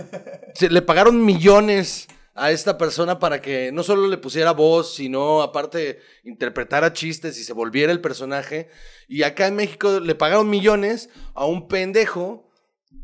se, 0.54 0.70
le 0.70 0.80
pagaron 0.80 1.22
millones 1.22 2.08
a 2.40 2.50
esta 2.52 2.78
persona 2.78 3.18
para 3.18 3.42
que 3.42 3.70
no 3.70 3.82
solo 3.82 4.08
le 4.08 4.16
pusiera 4.16 4.52
voz, 4.52 4.94
sino 4.94 5.42
aparte 5.42 6.00
interpretara 6.24 6.94
chistes 6.94 7.38
y 7.38 7.44
se 7.44 7.52
volviera 7.52 7.92
el 7.92 8.00
personaje. 8.00 8.70
Y 9.08 9.24
acá 9.24 9.46
en 9.46 9.56
México 9.56 10.00
le 10.00 10.14
pagaron 10.14 10.48
millones 10.48 11.10
a 11.34 11.44
un 11.44 11.68
pendejo. 11.68 12.50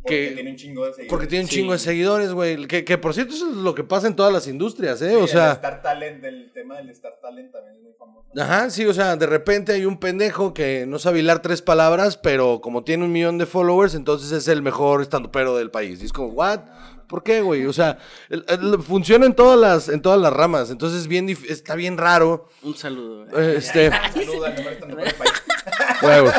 Que, 0.06 0.28
porque 0.28 0.30
tiene 0.32 0.50
un 0.52 0.56
chingo 0.56 0.86
de 0.86 0.92
seguidores. 0.92 1.10
Porque 1.10 1.26
tiene 1.26 1.44
un 1.44 1.50
chingo 1.50 1.72
de 1.72 1.78
seguidores, 1.78 2.32
güey. 2.32 2.66
Que, 2.66 2.84
que, 2.86 2.96
por 2.96 3.12
cierto, 3.12 3.34
eso 3.34 3.50
es 3.50 3.56
lo 3.56 3.74
que 3.74 3.84
pasa 3.84 4.06
en 4.06 4.16
todas 4.16 4.32
las 4.32 4.46
industrias, 4.46 5.02
¿eh? 5.02 5.16
o 5.16 5.26
sea. 5.26 5.50
El 5.50 5.56
Star 5.56 5.82
Talent, 5.82 6.24
el 6.24 6.52
tema 6.54 6.78
del 6.78 6.88
Star 6.90 7.18
Talent 7.20 7.52
también 7.52 7.76
es 7.76 7.82
muy 7.82 7.92
famoso. 7.98 8.30
Ajá, 8.34 8.70
sí, 8.70 8.86
o 8.86 8.94
sea, 8.94 9.16
de 9.16 9.26
repente 9.26 9.72
hay 9.72 9.84
un 9.84 10.00
pendejo 10.00 10.54
que 10.54 10.86
no 10.86 10.98
sabe 10.98 11.18
hilar 11.18 11.42
tres 11.42 11.60
palabras, 11.60 12.16
pero 12.16 12.62
como 12.62 12.84
tiene 12.84 13.04
un 13.04 13.12
millón 13.12 13.36
de 13.36 13.44
followers, 13.44 13.94
entonces 13.94 14.32
es 14.32 14.48
el 14.48 14.62
mejor 14.62 15.02
estandopero 15.02 15.56
del 15.56 15.70
país. 15.70 16.00
Y 16.00 16.06
es 16.06 16.12
como, 16.12 16.28
¿what? 16.28 16.60
¿Por 17.06 17.22
qué, 17.22 17.40
güey? 17.40 17.66
O 17.66 17.72
sea, 17.72 17.98
funciona 18.86 19.26
en 19.26 19.34
todas 19.34 19.58
las, 19.58 19.88
en 19.88 20.02
todas 20.02 20.20
las 20.20 20.32
ramas. 20.32 20.70
Entonces 20.70 21.06
bien 21.06 21.28
está 21.28 21.74
bien 21.74 21.98
raro. 21.98 22.48
Un 22.62 22.76
saludo. 22.76 23.26
Eh, 23.38 23.54
este. 23.58 23.90
Huevos. 26.02 26.34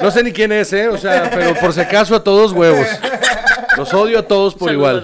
No 0.00 0.10
sé 0.10 0.22
ni 0.22 0.32
quién 0.32 0.52
es, 0.52 0.72
¿eh? 0.72 0.88
O 0.88 0.96
sea, 0.96 1.30
pero 1.32 1.54
por 1.60 1.72
si 1.72 1.80
acaso 1.80 2.16
a 2.16 2.24
todos 2.24 2.52
huevos. 2.52 2.86
Los 3.76 3.92
odio 3.92 4.20
a 4.20 4.22
todos 4.22 4.54
por 4.54 4.72
igual. 4.72 5.02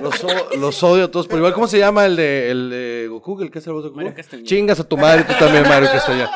Los, 0.00 0.26
los, 0.56 0.82
odio 0.82 1.04
a 1.04 1.10
todos 1.10 1.28
por 1.28 1.38
igual. 1.38 1.54
¿Cómo 1.54 1.68
se 1.68 1.78
llama 1.78 2.06
el 2.06 2.16
de, 2.16 2.50
el 2.50 2.70
de 2.70 3.06
Goku? 3.08 3.40
¿El 3.42 3.50
que 3.50 3.60
es 3.60 3.66
el 3.66 3.72
voz 3.72 3.84
de 3.84 3.90
Goku? 3.90 4.44
Chingas 4.44 4.80
a 4.80 4.84
tu 4.84 4.96
madre, 4.96 5.24
tú 5.24 5.34
también, 5.38 5.68
Mario 5.68 5.90
Castañeda. 5.90 6.30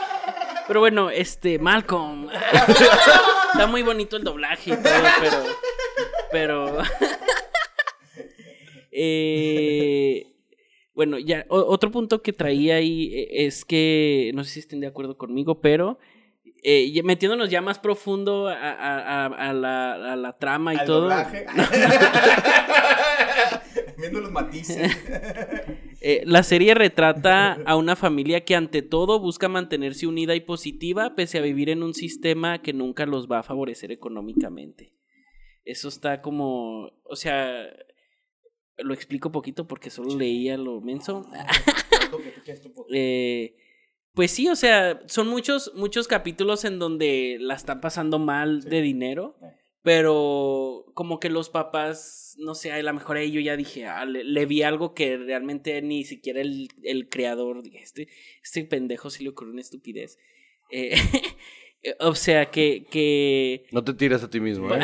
Pero 0.66 0.80
bueno, 0.80 1.10
este, 1.10 1.58
Malcolm. 1.58 2.28
Está 3.52 3.66
muy 3.66 3.82
bonito 3.82 4.16
el 4.16 4.24
doblaje 4.24 4.70
y 4.70 4.76
todo, 4.76 4.92
pero 5.20 5.36
pero. 6.34 6.78
Eh, 8.96 10.32
bueno, 10.94 11.18
ya, 11.18 11.46
otro 11.48 11.90
punto 11.90 12.22
que 12.22 12.32
traía 12.32 12.76
ahí 12.76 13.12
eh, 13.12 13.46
es 13.46 13.64
que, 13.64 14.30
no 14.36 14.44
sé 14.44 14.52
si 14.52 14.60
estén 14.60 14.78
de 14.78 14.86
acuerdo 14.86 15.18
conmigo, 15.18 15.60
pero 15.60 15.98
eh, 16.62 17.02
metiéndonos 17.02 17.50
ya 17.50 17.60
más 17.60 17.80
profundo 17.80 18.46
a, 18.46 19.52
la, 19.52 20.36
trama 20.38 20.74
y 20.74 20.84
todo. 20.86 21.08
Viendo 23.98 24.20
los 24.20 24.30
matices. 24.30 24.96
la 26.24 26.44
serie 26.44 26.74
retrata 26.74 27.58
a 27.66 27.74
una 27.74 27.96
familia 27.96 28.44
que 28.44 28.54
ante 28.54 28.82
todo 28.82 29.18
busca 29.18 29.48
mantenerse 29.48 30.06
unida 30.06 30.36
y 30.36 30.40
positiva 30.40 31.16
pese 31.16 31.38
a 31.38 31.42
vivir 31.42 31.68
en 31.68 31.82
un 31.82 31.94
sistema 31.94 32.62
que 32.62 32.72
nunca 32.72 33.06
los 33.06 33.28
va 33.28 33.40
a 33.40 33.42
favorecer 33.42 33.90
económicamente. 33.90 34.92
Eso 35.64 35.88
está 35.88 36.20
como, 36.20 36.92
o 37.04 37.16
sea, 37.16 37.68
lo 38.78 38.94
explico 38.94 39.32
poquito 39.32 39.66
porque 39.66 39.90
solo 39.90 40.16
leía 40.16 40.56
lo 40.56 40.80
menso. 40.80 41.26
eh, 42.92 43.56
pues 44.12 44.30
sí, 44.30 44.48
o 44.48 44.56
sea, 44.56 45.00
son 45.06 45.28
muchos, 45.28 45.72
muchos 45.74 46.06
capítulos 46.06 46.64
en 46.64 46.78
donde 46.78 47.38
la 47.40 47.54
están 47.54 47.80
pasando 47.80 48.18
mal 48.18 48.62
de 48.62 48.80
dinero, 48.80 49.36
pero 49.82 50.86
como 50.94 51.18
que 51.18 51.30
los 51.30 51.50
papás, 51.50 52.36
no 52.38 52.54
sé, 52.54 52.72
a 52.72 52.82
lo 52.82 52.94
mejor 52.94 53.16
ahí 53.16 53.32
yo 53.32 53.40
ya 53.40 53.56
dije, 53.56 53.86
ah, 53.86 54.04
le, 54.04 54.46
vi 54.46 54.62
algo 54.62 54.94
que 54.94 55.16
realmente 55.16 55.80
ni 55.82 56.04
siquiera 56.04 56.40
el, 56.40 56.68
el 56.82 57.08
creador, 57.08 57.62
este, 57.74 58.08
este 58.42 58.64
pendejo 58.64 59.10
sí 59.10 59.24
le 59.24 59.30
ocurrió 59.30 59.52
una 59.52 59.62
estupidez. 59.62 60.18
Eh, 60.70 60.94
o 62.00 62.14
sea, 62.14 62.50
que, 62.50 62.86
que... 62.90 63.66
No 63.72 63.82
te 63.82 63.94
tiras 63.94 64.22
a 64.22 64.30
ti 64.30 64.40
mismo, 64.40 64.72
¿eh? 64.74 64.80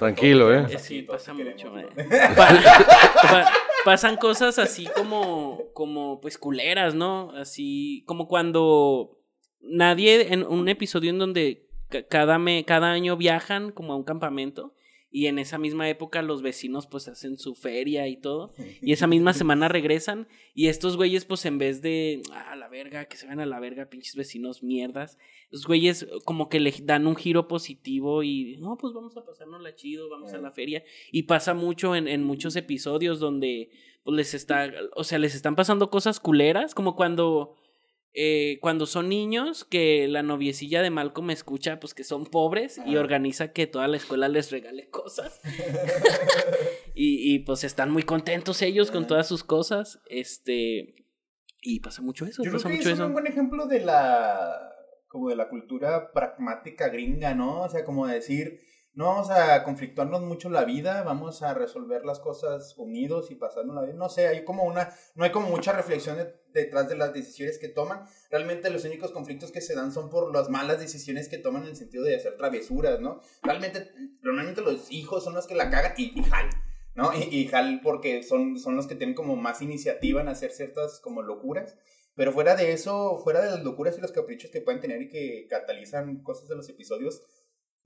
Tranquilo, 0.00 0.50
¿eh? 0.54 0.78
Sí, 0.78 1.02
pasa 1.02 1.34
mucho. 1.34 1.70
pasan 3.84 4.16
cosas 4.16 4.58
así 4.58 4.88
como, 4.96 5.64
como, 5.74 6.22
pues, 6.22 6.38
culeras, 6.38 6.94
¿no? 6.94 7.32
Así 7.32 8.02
como 8.06 8.26
cuando 8.26 9.18
nadie, 9.60 10.32
en 10.32 10.42
un 10.44 10.70
episodio 10.70 11.10
en 11.10 11.18
donde 11.18 11.68
cada, 12.08 12.38
me, 12.38 12.64
cada 12.64 12.90
año 12.92 13.18
viajan 13.18 13.72
como 13.72 13.92
a 13.92 13.96
un 13.96 14.04
campamento 14.04 14.72
y 15.10 15.26
en 15.26 15.38
esa 15.38 15.58
misma 15.58 15.88
época 15.88 16.22
los 16.22 16.40
vecinos 16.40 16.86
pues 16.86 17.08
hacen 17.08 17.36
su 17.36 17.54
feria 17.54 18.06
y 18.08 18.16
todo 18.16 18.52
y 18.80 18.92
esa 18.92 19.06
misma 19.06 19.32
semana 19.32 19.68
regresan 19.68 20.28
y 20.54 20.68
estos 20.68 20.96
güeyes 20.96 21.24
pues 21.24 21.44
en 21.46 21.58
vez 21.58 21.82
de 21.82 22.22
a 22.32 22.52
ah, 22.52 22.56
la 22.56 22.68
verga 22.68 23.06
que 23.06 23.16
se 23.16 23.26
van 23.26 23.40
a 23.40 23.46
la 23.46 23.60
verga 23.60 23.90
pinches 23.90 24.14
vecinos 24.14 24.62
mierdas 24.62 25.18
los 25.50 25.66
güeyes 25.66 26.06
como 26.24 26.48
que 26.48 26.60
le 26.60 26.72
dan 26.82 27.06
un 27.06 27.16
giro 27.16 27.48
positivo 27.48 28.22
y 28.22 28.56
no 28.58 28.76
pues 28.78 28.94
vamos 28.94 29.16
a 29.16 29.24
pasarnos 29.24 29.60
la 29.60 29.74
chido 29.74 30.08
vamos 30.08 30.32
a 30.32 30.38
la 30.38 30.52
feria 30.52 30.84
y 31.10 31.24
pasa 31.24 31.54
mucho 31.54 31.96
en, 31.96 32.06
en 32.06 32.22
muchos 32.22 32.54
episodios 32.56 33.18
donde 33.18 33.70
pues 34.04 34.16
les 34.16 34.34
está 34.34 34.70
o 34.94 35.04
sea 35.04 35.18
les 35.18 35.34
están 35.34 35.56
pasando 35.56 35.90
cosas 35.90 36.20
culeras 36.20 36.74
como 36.74 36.94
cuando 36.94 37.56
eh, 38.12 38.58
cuando 38.60 38.86
son 38.86 39.08
niños, 39.08 39.64
que 39.64 40.08
la 40.08 40.24
noviecilla 40.24 40.82
de 40.82 40.90
Malcolm 40.90 41.30
escucha, 41.30 41.78
pues 41.78 41.94
que 41.94 42.02
son 42.02 42.26
pobres 42.26 42.80
y 42.84 42.96
organiza 42.96 43.52
que 43.52 43.68
toda 43.68 43.86
la 43.86 43.96
escuela 43.96 44.28
les 44.28 44.50
regale 44.50 44.90
cosas. 44.90 45.40
y, 46.94 47.34
y, 47.34 47.38
pues 47.40 47.62
están 47.62 47.90
muy 47.90 48.02
contentos 48.02 48.62
ellos 48.62 48.90
con 48.90 49.06
todas 49.06 49.28
sus 49.28 49.44
cosas. 49.44 50.00
Este. 50.08 50.94
Y 51.62 51.80
pasa 51.80 52.02
mucho 52.02 52.26
eso. 52.26 52.42
Yo 52.42 52.50
pasa 52.50 52.64
creo 52.64 52.72
que 52.72 52.78
mucho 52.78 52.90
es 52.90 52.94
eso. 52.94 53.06
un 53.06 53.12
buen 53.12 53.26
ejemplo 53.28 53.66
de 53.66 53.80
la. 53.80 54.72
como 55.06 55.28
de 55.28 55.36
la 55.36 55.48
cultura 55.48 56.10
pragmática 56.12 56.88
gringa, 56.88 57.34
¿no? 57.34 57.62
O 57.62 57.68
sea, 57.68 57.84
como 57.84 58.06
decir. 58.06 58.58
No 59.00 59.06
vamos 59.06 59.30
a 59.30 59.64
conflictuarnos 59.64 60.20
mucho 60.20 60.50
la 60.50 60.66
vida, 60.66 61.02
vamos 61.04 61.40
a 61.40 61.54
resolver 61.54 62.04
las 62.04 62.20
cosas 62.20 62.74
unidos 62.76 63.30
y 63.30 63.34
pasando 63.34 63.72
la 63.72 63.80
vida. 63.80 63.94
No 63.94 64.10
sé, 64.10 64.28
hay 64.28 64.44
como 64.44 64.64
una, 64.64 64.92
no 65.14 65.24
hay 65.24 65.30
como 65.32 65.48
mucha 65.48 65.72
reflexión 65.72 66.18
de- 66.18 66.34
detrás 66.52 66.86
de 66.86 66.96
las 66.96 67.14
decisiones 67.14 67.58
que 67.58 67.68
toman. 67.68 68.04
Realmente 68.30 68.68
los 68.68 68.84
únicos 68.84 69.10
conflictos 69.10 69.52
que 69.52 69.62
se 69.62 69.74
dan 69.74 69.90
son 69.90 70.10
por 70.10 70.30
las 70.34 70.50
malas 70.50 70.78
decisiones 70.80 71.30
que 71.30 71.38
toman 71.38 71.62
en 71.62 71.70
el 71.70 71.76
sentido 71.76 72.04
de 72.04 72.14
hacer 72.14 72.36
travesuras, 72.36 73.00
¿no? 73.00 73.22
Realmente, 73.42 73.90
normalmente 74.20 74.60
los 74.60 74.92
hijos 74.92 75.24
son 75.24 75.34
los 75.34 75.46
que 75.46 75.54
la 75.54 75.70
cagan 75.70 75.94
y, 75.96 76.20
y 76.20 76.22
jal, 76.22 76.50
¿no? 76.94 77.10
Y, 77.14 77.22
y 77.34 77.46
jal 77.48 77.80
porque 77.82 78.22
son, 78.22 78.58
son 78.58 78.76
los 78.76 78.86
que 78.86 78.96
tienen 78.96 79.14
como 79.14 79.34
más 79.34 79.62
iniciativa 79.62 80.20
en 80.20 80.28
hacer 80.28 80.50
ciertas 80.50 81.00
como 81.00 81.22
locuras. 81.22 81.74
Pero 82.16 82.32
fuera 82.32 82.54
de 82.54 82.72
eso, 82.72 83.18
fuera 83.24 83.40
de 83.40 83.50
las 83.50 83.62
locuras 83.64 83.96
y 83.96 84.02
los 84.02 84.12
caprichos 84.12 84.50
que 84.50 84.60
pueden 84.60 84.80
tener 84.82 85.00
y 85.00 85.08
que 85.08 85.46
catalizan 85.48 86.22
cosas 86.22 86.48
de 86.48 86.56
los 86.56 86.68
episodios, 86.68 87.22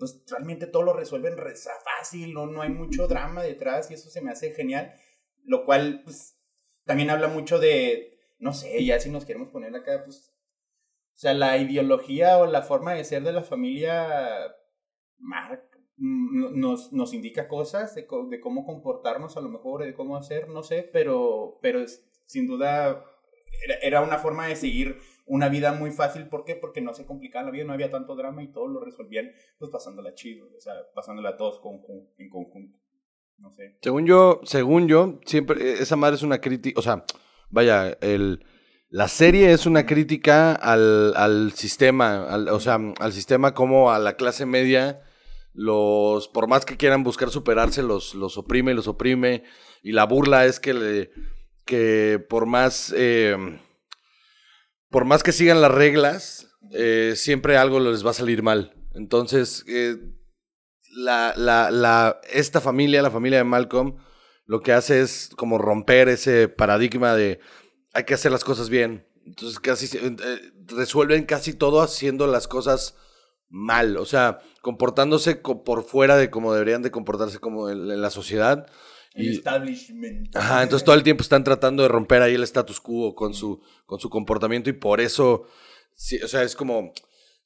pues 0.04 0.22
realmente 0.28 0.66
todo 0.66 0.82
lo 0.82 0.92
resuelven 0.92 1.36
re 1.36 1.54
fácil, 1.98 2.34
no, 2.34 2.46
no 2.46 2.60
hay 2.62 2.68
mucho 2.70 3.06
drama 3.08 3.42
detrás 3.42 3.90
y 3.90 3.94
eso 3.94 4.10
se 4.10 4.20
me 4.20 4.30
hace 4.30 4.52
genial. 4.52 4.92
Lo 5.44 5.64
cual, 5.64 6.02
pues, 6.04 6.38
también 6.84 7.10
habla 7.10 7.28
mucho 7.28 7.58
de, 7.58 8.18
no 8.38 8.52
sé, 8.52 8.84
ya 8.84 9.00
si 9.00 9.10
nos 9.10 9.24
queremos 9.24 9.48
poner 9.48 9.74
acá, 9.74 10.02
pues, 10.04 10.34
o 11.14 11.18
sea, 11.18 11.34
la 11.34 11.56
ideología 11.58 12.38
o 12.38 12.46
la 12.46 12.62
forma 12.62 12.94
de 12.94 13.04
ser 13.04 13.22
de 13.22 13.32
la 13.32 13.42
familia 13.42 14.54
mar- 15.18 15.68
mm, 15.96 16.58
nos, 16.58 16.92
nos 16.92 17.14
indica 17.14 17.48
cosas 17.48 17.94
de, 17.94 18.06
de 18.28 18.40
cómo 18.40 18.64
comportarnos 18.66 19.36
a 19.36 19.40
lo 19.40 19.48
mejor, 19.48 19.84
de 19.84 19.94
cómo 19.94 20.16
hacer, 20.16 20.48
no 20.48 20.62
sé, 20.62 20.82
pero, 20.92 21.58
pero 21.62 21.84
sin 22.26 22.46
duda 22.46 23.04
era, 23.64 23.74
era 23.82 24.00
una 24.02 24.18
forma 24.18 24.46
de 24.48 24.56
seguir 24.56 24.98
una 25.26 25.48
vida 25.48 25.72
muy 25.72 25.90
fácil. 25.90 26.28
¿Por 26.28 26.44
qué? 26.44 26.54
Porque 26.54 26.80
no 26.80 26.94
se 26.94 27.06
complicaba 27.06 27.46
la 27.46 27.50
vida, 27.50 27.64
no 27.64 27.72
había 27.72 27.90
tanto 27.90 28.14
drama 28.16 28.42
y 28.42 28.52
todo 28.52 28.68
lo 28.68 28.80
resolvían 28.84 29.30
pues 29.58 29.70
pasándola 29.70 30.14
chido, 30.14 30.46
o 30.56 30.60
sea, 30.60 30.74
pasándola 30.94 31.36
todos 31.36 31.60
en 32.18 32.28
conjunto. 32.28 32.78
No 33.38 33.50
sé. 33.50 33.76
Según 33.82 34.06
yo, 34.06 34.40
según 34.44 34.86
yo, 34.86 35.18
siempre 35.26 35.60
eh, 35.62 35.76
esa 35.80 35.96
madre 35.96 36.16
es 36.16 36.22
una 36.22 36.40
crítica, 36.40 36.78
o 36.78 36.82
sea, 36.82 37.04
vaya, 37.50 37.98
el, 38.00 38.44
la 38.90 39.08
serie 39.08 39.50
es 39.52 39.66
una 39.66 39.86
crítica 39.86 40.52
al, 40.54 41.14
al 41.16 41.52
sistema, 41.52 42.28
al- 42.28 42.48
o 42.48 42.60
sea, 42.60 42.78
al 43.00 43.12
sistema 43.12 43.52
como 43.52 43.90
a 43.90 43.98
la 43.98 44.14
clase 44.16 44.46
media, 44.46 45.02
los, 45.52 46.28
por 46.28 46.46
más 46.46 46.64
que 46.64 46.76
quieran 46.76 47.02
buscar 47.02 47.30
superarse, 47.30 47.82
los, 47.82 48.14
los 48.14 48.38
oprime, 48.38 48.72
los 48.72 48.86
oprime, 48.86 49.42
y 49.82 49.92
la 49.92 50.04
burla 50.04 50.46
es 50.46 50.60
que, 50.60 50.74
le, 50.74 51.10
que 51.64 52.24
por 52.28 52.46
más, 52.46 52.94
eh, 52.96 53.36
por 54.94 55.04
más 55.06 55.24
que 55.24 55.32
sigan 55.32 55.60
las 55.60 55.72
reglas, 55.72 56.46
eh, 56.70 57.14
siempre 57.16 57.56
algo 57.56 57.80
les 57.80 58.06
va 58.06 58.10
a 58.10 58.14
salir 58.14 58.44
mal. 58.44 58.72
Entonces, 58.94 59.64
eh, 59.66 59.96
esta 62.32 62.60
familia, 62.60 63.02
la 63.02 63.10
familia 63.10 63.38
de 63.38 63.44
Malcolm, 63.44 63.96
lo 64.46 64.60
que 64.60 64.72
hace 64.72 65.00
es 65.00 65.30
como 65.36 65.58
romper 65.58 66.08
ese 66.08 66.46
paradigma 66.46 67.16
de 67.16 67.40
hay 67.92 68.04
que 68.04 68.14
hacer 68.14 68.30
las 68.30 68.44
cosas 68.44 68.68
bien. 68.68 69.04
Entonces 69.26 69.94
eh, 69.96 70.16
resuelven 70.68 71.24
casi 71.24 71.54
todo 71.54 71.82
haciendo 71.82 72.28
las 72.28 72.46
cosas 72.46 72.94
mal, 73.48 73.96
o 73.96 74.04
sea, 74.04 74.38
comportándose 74.62 75.42
co- 75.42 75.64
por 75.64 75.82
fuera 75.82 76.16
de 76.16 76.30
como 76.30 76.52
deberían 76.52 76.82
de 76.82 76.92
comportarse 76.92 77.40
como 77.40 77.68
en 77.68 78.00
la 78.00 78.10
sociedad. 78.10 78.66
El 79.14 79.26
Y, 79.26 79.36
establishment. 79.36 80.34
Ajá, 80.36 80.62
entonces 80.62 80.84
todo 80.84 80.96
el 80.96 81.02
tiempo 81.04 81.22
están 81.22 81.44
tratando 81.44 81.82
de 81.82 81.88
romper 81.88 82.22
ahí 82.22 82.34
el 82.34 82.42
status 82.42 82.80
quo 82.80 83.14
con 83.14 83.32
su, 83.34 83.62
con 83.86 84.00
su 84.00 84.10
comportamiento 84.10 84.70
y 84.70 84.72
por 84.74 85.00
eso, 85.00 85.46
sí, 85.94 86.20
o 86.22 86.28
sea, 86.28 86.42
es 86.42 86.56
como, 86.56 86.92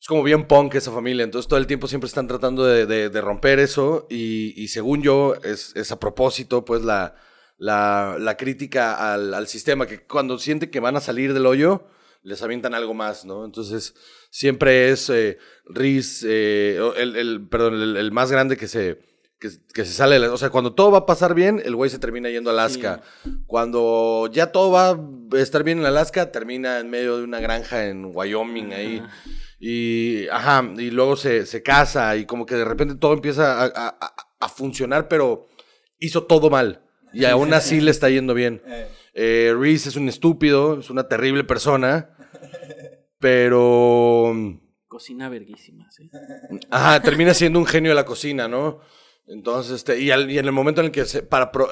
es 0.01 0.07
como 0.07 0.23
bien 0.23 0.47
punk 0.47 0.75
esa 0.77 0.91
familia, 0.93 1.25
entonces 1.25 1.49
todo 1.49 1.59
el 1.59 1.67
tiempo 1.67 1.87
siempre 1.87 2.09
están 2.09 2.27
tratando 2.27 2.65
de, 2.65 2.87
de- 2.87 3.11
de 3.11 3.21
romper 3.21 3.59
eso 3.59 4.07
y, 4.09 4.55
y 4.61 4.69
según 4.69 5.03
yo 5.03 5.35
es, 5.45 5.77
es 5.77 5.93
a 5.93 6.01
propósito, 6.01 6.65
pues 6.65 6.83
la, 6.83 7.17
la, 7.59 8.17
la 8.19 8.37
crítica 8.37 9.13
al, 9.13 9.35
al 9.35 9.47
sistema, 9.47 9.87
que 9.87 10.07
cuando 10.07 10.39
sienten 10.39 10.71
que 10.71 10.81
van 10.81 10.97
a 10.97 11.01
salir 11.01 11.35
del 11.35 11.45
hoyo, 11.47 11.87
les 12.23 12.43
avientan 12.43 12.75
algo 12.75 12.95
más, 12.95 13.25
¿no? 13.25 13.45
Entonces 13.45 13.95
siempre 14.31 14.91
es 14.91 15.09
eh, 15.11 15.39
Reese, 15.67 16.27
eh, 16.31 16.79
el, 16.97 17.17
el- 17.17 17.47
perdón, 17.49 17.75
el, 17.75 17.97
el 17.97 18.13
más 18.13 18.31
grande 18.33 18.57
que 18.57 18.69
se, 18.69 19.01
que, 19.41 19.51
que 19.73 19.85
se 19.85 19.93
sale, 19.93 20.19
o 20.29 20.37
sea, 20.37 20.51
cuando 20.51 20.75
todo 20.75 20.91
va 20.91 20.99
a 20.99 21.07
pasar 21.07 21.35
bien, 21.35 21.63
el 21.65 21.77
güey 21.77 21.91
se 21.91 21.99
termina 21.99 22.29
yendo 22.31 22.51
a 22.51 22.53
Alaska. 22.53 23.03
Cuando 23.47 24.29
ya 24.33 24.53
todo 24.53 24.71
va 24.73 24.91
a 24.91 25.41
estar 25.41 25.63
bien 25.65 25.79
en 25.79 25.87
Alaska, 25.87 26.33
termina 26.33 26.81
en 26.81 26.91
medio 26.91 27.19
de 27.19 27.25
una 27.25 27.41
granja 27.41 27.87
en 27.87 28.11
Wyoming 28.15 28.73
ahí. 28.73 28.99
Ajá. 29.05 29.15
Y, 29.61 30.29
ajá, 30.29 30.65
y 30.77 30.91
luego 30.91 31.17
se, 31.17 31.45
se 31.47 31.63
casa 31.63 32.17
y 32.17 32.27
como 32.27 32.47
que 32.47 32.55
de 32.55 32.65
repente 32.65 32.95
todo 32.95 33.13
empieza 33.13 33.61
a, 33.61 33.65
a- 33.67 33.99
a- 34.01 34.15
a 34.41 34.49
funcionar, 34.49 35.09
pero 35.09 35.49
hizo 35.99 36.25
todo 36.25 36.49
mal. 36.51 36.83
Y 37.13 37.25
aún 37.25 37.53
así 37.55 37.81
le 37.81 37.91
está 37.91 38.09
yendo 38.11 38.35
bien. 38.35 38.63
Eh, 39.21 39.51
Eh, 39.51 39.55
Reese 39.59 39.89
es 39.89 39.97
un 39.97 40.09
estúpido, 40.09 40.79
es 40.79 40.91
una 40.91 41.09
terrible 41.09 41.43
persona, 41.43 42.11
pero... 43.19 44.33
Cocina 44.87 45.29
verguísima, 45.29 45.91
sí. 45.91 46.09
Ajá, 46.71 47.03
termina 47.03 47.35
siendo 47.35 47.59
un 47.59 47.67
genio 47.67 47.91
de 47.91 47.95
la 47.97 48.05
cocina, 48.05 48.47
¿no? 48.49 48.81
Entonces, 49.29 49.73
este, 49.73 50.01
y, 50.01 50.11
al- 50.11 50.31
y 50.31 50.39
en 50.39 50.47
el 50.47 50.53
momento 50.53 50.81
en 50.81 50.87
el 50.87 50.93
que 50.93 51.05
se, 51.05 51.23
para 51.23 51.53
pro- 51.53 51.69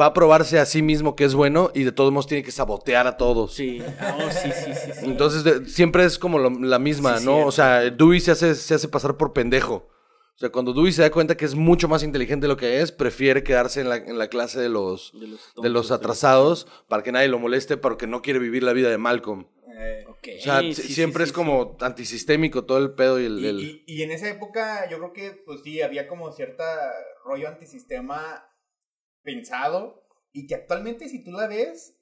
va 0.00 0.06
a 0.06 0.12
probarse 0.14 0.58
a 0.58 0.66
sí 0.66 0.82
mismo 0.82 1.16
que 1.16 1.24
es 1.24 1.34
bueno 1.34 1.70
y 1.74 1.82
de 1.84 1.92
todos 1.92 2.12
modos 2.12 2.26
tiene 2.26 2.42
que 2.44 2.50
sabotear 2.52 3.06
a 3.06 3.16
todos. 3.16 3.54
Sí, 3.54 3.80
oh, 3.82 4.30
sí, 4.30 4.50
sí, 4.52 4.72
sí. 4.74 4.90
sí. 5.00 5.00
Entonces, 5.06 5.44
de- 5.44 5.66
siempre 5.66 6.04
es 6.04 6.18
como 6.18 6.38
lo- 6.38 6.50
la 6.50 6.78
misma, 6.78 7.18
Sí, 7.18 7.24
¿no? 7.24 7.32
cierto. 7.32 7.48
O 7.48 7.52
sea, 7.52 7.80
Dewey 7.90 8.20
se 8.20 8.32
hace, 8.32 8.54
se 8.54 8.74
hace 8.74 8.88
pasar 8.88 9.16
por 9.16 9.32
pendejo. 9.32 9.88
O 10.34 10.40
sea, 10.40 10.50
cuando 10.50 10.72
Dewey 10.72 10.92
se 10.92 11.02
da 11.02 11.10
cuenta 11.10 11.36
que 11.36 11.44
es 11.44 11.56
mucho 11.56 11.88
más 11.88 12.04
inteligente 12.04 12.44
de 12.44 12.48
lo 12.48 12.56
que 12.56 12.80
es, 12.80 12.92
prefiere 12.92 13.42
quedarse 13.42 13.80
en 13.80 13.88
la, 13.88 13.96
en 13.96 14.18
la 14.18 14.28
clase 14.28 14.60
de 14.60 14.68
los, 14.68 15.10
De 15.18 15.26
los, 15.26 15.40
de 15.60 15.68
los 15.68 15.90
atrasados 15.90 16.68
para 16.88 17.02
que 17.02 17.10
nadie 17.10 17.26
lo 17.26 17.40
moleste, 17.40 17.76
porque 17.76 18.06
no 18.06 18.22
quiere 18.22 18.38
vivir 18.38 18.62
la 18.62 18.72
vida 18.72 18.88
de 18.88 18.98
Malcolm. 18.98 19.46
Eh, 19.78 20.04
O 20.06 20.16
sea, 20.40 20.60
sí, 20.60 20.74
si- 20.74 20.82
sí, 20.82 20.92
siempre 20.94 21.24
sí, 21.24 21.30
es 21.30 21.32
como 21.32 21.76
antisistémico 21.80 22.64
todo 22.66 22.78
el 22.78 22.94
pedo 22.94 23.20
y 23.20 23.26
el... 23.26 23.38
Y, 23.38 23.46
el- 23.46 23.60
y- 23.60 23.84
y 23.86 24.02
en 24.02 24.10
esa 24.10 24.28
época 24.28 24.88
yo 24.90 24.98
creo 24.98 25.12
que 25.12 25.30
pues 25.44 25.60
sí, 25.62 25.80
había 25.82 26.08
como 26.08 26.32
cierta 26.32 26.64
rollo 27.24 27.48
antisistema 27.48 28.44
pensado 29.22 30.06
y 30.32 30.46
que 30.46 30.54
actualmente 30.54 31.08
si 31.08 31.22
tú 31.22 31.32
la 31.32 31.46
ves, 31.46 31.94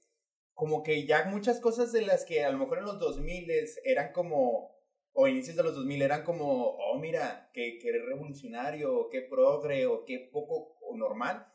como 0.55 0.83
que 0.83 1.05
ya 1.07 1.25
muchas 1.27 1.61
cosas 1.61 1.93
de 1.93 2.03
las 2.03 2.25
que 2.25 2.45
a 2.45 2.51
lo 2.51 2.59
mejor 2.59 2.79
en 2.79 2.85
los 2.85 2.99
2000 2.99 3.51
eran 3.85 4.13
como, 4.13 4.71
o 5.13 5.29
inicios 5.29 5.57
de 5.57 5.63
los 5.63 5.75
2000 5.75 6.03
eran 6.03 6.25
como, 6.25 6.77
oh 6.79 6.99
mira, 6.99 7.51
qué, 7.53 7.79
qué 7.81 7.93
revolucionario, 7.93 8.95
o 8.97 9.09
qué 9.11 9.21
progre, 9.23 9.87
o 9.87 10.05
qué 10.05 10.19
poco 10.33 10.79
o 10.81 10.97
normal. 10.97 11.47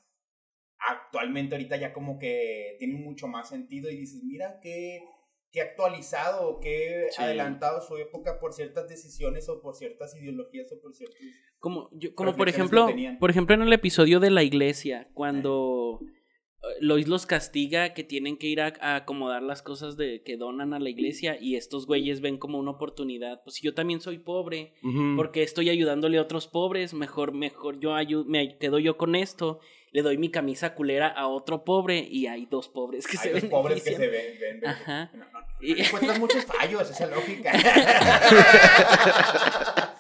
Actualmente 0.78 1.56
ahorita 1.56 1.78
ya 1.78 1.94
como 1.94 2.18
que 2.18 2.76
tiene 2.80 2.96
mucho 2.96 3.28
más 3.28 3.50
sentido 3.50 3.90
y 3.90 3.98
dices, 3.98 4.24
mira 4.24 4.60
qué, 4.62 5.04
qué 5.52 5.62
actualizado, 5.62 6.48
o 6.48 6.60
qué 6.60 7.08
Sí. 7.12 7.22
adelantado 7.22 7.82
su 7.82 7.98
época 7.98 8.40
por 8.40 8.54
ciertas 8.54 8.88
decisiones 8.88 9.50
o 9.50 9.62
por 9.62 9.76
ciertas 9.76 10.16
ideologías 10.16 10.72
o 10.72 10.80
por 10.82 10.94
ciertos... 10.94 11.18
Como, 11.60 11.90
yo- 11.94 12.16
como 12.16 12.36
por 12.36 12.50
ejemplo, 12.50 12.88
que 12.88 13.18
por 13.20 13.30
ejemplo 13.30 13.54
en 13.56 13.62
el 13.62 13.74
episodio 13.74 14.20
de 14.20 14.32
la 14.32 14.44
iglesia, 14.44 15.10
cuando 15.14 16.00
eh, 16.04 16.68
Lois 16.80 17.08
los 17.08 17.26
castiga 17.26 17.94
que 17.94 18.04
tienen 18.04 18.38
que 18.38 18.48
ir 18.48 18.62
a, 18.62 18.74
a 18.82 18.96
acomodar 18.96 19.44
las 19.44 19.62
cosas 19.62 19.98
de 19.98 20.24
que 20.24 20.38
donan 20.38 20.74
a 20.74 20.80
la 20.80 20.90
iglesia 20.90 21.38
y 21.40 21.56
estos 21.56 21.86
güeyes 21.86 22.22
ven 22.22 22.38
como 22.38 22.58
una 22.58 22.72
oportunidad. 22.72 23.42
Pues 23.44 23.56
si 23.58 23.64
yo 23.66 23.74
también 23.74 24.00
soy 24.00 24.20
pobre, 24.20 24.74
porque 25.16 25.44
estoy 25.44 25.70
ayudándole 25.70 26.18
a 26.18 26.22
otros 26.24 26.48
pobres, 26.48 26.94
mejor, 26.94 27.34
mejor 27.34 27.80
yo 27.80 27.92
ayu- 27.92 28.26
me 28.26 28.58
quedo 28.58 28.80
yo 28.80 28.98
con 28.98 29.16
esto, 29.16 29.60
le 29.92 30.02
doy 30.02 30.18
mi 30.18 30.30
camisa 30.30 30.74
culera 30.74 31.08
a 31.08 31.28
otro 31.28 31.64
pobre 31.64 32.00
y 32.00 32.28
hay 32.28 32.46
dos 32.46 32.70
pobres 32.70 33.08
que 33.08 33.18
Hay 33.18 33.24
se 33.24 33.34
los 33.34 33.44
pobres 33.46 33.84
que 33.84 33.92
se 33.96 34.08
ven. 34.08 34.12
ven- 34.40 34.60
ven- 34.62 34.70
Ajá. 34.70 35.10
No, 35.14 35.26
no, 35.26 35.32
no, 35.32 35.40
Y- 35.62 35.82
Encuentras 35.82 36.20
muchos 36.20 36.46
fallos, 36.46 36.90
esa 36.90 37.08
lógica. 37.08 37.52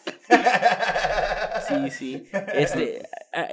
Sí, 1.67 1.89
sí. 1.91 2.27
Este, 2.53 3.03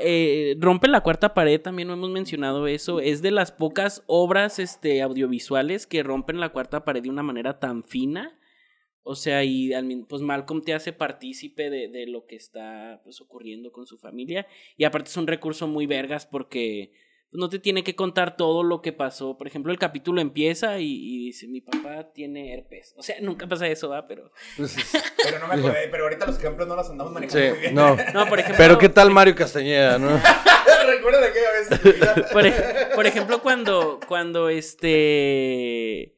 eh, 0.00 0.56
rompe 0.58 0.88
la 0.88 1.00
cuarta 1.02 1.34
pared, 1.34 1.60
también 1.60 1.88
no 1.88 1.94
hemos 1.94 2.10
mencionado 2.10 2.66
eso. 2.66 3.00
Es 3.00 3.22
de 3.22 3.30
las 3.30 3.52
pocas 3.52 4.02
obras 4.06 4.58
este, 4.58 5.02
audiovisuales 5.02 5.86
que 5.86 6.02
rompen 6.02 6.40
la 6.40 6.48
cuarta 6.50 6.84
pared 6.84 7.02
de 7.02 7.10
una 7.10 7.22
manera 7.22 7.58
tan 7.60 7.84
fina. 7.84 8.32
O 9.10 9.14
sea, 9.14 9.42
y 9.42 9.72
pues 10.06 10.20
Malcolm 10.20 10.62
te 10.62 10.74
hace 10.74 10.92
partícipe 10.92 11.70
de, 11.70 11.88
de 11.88 12.06
lo 12.06 12.26
que 12.26 12.36
está 12.36 13.00
pues, 13.04 13.22
ocurriendo 13.22 13.72
con 13.72 13.86
su 13.86 13.96
familia. 13.96 14.46
Y 14.76 14.84
aparte 14.84 15.08
es 15.08 15.16
un 15.16 15.26
recurso 15.26 15.66
muy 15.66 15.86
vergas 15.86 16.26
porque 16.26 16.92
no 17.32 17.48
te 17.48 17.58
tiene 17.58 17.82
que 17.82 17.96
contar 17.96 18.36
todo 18.36 18.62
lo 18.62 18.82
que 18.82 18.92
pasó. 18.92 19.38
Por 19.38 19.46
ejemplo, 19.46 19.72
el 19.72 19.78
capítulo 19.78 20.20
empieza 20.20 20.78
y, 20.78 21.24
dice, 21.24 21.48
mi 21.48 21.62
papá 21.62 22.12
tiene 22.12 22.52
herpes. 22.52 22.92
O 22.98 23.02
sea, 23.02 23.16
nunca 23.22 23.46
pasa 23.46 23.66
eso, 23.66 23.88
¿va? 23.88 24.06
Pero... 24.06 24.30
pero 25.24 25.38
no 25.38 25.48
me 25.48 25.54
acordé, 25.54 25.88
pero 25.90 26.04
ahorita 26.04 26.26
los 26.26 26.38
ejemplos 26.38 26.68
no 26.68 26.76
los 26.76 26.90
andamos 26.90 27.10
manejando 27.10 27.48
muy 27.48 27.60
bien. 27.60 27.74
No. 27.74 27.96
no, 28.12 28.28
por 28.28 28.40
ejemplo... 28.40 28.58
Pero 28.58 28.76
¿qué 28.76 28.90
tal 28.90 29.10
Mario 29.10 29.34
Castañeda, 29.34 29.98
no? 29.98 30.20
Recuerda 30.86 31.20
de 31.22 31.28
aquella 31.28 31.50
vez. 31.52 32.30
por, 32.30 32.94
por 32.94 33.06
ejemplo, 33.06 33.40
cuando, 33.40 34.00
cuando 34.06 34.50
este 34.50 36.17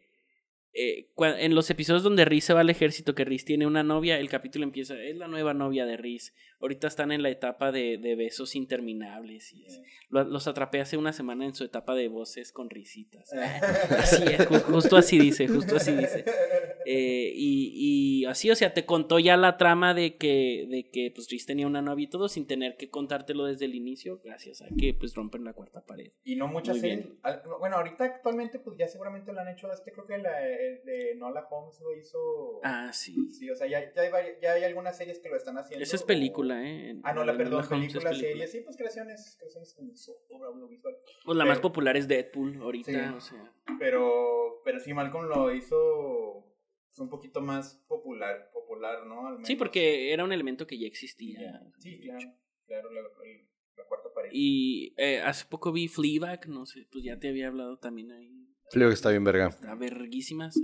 eh, 0.72 1.08
en 1.16 1.54
los 1.54 1.68
episodios 1.68 2.04
donde 2.04 2.24
Riz 2.24 2.44
se 2.44 2.54
va 2.54 2.60
al 2.60 2.70
ejército, 2.70 3.14
que 3.14 3.24
Riz 3.24 3.44
tiene 3.44 3.66
una 3.66 3.82
novia, 3.82 4.18
el 4.18 4.28
capítulo 4.28 4.64
empieza, 4.64 4.94
es 5.02 5.16
la 5.16 5.26
nueva 5.26 5.52
novia 5.52 5.84
de 5.84 5.96
Riz. 5.96 6.32
Ahorita 6.60 6.86
están 6.86 7.10
en 7.10 7.22
la 7.22 7.30
etapa 7.30 7.72
de, 7.72 7.98
de 7.98 8.14
besos 8.14 8.54
interminables. 8.54 9.52
Y 9.52 9.66
los 10.10 10.46
atrapé 10.46 10.80
hace 10.80 10.96
una 10.96 11.12
semana 11.12 11.46
en 11.46 11.54
su 11.54 11.64
etapa 11.64 11.94
de 11.94 12.08
voces 12.08 12.52
con 12.52 12.70
risitas. 12.70 13.32
así 13.98 14.22
es, 14.24 14.46
justo 14.46 14.96
así 14.96 15.18
dice, 15.18 15.48
justo 15.48 15.76
así 15.76 15.92
dice. 15.92 16.24
Eh, 16.86 17.32
y, 17.34 18.22
y, 18.22 18.24
así, 18.26 18.50
o 18.50 18.54
sea, 18.54 18.72
te 18.72 18.84
contó 18.86 19.18
ya 19.18 19.36
la 19.36 19.56
trama 19.56 19.94
de 19.94 20.16
que, 20.16 20.66
de 20.68 20.88
que 20.90 21.10
pues 21.14 21.28
Riz 21.30 21.46
tenía 21.46 21.66
una 21.66 21.82
novia 21.82 22.04
y 22.04 22.10
todo 22.10 22.28
sin 22.28 22.46
tener 22.46 22.76
que 22.76 22.90
contártelo 22.90 23.44
desde 23.44 23.64
el 23.64 23.74
inicio, 23.74 24.20
gracias 24.22 24.62
a 24.62 24.68
que 24.78 24.94
pues 24.94 25.14
rompen 25.14 25.44
la 25.44 25.52
cuarta 25.52 25.84
pared. 25.84 26.12
Y 26.24 26.36
no 26.36 26.46
muchas 26.46 26.78
series. 26.78 27.06
Bueno, 27.58 27.76
ahorita 27.76 28.04
actualmente 28.04 28.58
pues 28.58 28.76
ya 28.78 28.86
seguramente 28.86 29.32
lo 29.32 29.40
han 29.40 29.48
hecho, 29.48 29.70
este 29.72 29.92
creo 29.92 30.06
que 30.06 30.18
la 30.18 30.59
de 30.84 31.14
Nola 31.16 31.46
Holmes 31.50 31.80
lo 31.80 31.96
hizo. 31.96 32.60
Ah, 32.62 32.92
sí. 32.92 33.30
Sí, 33.30 33.50
o 33.50 33.56
sea, 33.56 33.66
ya, 33.66 33.92
ya, 33.94 34.02
hay, 34.02 34.36
ya 34.40 34.52
hay 34.52 34.64
algunas 34.64 34.96
series 34.96 35.18
que 35.18 35.28
lo 35.28 35.36
están 35.36 35.58
haciendo. 35.58 35.82
Esa 35.82 35.96
es 35.96 36.02
película, 36.02 36.62
¿eh? 36.62 36.98
ah, 37.02 37.12
no, 37.12 37.24
la 37.24 37.36
perdón, 37.36 37.66
película, 37.68 38.14
serie. 38.14 38.46
Sí, 38.46 38.60
pues 38.60 38.76
creaciones, 38.76 39.36
creaciones 39.38 39.74
como 39.74 39.92
obra 40.38 40.48
audiovisual. 40.48 40.96
Pues 41.24 41.36
la 41.36 41.44
más 41.44 41.60
popular 41.60 41.96
es 41.96 42.08
Deadpool 42.08 42.60
ahorita, 42.60 43.14
o 43.16 43.20
sea. 43.20 43.52
Pero, 43.78 44.62
pero 44.64 44.78
sí, 44.80 44.92
Malcolm 44.92 45.28
lo 45.28 45.54
hizo 45.54 46.46
un 46.98 47.08
poquito 47.08 47.40
más 47.40 47.76
popular, 47.88 48.50
popular 48.52 49.06
¿no? 49.06 49.26
Al 49.26 49.44
Sí, 49.44 49.56
porque 49.56 50.12
era 50.12 50.24
un 50.24 50.32
elemento 50.32 50.66
que 50.66 50.78
ya 50.78 50.86
existía. 50.86 51.62
Sí, 51.78 52.00
claro, 52.00 52.34
claro, 52.66 52.92
la, 52.92 53.02
la, 53.02 53.84
cuarta 53.88 54.12
pared. 54.14 54.30
Y 54.32 54.94
eh, 54.96 55.20
hace 55.20 55.46
poco 55.46 55.72
vi 55.72 55.88
Fleabag, 55.88 56.48
no 56.48 56.66
sé, 56.66 56.86
pues 56.90 57.04
ya 57.04 57.18
te 57.18 57.28
había 57.28 57.48
hablado 57.48 57.78
también 57.78 58.12
ahí 58.12 58.39
que 58.70 58.92
está 58.92 59.10
bien 59.10 59.24
verga. 59.24 59.48
Está 59.48 59.74
verguísimas. 59.74 60.54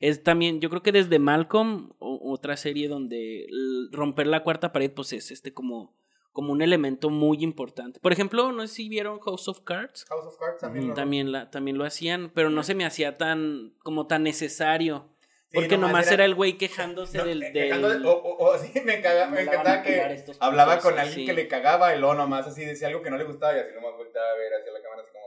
es 0.00 0.22
también, 0.22 0.60
yo 0.60 0.68
creo 0.70 0.82
que 0.82 0.92
desde 0.92 1.18
Malcolm, 1.18 1.92
otra 1.98 2.56
serie 2.56 2.88
donde 2.88 3.46
romper 3.92 4.26
la 4.26 4.42
cuarta 4.42 4.72
pared, 4.72 4.90
pues 4.90 5.12
es 5.12 5.30
este 5.30 5.52
como, 5.52 5.94
como 6.32 6.52
un 6.52 6.62
elemento 6.62 7.10
muy 7.10 7.38
importante. 7.42 8.00
Por 8.00 8.12
ejemplo, 8.12 8.52
no 8.52 8.66
sé 8.66 8.74
si 8.74 8.88
vieron 8.88 9.20
House 9.20 9.48
of 9.48 9.60
Cards. 9.60 10.04
House 10.08 10.26
of 10.26 10.38
Cards 10.38 10.60
también. 10.60 10.94
también, 10.94 11.32
la, 11.32 11.50
también 11.50 11.78
lo 11.78 11.84
hacían, 11.84 12.30
pero 12.34 12.50
no 12.50 12.62
se 12.62 12.74
me 12.74 12.84
hacía 12.84 13.16
tan, 13.16 13.74
como 13.82 14.06
tan 14.06 14.22
necesario. 14.22 15.08
porque 15.52 15.78
nomás, 15.78 16.10
era, 16.10 16.24
el 16.24 16.34
güey 16.34 16.58
quejándose 16.58 17.22
del... 17.22 17.42
Eh, 17.42 17.70
o, 18.04 18.58
sí, 18.58 18.80
me, 18.84 19.00
caga, 19.00 19.28
me 19.28 19.42
encantaba 19.42 19.82
que 19.82 20.24
hablaba 20.40 20.78
con 20.78 20.98
alguien 20.98 21.26
que 21.26 21.32
le 21.32 21.48
cagaba 21.48 21.94
y 21.94 21.98
luego 22.00 22.14
nomás 22.14 22.46
así 22.46 22.64
decía 22.64 22.88
algo 22.88 23.00
que 23.00 23.10
no 23.10 23.16
le 23.16 23.24
gustaba 23.24 23.56
y 23.56 23.60
así 23.60 23.72
nomás 23.74 23.96
volteaba 23.96 24.28
a 24.32 24.36
ver 24.36 24.52
hacia 24.60 24.72
la 24.72 24.82
cámara 24.82 25.02
así 25.02 25.12
como 25.12 25.25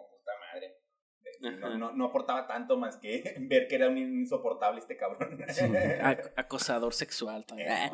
no, 1.40 1.92
no, 1.94 2.06
aportaba 2.06 2.48
tanto 2.48 2.78
más 2.78 2.98
que 2.98 3.36
ver 3.40 3.68
que 3.68 3.76
era 3.76 3.90
un 3.90 3.98
insoportable 3.98 4.80
este 4.80 4.98
cabrón. 4.98 5.40
acosador 6.36 6.94
sexual 6.94 7.46
también. 7.46 7.92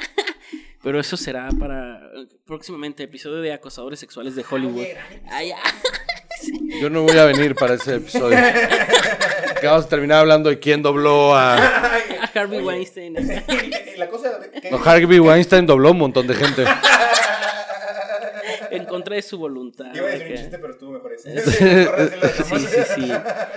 Pero 0.82 0.98
eso 0.98 1.16
será 1.16 1.48
para 1.58 2.10
próximamente 2.44 3.04
episodio 3.04 3.40
de 3.40 3.52
acosadores 3.52 4.00
sexuales 4.00 4.34
de 4.34 4.44
Hollywood. 4.48 4.84
Yo 6.80 6.90
no 6.90 7.02
voy 7.02 7.16
a 7.18 7.24
venir 7.24 7.54
para 7.54 7.74
ese 7.74 7.96
episodio. 7.96 8.36
que 9.60 9.66
vamos 9.68 9.84
a 9.84 9.88
terminar 9.88 10.18
hablando 10.18 10.50
de 10.50 10.58
quién 10.58 10.82
dobló 10.82 11.36
a, 11.36 11.54
a 11.54 12.24
Harvey 12.34 12.60
Weinstein. 12.60 13.14
La 13.96 14.08
cosa 14.08 14.40
no, 14.72 14.78
Harvey 14.78 15.20
Weinstein 15.20 15.66
dobló 15.66 15.92
un 15.92 15.98
montón 15.98 16.26
de 16.26 16.34
gente 16.34 16.64
en 18.72 18.84
contra 18.86 19.16
de 19.16 19.22
su 19.22 19.38
voluntad. 19.38 19.94
Iba 19.94 20.06
a 20.06 20.10
decir 20.10 20.30
un 20.30 20.36
chiste, 20.36 20.58
pero 20.58 20.72
estuvo 20.72 20.92
mejor 20.92 21.12
ese. 21.12 21.40
sí, 22.42 22.58
sí, 22.58 22.78
sí. 22.94 23.12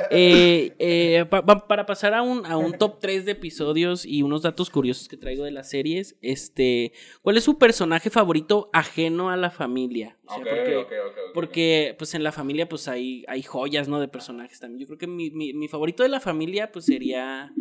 Eh, 0.09 0.75
eh, 0.79 1.25
para 1.67 1.85
pasar 1.85 2.13
a 2.13 2.21
un, 2.21 2.45
a 2.45 2.57
un 2.57 2.73
top 2.73 2.99
3 2.99 3.25
de 3.25 3.31
episodios 3.31 4.05
y 4.05 4.23
unos 4.23 4.41
datos 4.41 4.69
curiosos 4.69 5.07
que 5.07 5.17
traigo 5.17 5.43
de 5.43 5.51
las 5.51 5.69
series, 5.69 6.15
este, 6.21 6.93
¿cuál 7.21 7.37
es 7.37 7.43
su 7.43 7.57
personaje 7.57 8.09
favorito 8.09 8.69
ajeno 8.73 9.29
a 9.29 9.37
la 9.37 9.51
familia? 9.51 10.17
O 10.25 10.35
porque, 10.35 10.85
porque, 11.33 11.95
pues 11.97 12.13
en 12.15 12.23
la 12.23 12.31
familia 12.31 12.67
pues 12.67 12.87
hay, 12.87 13.23
hay 13.27 13.43
joyas, 13.43 13.87
¿no? 13.87 13.99
De 13.99 14.07
personajes 14.07 14.59
también. 14.59 14.81
Yo 14.81 14.87
creo 14.87 14.97
que 14.97 15.07
mi, 15.07 15.31
mi, 15.31 15.53
mi 15.53 15.67
favorito 15.67 16.03
de 16.03 16.09
la 16.09 16.19
familia 16.19 16.71
pues 16.71 16.85
sería... 16.85 17.51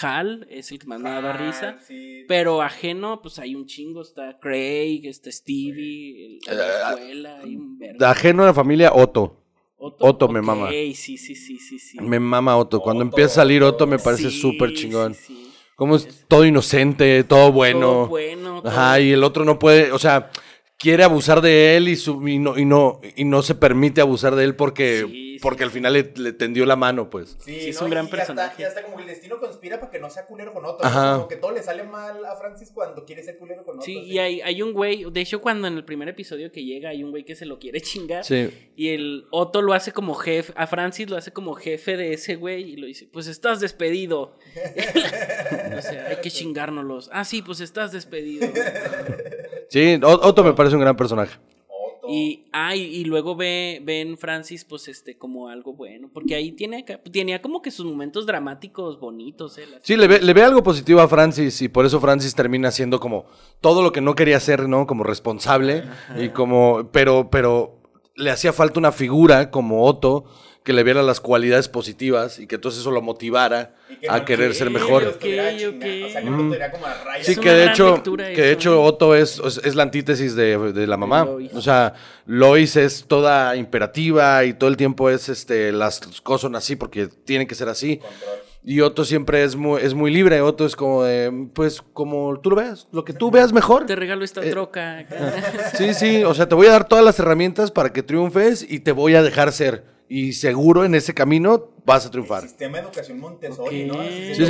Hal 0.00 0.46
es 0.50 0.70
el 0.72 0.78
que 0.78 0.86
más 0.86 1.00
me 1.00 1.10
daba 1.10 1.32
risa. 1.32 1.78
Pero 2.28 2.62
ajeno, 2.62 3.20
pues 3.22 3.38
hay 3.38 3.54
un 3.54 3.66
chingo. 3.66 4.02
Está 4.02 4.38
Craig, 4.38 5.02
está 5.04 5.30
Stevie, 5.30 6.38
la 6.46 6.52
eh, 6.52 6.94
escuela, 6.94 7.38
hay 7.42 7.56
un 7.56 7.78
Ajeno 8.00 8.42
a 8.42 8.46
la 8.46 8.54
familia, 8.54 8.92
Otto. 8.92 9.36
Otto, 9.76 10.28
me 10.28 10.42
mama. 10.42 10.68
Sí, 10.68 10.94
sí, 10.94 11.16
sí, 11.16 11.34
sí, 11.34 11.58
sí. 11.78 12.00
Me 12.00 12.20
mama 12.20 12.56
Otto. 12.56 12.80
Cuando 12.80 13.02
empieza 13.02 13.32
a 13.32 13.34
salir 13.36 13.62
Otto 13.62 13.86
me 13.86 13.98
parece 13.98 14.30
súper 14.30 14.74
chingón. 14.74 15.16
Como 15.74 15.96
es 15.96 16.26
todo 16.28 16.44
inocente, 16.44 17.24
todo 17.24 17.50
bueno. 17.52 17.80
Todo 17.80 18.08
bueno. 18.08 18.62
Ajá, 18.64 19.00
y 19.00 19.12
el 19.12 19.24
otro 19.24 19.46
no 19.46 19.58
puede, 19.58 19.90
o 19.92 19.98
sea, 19.98 20.30
quiere 20.80 21.04
abusar 21.04 21.42
de 21.42 21.76
él 21.76 21.88
y, 21.88 21.96
su, 21.96 22.26
y, 22.26 22.38
no, 22.38 22.58
y, 22.58 22.64
no, 22.64 23.00
y 23.14 23.24
no 23.24 23.42
se 23.42 23.54
permite 23.54 24.00
abusar 24.00 24.34
de 24.34 24.44
él 24.44 24.56
porque, 24.56 25.38
porque 25.42 25.62
al 25.62 25.70
final 25.70 25.92
le, 25.92 26.32
tendió 26.32 26.64
la 26.64 26.74
mano, 26.74 27.10
pues. 27.10 27.36
Sí, 27.44 27.68
es 27.68 27.80
un 27.82 27.90
gran 27.90 28.08
personaje. 28.08 28.62
y 28.62 28.64
hasta 28.64 28.82
como 28.82 28.98
el 28.98 29.06
destino 29.06 29.38
conspira 29.38 29.78
para 29.78 29.92
que 29.92 30.00
no 30.00 30.08
sea 30.08 30.24
culero 30.24 30.54
con 30.54 30.64
otro. 30.64 30.90
Como 30.90 31.28
que 31.28 31.36
todo 31.36 31.52
le 31.52 31.62
sale 31.62 31.84
mal 31.84 32.24
a 32.24 32.34
Francis 32.36 32.70
cuando 32.74 33.04
quiere 33.04 33.22
ser 33.22 33.36
culero 33.36 33.62
con 33.62 33.74
otro. 33.74 33.84
Sí, 33.84 33.98
y 33.98 34.18
hay, 34.18 34.40
hay 34.40 34.62
un 34.62 34.72
güey, 34.72 35.04
de 35.10 35.20
hecho 35.20 35.42
cuando 35.42 35.68
en 35.68 35.74
el 35.74 35.84
primer 35.84 36.08
episodio 36.08 36.50
que 36.50 36.64
llega 36.64 36.88
hay 36.88 37.04
un 37.04 37.10
güey 37.10 37.24
que 37.24 37.36
se 37.36 37.44
lo 37.44 37.58
quiere 37.58 37.82
chingar. 37.82 38.24
Sí. 38.24 38.50
Y 38.74 38.88
el 38.88 39.26
Otto 39.30 39.60
lo 39.60 39.74
hace 39.74 39.92
como 39.92 40.14
jefe, 40.14 40.54
a 40.56 40.66
Francis 40.66 41.10
lo 41.10 41.18
hace 41.18 41.30
como 41.30 41.54
jefe 41.54 41.98
de 41.98 42.14
ese 42.14 42.36
güey 42.36 42.62
y 42.72 42.76
lo 42.76 42.86
dice, 42.86 43.06
pues 43.12 43.26
estás 43.26 43.60
despedido. 43.60 44.34
o 45.76 45.82
sea, 45.82 46.06
hay 46.08 46.16
que 46.22 46.30
chingárnoslos. 46.30 47.10
Ah, 47.12 47.26
sí, 47.26 47.42
pues 47.42 47.60
estás 47.60 47.92
despedido. 47.92 48.48
Sí, 49.70 50.00
Otto 50.02 50.44
me 50.44 50.52
parece 50.52 50.74
un 50.74 50.82
gran 50.82 50.96
personaje. 50.96 51.38
Y, 52.08 52.46
ah, 52.52 52.74
y, 52.74 53.04
luego 53.04 53.36
ve, 53.36 53.80
ven 53.84 54.18
Francis, 54.18 54.64
pues, 54.64 54.88
este, 54.88 55.16
como 55.16 55.48
algo 55.48 55.74
bueno. 55.74 56.10
Porque 56.12 56.34
ahí 56.34 56.50
tiene, 56.50 56.84
tenía 57.12 57.40
como 57.40 57.62
que 57.62 57.70
sus 57.70 57.86
momentos 57.86 58.26
dramáticos 58.26 58.98
bonitos, 58.98 59.58
¿eh? 59.58 59.64
Sí, 59.82 59.96
le 59.96 60.08
ve, 60.08 60.20
le 60.20 60.34
ve 60.34 60.42
algo 60.42 60.60
positivo 60.64 61.00
a 61.00 61.06
Francis 61.06 61.62
y 61.62 61.68
por 61.68 61.86
eso 61.86 62.00
Francis 62.00 62.34
termina 62.34 62.72
siendo 62.72 62.98
como 62.98 63.26
todo 63.60 63.80
lo 63.80 63.92
que 63.92 64.00
no 64.00 64.16
quería 64.16 64.40
ser, 64.40 64.68
¿no? 64.68 64.88
Como 64.88 65.04
responsable. 65.04 65.84
Y 66.18 66.30
como, 66.30 66.88
pero, 66.90 67.30
pero 67.30 67.78
le 68.16 68.32
hacía 68.32 68.52
falta 68.52 68.80
una 68.80 68.90
figura 68.90 69.52
como 69.52 69.84
Otto 69.84 70.24
que 70.62 70.72
le 70.72 70.82
viera 70.82 71.02
las 71.02 71.20
cualidades 71.20 71.68
positivas 71.68 72.38
y 72.38 72.46
que 72.46 72.56
entonces 72.56 72.82
eso 72.82 72.90
lo 72.90 73.00
motivara 73.00 73.74
a 74.08 74.24
querer 74.24 74.54
ser 74.54 74.70
mejor. 74.70 75.18
Sí, 77.22 77.36
que 77.36 77.50
de 77.50 77.66
hecho, 77.66 78.02
que 78.02 78.42
de 78.42 78.52
hecho 78.52 78.82
Otto 78.82 79.14
es, 79.14 79.40
es, 79.64 79.74
la 79.74 79.84
antítesis 79.84 80.34
de, 80.34 80.72
de 80.72 80.86
la 80.86 80.96
mamá. 80.96 81.26
O 81.54 81.60
sea, 81.62 81.94
Lois 82.26 82.76
es 82.76 83.04
toda 83.06 83.56
imperativa 83.56 84.44
y 84.44 84.52
todo 84.52 84.68
el 84.68 84.76
tiempo 84.76 85.08
es 85.08 85.28
este 85.28 85.72
las 85.72 86.00
cosas 86.22 86.42
son 86.42 86.56
así 86.56 86.76
porque 86.76 87.06
tienen 87.06 87.46
que 87.46 87.54
ser 87.54 87.68
así. 87.68 88.00
Y 88.62 88.82
Otto 88.82 89.06
siempre 89.06 89.42
es 89.42 89.56
muy, 89.56 89.80
es 89.80 89.94
muy 89.94 90.10
libre. 90.10 90.42
Otto 90.42 90.66
es 90.66 90.76
como 90.76 91.02
de, 91.02 91.48
pues, 91.54 91.82
como 91.94 92.38
tú 92.40 92.50
lo 92.50 92.56
veas, 92.56 92.88
lo 92.92 93.04
que 93.04 93.14
tú 93.14 93.30
veas 93.30 93.54
mejor. 93.54 93.86
Te 93.86 93.96
regalo 93.96 94.22
esta 94.22 94.44
eh, 94.44 94.50
troca. 94.50 95.06
sí, 95.78 95.94
sí, 95.94 96.24
o 96.24 96.34
sea, 96.34 96.46
te 96.46 96.54
voy 96.54 96.66
a 96.66 96.72
dar 96.72 96.86
todas 96.86 97.04
las 97.04 97.18
herramientas 97.18 97.70
para 97.70 97.90
que 97.92 98.02
triunfes 98.02 98.64
y 98.68 98.80
te 98.80 98.92
voy 98.92 99.14
a 99.14 99.22
dejar 99.22 99.52
ser 99.52 99.84
y 100.10 100.32
seguro 100.32 100.84
en 100.84 100.96
ese 100.96 101.14
camino 101.14 101.70
vas 101.86 102.04
a 102.04 102.10
triunfar. 102.10 102.42
El 102.42 102.48
sistema 102.48 102.78
de 102.78 102.82
educación 102.82 103.20
Montessori, 103.20 103.84
¿no? 103.84 104.02
sí, 104.02 104.34
sí. 104.34 104.44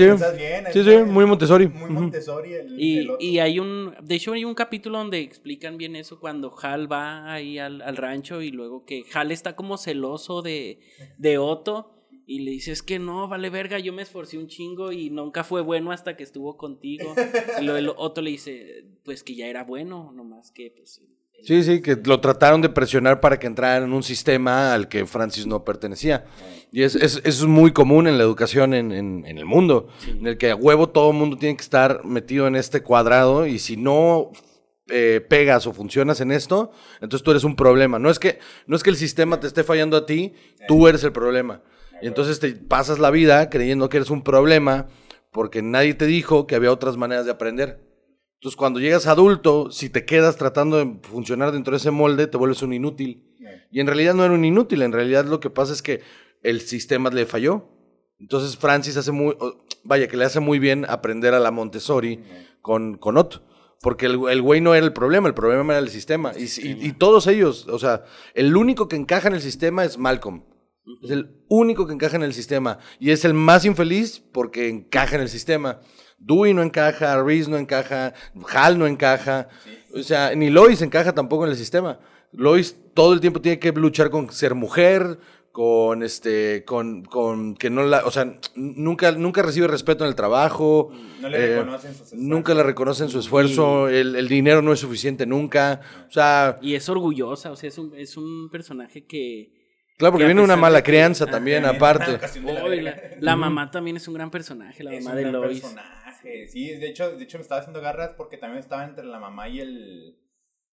sí, 0.73 0.85
sí, 0.85 0.97
muy 1.07 1.27
Montessori. 1.27 1.69
Muy 1.69 1.91
Montessori. 1.91 2.55
El, 2.55 2.81
y, 2.81 3.07
y, 3.21 3.39
hay 3.41 3.59
un, 3.59 3.95
de 4.03 4.15
hecho 4.15 4.33
hay 4.33 4.47
un 4.47 4.55
capítulo 4.55 4.97
donde 4.97 5.21
explican 5.21 5.77
bien 5.77 5.97
eso 5.97 6.19
cuando 6.19 6.57
Hal 6.63 6.91
va 6.91 7.31
ahí 7.31 7.59
al, 7.59 7.83
al 7.83 7.99
rancho 7.99 8.41
y 8.41 8.51
luego 8.51 8.87
que 8.87 9.05
Hal 9.13 9.33
está 9.33 9.55
como 9.55 9.77
celoso 9.77 10.41
de, 10.41 10.81
de 11.19 11.37
Otto. 11.37 11.95
Y 12.25 12.39
le 12.39 12.53
dice, 12.53 12.73
es 12.73 12.83
que 12.83 12.99
no, 12.99 13.29
vale 13.29 13.51
verga, 13.51 13.79
yo 13.81 13.93
me 13.93 14.03
esforcé 14.03 14.39
un 14.39 14.47
chingo 14.47 14.93
y 14.93 15.11
nunca 15.11 15.45
fue 15.45 15.61
bueno 15.61 15.93
hasta 15.93 16.17
que 16.17 16.23
estuvo 16.23 16.57
contigo. 16.57 17.15
Y 17.61 17.65
luego 17.65 17.93
Otto 17.99 18.23
le 18.23 18.31
dice, 18.31 18.87
pues 19.05 19.23
que 19.23 19.35
ya 19.35 19.47
era 19.47 19.65
bueno, 19.65 20.11
nomás 20.15 20.53
que 20.53 20.73
pues 20.75 21.03
Sí, 21.43 21.63
sí, 21.63 21.81
que 21.81 21.97
lo 22.05 22.21
trataron 22.21 22.61
de 22.61 22.69
presionar 22.69 23.21
para 23.21 23.39
que 23.39 23.47
entrara 23.47 23.85
en 23.85 23.93
un 23.93 24.03
sistema 24.03 24.75
al 24.75 24.89
que 24.89 25.07
Francis 25.07 25.47
no 25.47 25.65
pertenecía. 25.65 26.27
Y 26.73 26.83
es, 26.83 26.95
es, 26.95 27.21
es 27.25 27.43
muy 27.45 27.73
común 27.73 28.07
en 28.07 28.19
la 28.19 28.25
educación 28.25 28.75
en, 28.75 28.93
en, 28.93 29.25
el 29.25 29.45
mundo, 29.45 29.89
en 30.07 30.27
el 30.27 30.39
que 30.39 30.51
a 30.51 30.57
huevo 30.57 30.89
todo 30.89 31.11
el 31.11 31.17
mundo 31.17 31.37
tiene 31.37 31.57
que 31.57 31.63
estar 31.63 32.05
metido 32.05 32.47
en 32.47 32.57
este 32.57 32.83
cuadrado 32.83 33.47
y 33.47 33.59
si 33.59 33.77
no 33.77 34.31
eh, 34.89 35.25
pegas 35.29 35.67
o 35.67 35.73
funcionas 35.73 36.21
en 36.21 36.31
esto, 36.31 36.73
entonces 37.01 37.25
tú 37.25 37.33
eres 37.33 37.45
un 37.45 37.57
problema. 37.57 37.99
No 37.99 38.11
es, 38.11 38.19
que, 38.19 38.39
no 38.67 38.77
es 38.77 38.83
que 38.83 38.91
el 38.91 38.97
sistema 38.97 39.41
te 39.41 39.47
esté 39.47 39.65
fallando 39.65 39.97
a 39.97 40.07
ti, 40.07 40.35
tú 40.69 40.87
eres 40.87 41.03
el 41.05 41.13
problema. 41.13 41.63
Y 42.03 42.07
entonces 42.07 42.39
te 42.39 42.53
pasas 42.53 42.99
la 42.99 43.11
vida 43.11 43.51
creyendo 43.51 43.89
que 43.89 43.99
eres 43.99 44.11
un 44.11 44.23
problema 44.23 44.89
porque 45.33 45.63
nadie 45.63 45.95
te 45.95 46.07
dijo 46.07 46.47
que 46.47 46.55
había 46.55 46.73
otras 46.73 46.97
maneras 46.97 47.25
de 47.25 47.33
aprender. 47.33 47.90
Entonces 48.41 48.57
cuando 48.57 48.81
llegas 48.81 49.07
adulto, 49.07 49.71
si 49.71 49.91
te 49.91 50.07
quedas 50.07 50.39
tratando 50.39 50.79
de 50.79 50.99
funcionar 51.03 51.53
dentro 51.53 51.73
de 51.73 51.77
ese 51.77 51.91
molde, 51.91 52.27
te 52.27 52.39
vuelves 52.39 52.63
un 52.63 52.73
inútil. 52.73 53.23
Y 53.71 53.81
en 53.81 53.87
realidad 53.87 54.15
no 54.15 54.25
era 54.25 54.33
un 54.33 54.47
inútil, 54.47 54.81
en 54.81 54.93
realidad 54.93 55.27
lo 55.27 55.41
que 55.41 55.51
pasa 55.51 55.75
es 55.75 55.83
que 55.83 56.01
el 56.43 56.63
sistema 56.63 57.11
le 57.11 57.27
falló. 57.27 57.69
Entonces 58.19 58.57
Francis 58.57 58.97
hace 58.97 59.13
muy, 59.13 59.37
vaya, 59.85 60.09
que 60.09 60.17
le 60.17 60.25
hace 60.25 60.41
muy 60.41 60.59
bien 60.59 60.87
aprender 60.89 61.35
a 61.35 61.39
la 61.39 61.51
Montessori 61.51 62.21
con, 62.63 62.97
con 62.97 63.19
Otto. 63.19 63.43
Porque 63.83 64.07
el, 64.07 64.19
el, 64.31 64.41
güey 64.41 64.63
no 64.63 64.75
era 64.75 64.87
el 64.87 64.95
problema, 64.95 65.29
el 65.29 65.35
problema 65.35 65.75
era 65.75 65.81
el 65.81 65.91
sistema. 65.91 66.33
Y, 66.35 66.47
y, 66.87 66.93
todos 66.93 67.27
ellos, 67.27 67.67
o 67.69 67.79
sea, 67.79 68.05
el 68.33 68.57
único 68.57 68.89
que 68.89 68.97
encaja 68.97 69.29
en 69.29 69.35
el 69.35 69.43
sistema 69.43 69.85
es 69.85 69.99
Malcolm. 69.99 70.45
Es 71.03 71.11
el 71.11 71.45
único 71.49 71.87
que 71.87 71.93
encaja 71.93 72.17
en 72.17 72.23
el 72.23 72.33
sistema. 72.33 72.79
Y 72.99 73.11
es 73.11 73.27
el 73.27 73.35
más 73.35 73.67
infeliz 73.67 74.23
porque 74.33 74.71
encaja 74.71 75.17
en 75.17 75.23
el 75.23 75.29
sistema. 75.29 75.81
Dewey 76.21 76.55
no 76.55 76.63
encaja, 76.63 77.21
Reese 77.23 77.51
no 77.51 77.57
encaja, 77.57 78.13
Hal 78.53 78.79
no 78.79 78.87
encaja. 78.87 79.49
O 79.95 80.03
sea, 80.03 80.35
ni 80.35 80.51
Lois 80.51 80.83
encaja 80.83 81.13
tampoco 81.13 81.45
en 81.45 81.51
el 81.51 81.57
sistema. 81.57 81.99
Lois 82.33 82.77
todo 82.95 83.13
el 83.13 83.21
tiempo 83.21 83.41
tiene 83.41 83.59
que 83.59 83.73
luchar 83.73 84.11
con 84.11 84.31
ser 84.31 84.55
mujer, 84.55 85.19
con 85.51 86.03
este, 86.03 86.65
con, 86.65 87.03
con 87.05 87.57
que 87.57 87.71
no 87.71 87.83
la, 87.83 88.05
o 88.05 88.11
sea, 88.11 88.39
nunca, 88.55 89.13
nunca 89.13 89.43
recibe 89.43 89.67
respeto 89.67 90.05
en 90.05 90.09
el 90.09 90.15
trabajo. 90.15 90.93
No 91.21 91.29
le 91.29 91.39
eh, 91.39 91.59
reconocen 91.59 91.95
su 91.95 92.03
esfuerzo. 92.05 92.17
Nunca 92.17 92.55
le 92.55 92.63
reconocen 92.63 93.09
su 93.09 93.19
esfuerzo, 93.19 93.89
el, 93.89 94.15
el, 94.15 94.29
dinero 94.29 94.63
no 94.63 94.73
es 94.73 94.81
suficiente 94.81 95.27
nunca. 95.27 95.81
O 96.09 96.13
sea. 96.13 96.59
Y 96.63 96.75
es 96.75 96.89
orgullosa, 96.89 97.51
o 97.51 97.57
sea, 97.57 97.69
es 97.69 97.79
un, 97.79 97.95
es 97.97 98.17
un 98.17 98.49
personaje 98.51 99.07
que. 99.07 99.59
Claro, 99.97 100.13
porque 100.13 100.25
viene 100.25 100.41
una 100.41 100.57
mala 100.57 100.83
crianza 100.83 101.27
también, 101.27 101.65
aparte. 101.67 102.19
la, 103.21 103.37
mamá 103.37 103.71
también 103.71 103.97
es 103.97 104.09
un 104.09 104.15
gran 104.15 104.31
personaje, 104.31 104.83
la 104.83 104.93
mamá 104.93 105.15
de 105.15 105.31
Lois. 105.31 105.61
Personaje. 105.61 106.10
Sí, 106.49 106.77
de 106.77 106.89
hecho, 106.89 107.17
de 107.17 107.25
hecho 107.25 107.39
me 107.39 107.43
estaba 107.43 107.61
haciendo 107.61 107.81
garras 107.81 108.13
porque 108.17 108.37
también 108.37 108.61
estaba 108.61 108.85
entre 108.85 109.05
la 109.05 109.19
mamá 109.19 109.49
y 109.49 109.61
el 109.61 110.17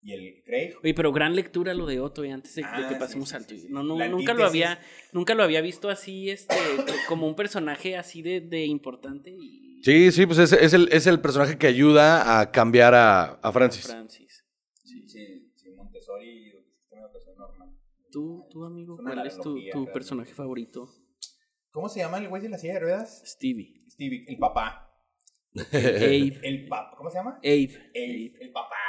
y 0.03 0.13
el 0.13 0.43
Craig. 0.43 0.73
Oye, 0.83 0.93
pero 0.93 1.11
gran 1.11 1.35
lectura 1.35 1.73
lo 1.73 1.85
de 1.85 1.99
Otto, 1.99 2.25
y 2.25 2.31
antes 2.31 2.55
de, 2.55 2.63
que 2.63 2.67
ah, 2.67 2.95
pasemos 2.99 3.33
al 3.33 3.45
tuyo. 3.45 3.67
No, 3.69 3.83
nunca 3.83 4.33
lo 4.33 4.45
había, 4.45 4.79
nunca 5.13 5.35
lo 5.35 5.43
había 5.43 5.61
visto 5.61 5.89
así, 5.89 6.29
este, 6.29 6.55
como 7.07 7.27
un 7.27 7.35
personaje 7.35 7.95
así 7.95 8.21
de, 8.21 8.41
de 8.41 8.65
importante. 8.65 9.29
Y... 9.29 9.81
Sí, 9.83 10.11
sí, 10.11 10.25
pues 10.25 10.39
es, 10.39 10.53
es, 10.53 10.73
el, 10.73 10.89
es 10.91 11.05
el 11.05 11.21
personaje 11.21 11.57
que 11.57 11.67
ayuda 11.67 12.39
a 12.39 12.51
cambiar 12.51 12.95
a, 12.95 13.33
a 13.33 13.51
Francis. 13.51 13.87
Francis. 13.87 14.43
Sí, 14.83 15.07
sí, 15.07 15.51
sí, 15.55 15.69
Montessori, 15.71 16.51
normal. 17.37 17.69
¿Tú, 18.11 18.47
tú 18.49 18.65
amigo, 18.65 18.97
cuál 18.97 19.25
es 19.25 19.39
tu, 19.39 19.57
tu 19.71 19.85
personaje 19.91 20.33
favorito? 20.33 20.89
¿Cómo 21.69 21.87
se 21.87 21.99
llama 21.99 22.17
el 22.17 22.27
güey 22.27 22.41
de 22.41 22.49
la 22.49 22.57
silla 22.57 22.73
de 22.73 22.79
ruedas? 22.81 23.23
Stevie. 23.25 23.85
Stevie, 23.87 24.25
el 24.27 24.37
papá. 24.37 24.90
Abe. 25.73 26.39
El 26.43 26.67
papá, 26.67 26.95
¿cómo 26.97 27.09
se 27.09 27.17
llama? 27.17 27.37
Abe. 27.43 27.91
Abe, 27.95 28.33
el 28.39 28.51
papá 28.51 28.81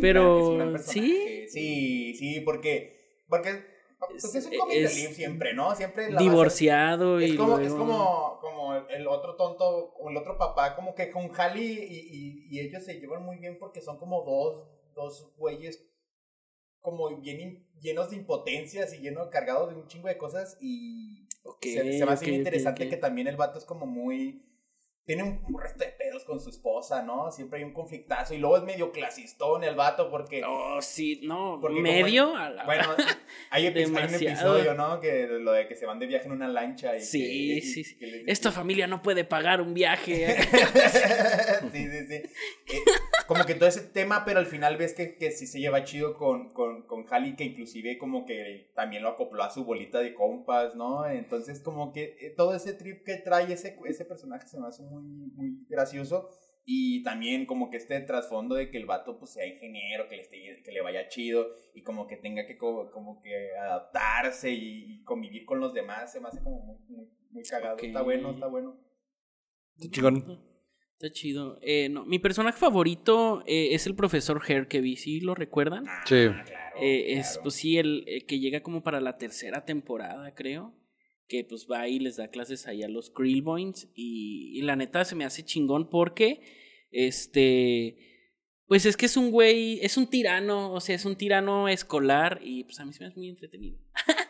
pero, 0.00 0.78
¿sí? 0.78 1.46
Sí, 1.48 2.14
sí, 2.14 2.40
porque, 2.40 3.24
porque 3.28 3.64
pues 3.98 4.34
es 4.34 4.46
un 4.46 4.58
comic 4.58 4.88
siempre, 4.88 5.54
¿no? 5.54 5.74
Siempre 5.74 6.08
divorciado 6.16 7.18
es 7.18 7.32
y 7.32 7.36
como, 7.36 7.58
es 7.58 7.72
como, 7.72 8.38
como 8.40 8.74
el 8.74 9.06
otro 9.06 9.36
tonto, 9.36 9.94
o 9.98 10.10
el 10.10 10.16
otro 10.16 10.36
papá, 10.36 10.76
como 10.76 10.94
que 10.94 11.10
con 11.10 11.30
Halley 11.34 11.86
y, 11.88 12.48
y, 12.50 12.60
ellos 12.60 12.84
se 12.84 13.00
llevan 13.00 13.24
muy 13.24 13.38
bien 13.38 13.58
porque 13.58 13.80
son 13.80 13.98
como 13.98 14.22
dos, 14.22 14.68
dos 14.94 15.34
güeyes 15.36 15.82
como 16.80 17.08
bien 17.20 17.66
llenos 17.80 18.10
de 18.10 18.16
impotencias 18.16 18.94
y 18.94 18.98
llenos 18.98 19.28
cargados 19.28 19.70
de 19.70 19.76
un 19.76 19.88
chingo 19.88 20.08
de 20.08 20.16
cosas 20.16 20.56
y 20.60 21.26
se, 21.60 21.82
me 21.82 22.12
hace 22.12 22.26
bien 22.26 22.38
interesante 22.38 22.88
que 22.88 22.96
también 22.96 23.26
el 23.26 23.36
vato 23.36 23.58
es 23.58 23.64
como 23.64 23.86
muy 23.86 24.44
tiene 25.06 25.22
un, 25.22 25.60
resto 25.60 25.84
de 25.84 25.92
pedos 25.92 26.24
con 26.24 26.40
su 26.40 26.50
esposa, 26.50 27.00
¿no? 27.00 27.30
Siempre 27.30 27.60
hay 27.60 27.64
un 27.64 27.72
conflictazo 27.72 28.34
y 28.34 28.38
luego 28.38 28.56
es 28.56 28.64
medio 28.64 28.90
clasistón 28.90 29.62
el 29.62 29.76
vato 29.76 30.10
porque... 30.10 30.42
Oh, 30.44 30.82
sí, 30.82 31.20
no, 31.22 31.58
medio... 31.58 32.32
Bueno, 32.64 32.84
hay, 33.50 33.68
hay, 33.68 33.84
un 33.84 33.96
episodio, 33.96 34.74
¿no? 34.74 34.98
Que 34.98 35.28
lo 35.28 35.52
de 35.52 35.68
que 35.68 35.76
se 35.76 35.86
van 35.86 36.00
de 36.00 36.06
viaje 36.06 36.26
en 36.26 36.32
una 36.32 36.48
lancha 36.48 36.96
y... 36.96 37.02
Sí, 37.02 37.60
sí, 37.60 37.84
sí. 37.84 37.96
Esta 38.26 38.50
familia 38.50 38.88
no 38.88 39.00
puede 39.00 39.24
pagar 39.24 39.60
un 39.60 39.74
viaje. 39.74 40.42
sí, 41.72 41.88
sí, 41.88 42.06
sí. 42.08 42.22
Como 43.26 43.44
que 43.44 43.54
todo 43.54 43.68
ese 43.68 43.82
tema, 43.82 44.24
pero 44.24 44.38
al 44.38 44.46
final 44.46 44.76
ves 44.76 44.94
que, 44.94 45.16
que 45.16 45.30
sí 45.32 45.46
se 45.46 45.58
lleva 45.58 45.84
chido 45.84 46.14
con, 46.14 46.50
con, 46.52 46.86
con 46.86 47.04
Halley, 47.08 47.34
que 47.34 47.44
inclusive 47.44 47.98
como 47.98 48.24
que 48.24 48.70
también 48.74 49.02
lo 49.02 49.10
acopló 49.10 49.42
a 49.42 49.50
su 49.50 49.64
bolita 49.64 49.98
de 50.00 50.14
compas, 50.14 50.76
¿no? 50.76 51.06
Entonces 51.08 51.60
como 51.60 51.92
que 51.92 52.16
eh, 52.20 52.34
todo 52.36 52.54
ese 52.54 52.72
trip 52.72 53.04
que 53.04 53.16
trae 53.16 53.52
ese, 53.52 53.78
ese 53.86 54.04
personaje 54.04 54.46
se 54.46 54.60
me 54.60 54.68
hace 54.68 54.82
muy 54.82 55.02
muy, 55.02 55.66
gracioso. 55.68 56.30
Y 56.68 57.04
también 57.04 57.46
como 57.46 57.70
que 57.70 57.76
este 57.76 58.00
trasfondo 58.00 58.56
de 58.56 58.70
que 58.70 58.78
el 58.78 58.86
vato 58.86 59.18
pues 59.18 59.32
sea 59.32 59.46
ingeniero, 59.46 60.08
que 60.08 60.16
le, 60.16 60.22
esté, 60.22 60.62
que 60.64 60.72
le 60.72 60.80
vaya 60.80 61.08
chido 61.08 61.46
y 61.74 61.82
como 61.82 62.08
que 62.08 62.16
tenga 62.16 62.44
que 62.44 62.58
como, 62.58 63.20
que 63.22 63.56
adaptarse 63.56 64.50
y, 64.50 65.02
convivir 65.04 65.44
con 65.44 65.60
los 65.60 65.72
demás, 65.72 66.12
se 66.12 66.20
me 66.20 66.26
hace 66.28 66.42
como 66.42 66.58
muy, 66.60 67.08
muy, 67.30 67.42
cagado. 67.44 67.76
Está 67.78 68.02
bueno, 68.02 68.30
está 68.32 68.48
bueno. 68.48 68.80
Está 69.78 70.10
Está 70.98 71.12
chido. 71.12 71.58
Eh, 71.60 71.90
no, 71.90 72.06
mi 72.06 72.18
personaje 72.18 72.58
favorito 72.58 73.42
eh, 73.46 73.74
es 73.74 73.86
el 73.86 73.94
profesor 73.94 74.40
Herkeby, 74.46 74.96
¿sí 74.96 75.20
lo 75.20 75.34
recuerdan? 75.34 75.84
Ah, 75.86 76.04
sí. 76.06 76.28
Eh, 76.80 77.18
es, 77.18 77.38
pues 77.42 77.54
sí, 77.54 77.76
el 77.76 78.24
que 78.26 78.40
llega 78.40 78.62
como 78.62 78.82
para 78.82 79.00
la 79.02 79.18
tercera 79.18 79.66
temporada, 79.66 80.34
creo 80.34 80.74
que 81.28 81.44
pues 81.44 81.66
va 81.70 81.86
y 81.88 81.98
les 81.98 82.16
da 82.16 82.28
clases 82.28 82.66
ahí 82.66 82.82
a 82.82 82.88
los 82.88 83.10
Krillboins 83.10 83.90
y, 83.94 84.58
y, 84.58 84.62
la 84.62 84.76
neta 84.76 85.04
se 85.04 85.16
me 85.16 85.24
hace 85.24 85.42
chingón 85.42 85.90
porque 85.90 86.40
este 86.92 87.96
pues 88.66 88.84
es 88.84 88.96
que 88.96 89.06
es 89.06 89.16
un 89.16 89.30
güey, 89.30 89.78
es 89.82 89.96
un 89.96 90.08
tirano, 90.08 90.72
o 90.72 90.80
sea, 90.80 90.96
es 90.96 91.04
un 91.04 91.16
tirano 91.16 91.68
escolar 91.68 92.40
y 92.42 92.64
pues 92.64 92.80
a 92.80 92.84
mí 92.84 92.92
se 92.92 93.00
me 93.00 93.06
hace 93.08 93.16
muy 93.16 93.28
entretenido. 93.28 93.78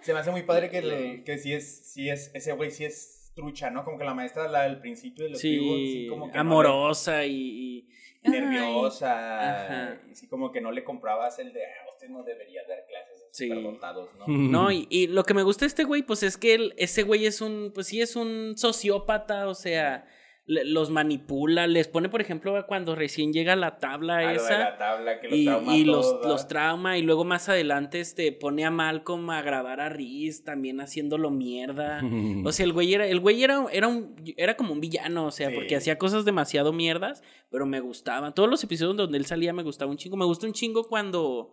Se 0.03 0.13
me 0.13 0.19
hace 0.19 0.31
muy 0.31 0.43
padre 0.43 0.71
que, 0.71 0.83
le, 0.83 1.25
que 1.25 1.39
sí 1.39 1.53
es, 1.53 1.93
sí 1.93 2.09
es, 2.09 2.31
ese 2.35 2.53
güey 2.53 2.71
sí 2.71 2.85
es 2.85 3.16
trucha, 3.37 3.71
¿no? 3.71 3.85
Como 3.85 3.99
que 3.99 4.05
la 4.05 4.15
maestra 4.15 4.49
la 4.49 4.63
del 4.63 4.81
principio 4.81 5.25
de 5.25 5.31
los 5.31 5.41
sí, 5.41 6.07
como 6.09 6.33
que 6.33 6.39
amorosa 6.39 7.25
y, 7.27 7.87
nerviosa, 8.25 10.01
y 10.11 10.15
sí 10.15 10.27
como 10.27 10.51
que 10.51 10.61
no 10.61 10.73
le 10.73 10.83
comprabas 10.83 11.39
el 11.39 11.53
de, 11.53 11.65
ah, 11.65 11.91
usted 11.93 12.09
no 12.09 12.25
debería 12.25 12.63
dar 12.67 12.85
clases 12.87 13.29
sí. 13.37 13.49
¿no? 13.49 13.79
No, 14.27 14.73
y, 14.73 14.87
y, 14.91 15.07
lo 15.07 15.23
que 15.25 15.35
me 15.35 15.43
gusta 15.43 15.65
de 15.65 15.69
este 15.69 15.85
güey, 15.85 16.03
pues 16.03 16.23
es 16.23 16.37
que 16.37 16.55
él, 16.55 16.75
ese 16.79 17.03
güey 17.03 17.27
es 17.27 17.41
un, 17.41 17.71
pues 17.75 17.89
sí, 17.89 18.01
es 18.01 18.17
un 18.17 18.55
sociópata, 18.57 19.49
o 19.49 19.55
sea, 19.55 20.07
los 20.47 20.91
manipula, 20.91 21.67
les 21.67 21.89
pone, 21.89 22.09
por 22.09 22.21
ejemplo, 22.21 22.55
cuando 22.69 22.95
recién 22.95 23.33
llega 23.33 23.57
la 23.57 23.79
tabla 23.79 24.19
ah, 24.19 24.33
esa. 24.33 24.59
La 24.59 24.79
tabla 24.79 25.21
que 25.21 25.29
los 25.29 25.39
y, 25.39 25.45
trauma 25.45 25.77
y 25.77 25.85
los, 25.85 26.19
los, 26.25 26.47
trauma, 26.47 26.99
y 26.99 27.03
luego 27.03 27.25
más 27.25 27.49
adelante 27.49 27.99
este, 27.99 28.31
pone 28.31 28.65
a 28.65 28.71
Malcolm 28.71 29.29
a 29.31 29.43
grabar 29.43 29.81
a 29.81 29.89
Riz, 29.89 30.45
también 30.45 30.81
haciéndolo 30.81 31.31
mierda. 31.31 32.01
o 32.45 32.53
sea, 32.53 32.65
el 32.65 32.73
güey 32.73 32.95
era, 32.95 33.07
el 33.07 33.19
güey 33.19 33.43
era, 33.43 33.67
era, 33.73 33.89
un, 33.89 34.15
era 34.37 34.57
como 34.57 34.73
un 34.73 34.81
villano, 34.81 35.27
o 35.27 35.31
sea, 35.33 35.51
porque 35.53 35.75
hacía 35.75 35.99
cosas 35.99 36.25
demasiado 36.25 36.73
mierdas, 36.73 37.25
pero 37.51 37.67
me 37.67 37.81
gustaban. 37.81 38.33
Todos 38.33 38.49
los 38.49 38.63
episodios 38.63 38.97
donde 38.97 39.19
él 39.19 39.27
salía 39.27 39.53
me 39.53 39.65
gustaba 39.65 39.91
un 39.91 39.97
chingo. 39.97 40.17
Me 40.17 40.27
gusta 40.27 40.47
un 40.47 40.53
chingo 40.53 40.85
cuando 40.85 41.53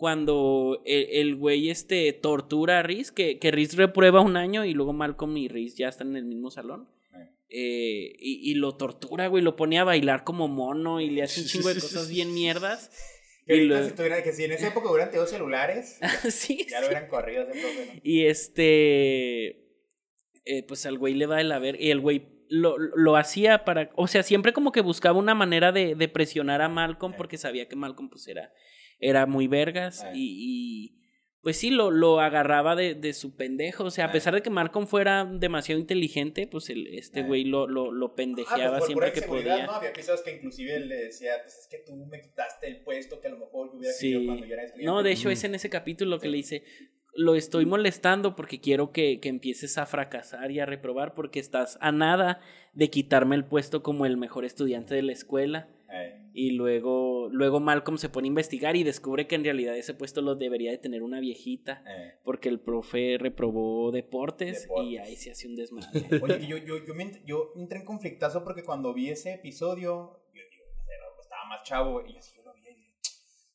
cuando 0.00 0.80
el, 0.86 1.36
güey 1.36 1.68
este 1.68 2.14
tortura 2.14 2.78
a 2.78 2.82
Riz, 2.82 3.12
que, 3.12 3.38
que 3.38 3.50
Riz 3.50 3.76
reprueba 3.76 4.22
un 4.22 4.38
año 4.38 4.64
y 4.64 4.72
luego 4.72 4.94
Malcolm 4.94 5.36
y 5.36 5.46
Riz 5.46 5.76
ya 5.76 5.88
están 5.88 6.08
en 6.08 6.16
el 6.16 6.24
mismo 6.24 6.50
salón. 6.50 6.88
Eh, 7.14 7.28
y, 7.50 8.50
y, 8.50 8.54
lo 8.54 8.76
tortura, 8.76 9.26
güey, 9.26 9.42
lo 9.42 9.56
pone 9.56 9.78
a 9.78 9.84
bailar 9.84 10.24
como 10.24 10.48
mono 10.48 11.00
y 11.00 11.10
le 11.10 11.22
hace 11.22 11.40
un 11.40 11.46
chingo 11.46 11.68
de 11.68 11.80
cosas 11.80 12.08
bien 12.08 12.32
mierdas. 12.34 12.90
Que, 13.46 13.56
y 13.56 13.68
si 13.68 14.22
que 14.22 14.32
si 14.32 14.44
en 14.44 14.52
esa 14.52 14.68
época 14.68 14.90
hubieran 14.90 15.10
tenido 15.10 15.26
celulares, 15.26 15.98
sí, 16.30 16.66
ya 16.70 16.80
lo 16.80 16.86
hubieran 16.86 17.08
corrido. 17.08 17.46
Y 18.02 18.26
este, 18.26 19.48
eh, 20.44 20.62
pues 20.68 20.86
al 20.86 20.98
güey 20.98 21.14
le 21.14 21.26
va 21.26 21.38
a 21.38 21.58
ver, 21.58 21.80
y 21.80 21.90
el 21.90 22.00
güey 22.00 22.46
lo, 22.48 22.76
lo, 22.78 23.16
hacía 23.16 23.64
para, 23.64 23.90
o 23.96 24.06
sea, 24.06 24.22
siempre 24.22 24.52
como 24.52 24.70
que 24.70 24.82
buscaba 24.82 25.18
una 25.18 25.34
manera 25.34 25.72
de, 25.72 25.96
de 25.96 26.08
presionar 26.08 26.62
a 26.62 26.68
Malcolm 26.68 27.14
porque 27.16 27.38
sabía 27.38 27.68
que 27.68 27.76
Malcolm 27.76 28.08
pues 28.08 28.28
era 28.28 28.52
era 29.00 29.26
muy 29.26 29.48
vergas 29.48 30.06
y, 30.14 30.99
pues 31.42 31.56
sí, 31.56 31.70
lo, 31.70 31.90
lo 31.90 32.20
agarraba 32.20 32.76
de, 32.76 32.94
de, 32.94 33.14
su 33.14 33.34
pendejo. 33.34 33.84
O 33.84 33.90
sea, 33.90 34.06
a 34.06 34.12
pesar 34.12 34.34
de 34.34 34.42
que 34.42 34.50
Malcolm 34.50 34.86
fuera 34.86 35.24
demasiado 35.24 35.80
inteligente, 35.80 36.46
pues 36.46 36.68
el, 36.68 36.86
este 36.88 37.22
güey 37.22 37.44
lo, 37.44 37.66
lo, 37.66 37.92
lo, 37.92 38.14
pendejeaba 38.14 38.76
ah, 38.76 38.78
pues 38.78 38.86
siempre 38.86 39.12
que 39.12 39.22
podía. 39.22 39.64
¿no? 39.64 39.72
Había 39.72 39.88
episodios 39.88 40.20
que 40.22 40.32
inclusive 40.36 40.80
le 40.80 40.96
decía, 40.96 41.32
pues 41.42 41.56
es 41.56 41.66
que 41.66 41.78
tú 41.78 41.96
me 41.96 42.20
quitaste 42.20 42.66
el 42.66 42.82
puesto 42.82 43.20
que 43.20 43.28
a 43.28 43.30
lo 43.30 43.38
mejor 43.38 43.72
yo 43.72 43.78
hubiera 43.78 43.94
querido 43.98 44.24
cuando 44.26 44.44
yo 44.44 44.52
era 44.52 44.64
estudiante. 44.64 44.92
No, 44.92 45.02
de 45.02 45.12
hecho 45.12 45.30
es 45.30 45.42
en 45.44 45.54
ese 45.54 45.70
capítulo 45.70 46.18
que 46.18 46.28
le 46.28 46.36
dice, 46.36 46.62
lo 47.14 47.34
estoy 47.34 47.64
molestando 47.64 48.36
porque 48.36 48.60
quiero 48.60 48.92
que, 48.92 49.18
que, 49.20 49.30
empieces 49.30 49.78
a 49.78 49.86
fracasar 49.86 50.50
y 50.50 50.60
a 50.60 50.66
reprobar 50.66 51.14
porque 51.14 51.40
estás 51.40 51.78
a 51.80 51.90
nada 51.90 52.40
de 52.74 52.90
quitarme 52.90 53.34
el 53.34 53.46
puesto 53.46 53.82
como 53.82 54.04
el 54.04 54.18
mejor 54.18 54.44
estudiante 54.44 54.94
de 54.94 55.02
la 55.02 55.12
escuela. 55.12 55.68
Y 56.32 56.52
luego, 56.52 57.28
luego 57.30 57.60
Malcolm 57.60 57.98
se 57.98 58.08
pone 58.08 58.26
a 58.26 58.28
investigar 58.28 58.76
y 58.76 58.84
descubre 58.84 59.26
que 59.26 59.34
en 59.34 59.44
realidad 59.44 59.76
ese 59.76 59.94
puesto 59.94 60.22
lo 60.22 60.36
debería 60.36 60.70
de 60.70 60.78
tener 60.78 61.02
una 61.02 61.20
viejita. 61.20 61.82
Porque 62.24 62.48
el 62.48 62.60
profe 62.60 63.16
reprobó 63.18 63.90
deportes, 63.90 64.68
y 64.84 64.96
ahí 64.98 65.16
se 65.16 65.32
hace 65.32 65.48
un 65.48 65.56
desmadre. 65.56 65.90
Oye, 66.22 66.46
yo, 66.46 66.56
yo, 66.58 66.84
yo, 66.84 66.94
me, 66.94 67.22
yo 67.24 67.52
entré 67.56 67.78
en 67.78 67.84
conflictazo 67.84 68.44
porque 68.44 68.62
cuando 68.62 68.94
vi 68.94 69.10
ese 69.10 69.34
episodio, 69.34 70.22
yo, 70.32 70.42
yo 70.56 71.20
estaba 71.20 71.44
más 71.46 71.62
chavo 71.64 72.06
y 72.06 72.16
así 72.16 72.36
yo 72.36 72.42
lo 72.44 72.54
vi. 72.54 72.60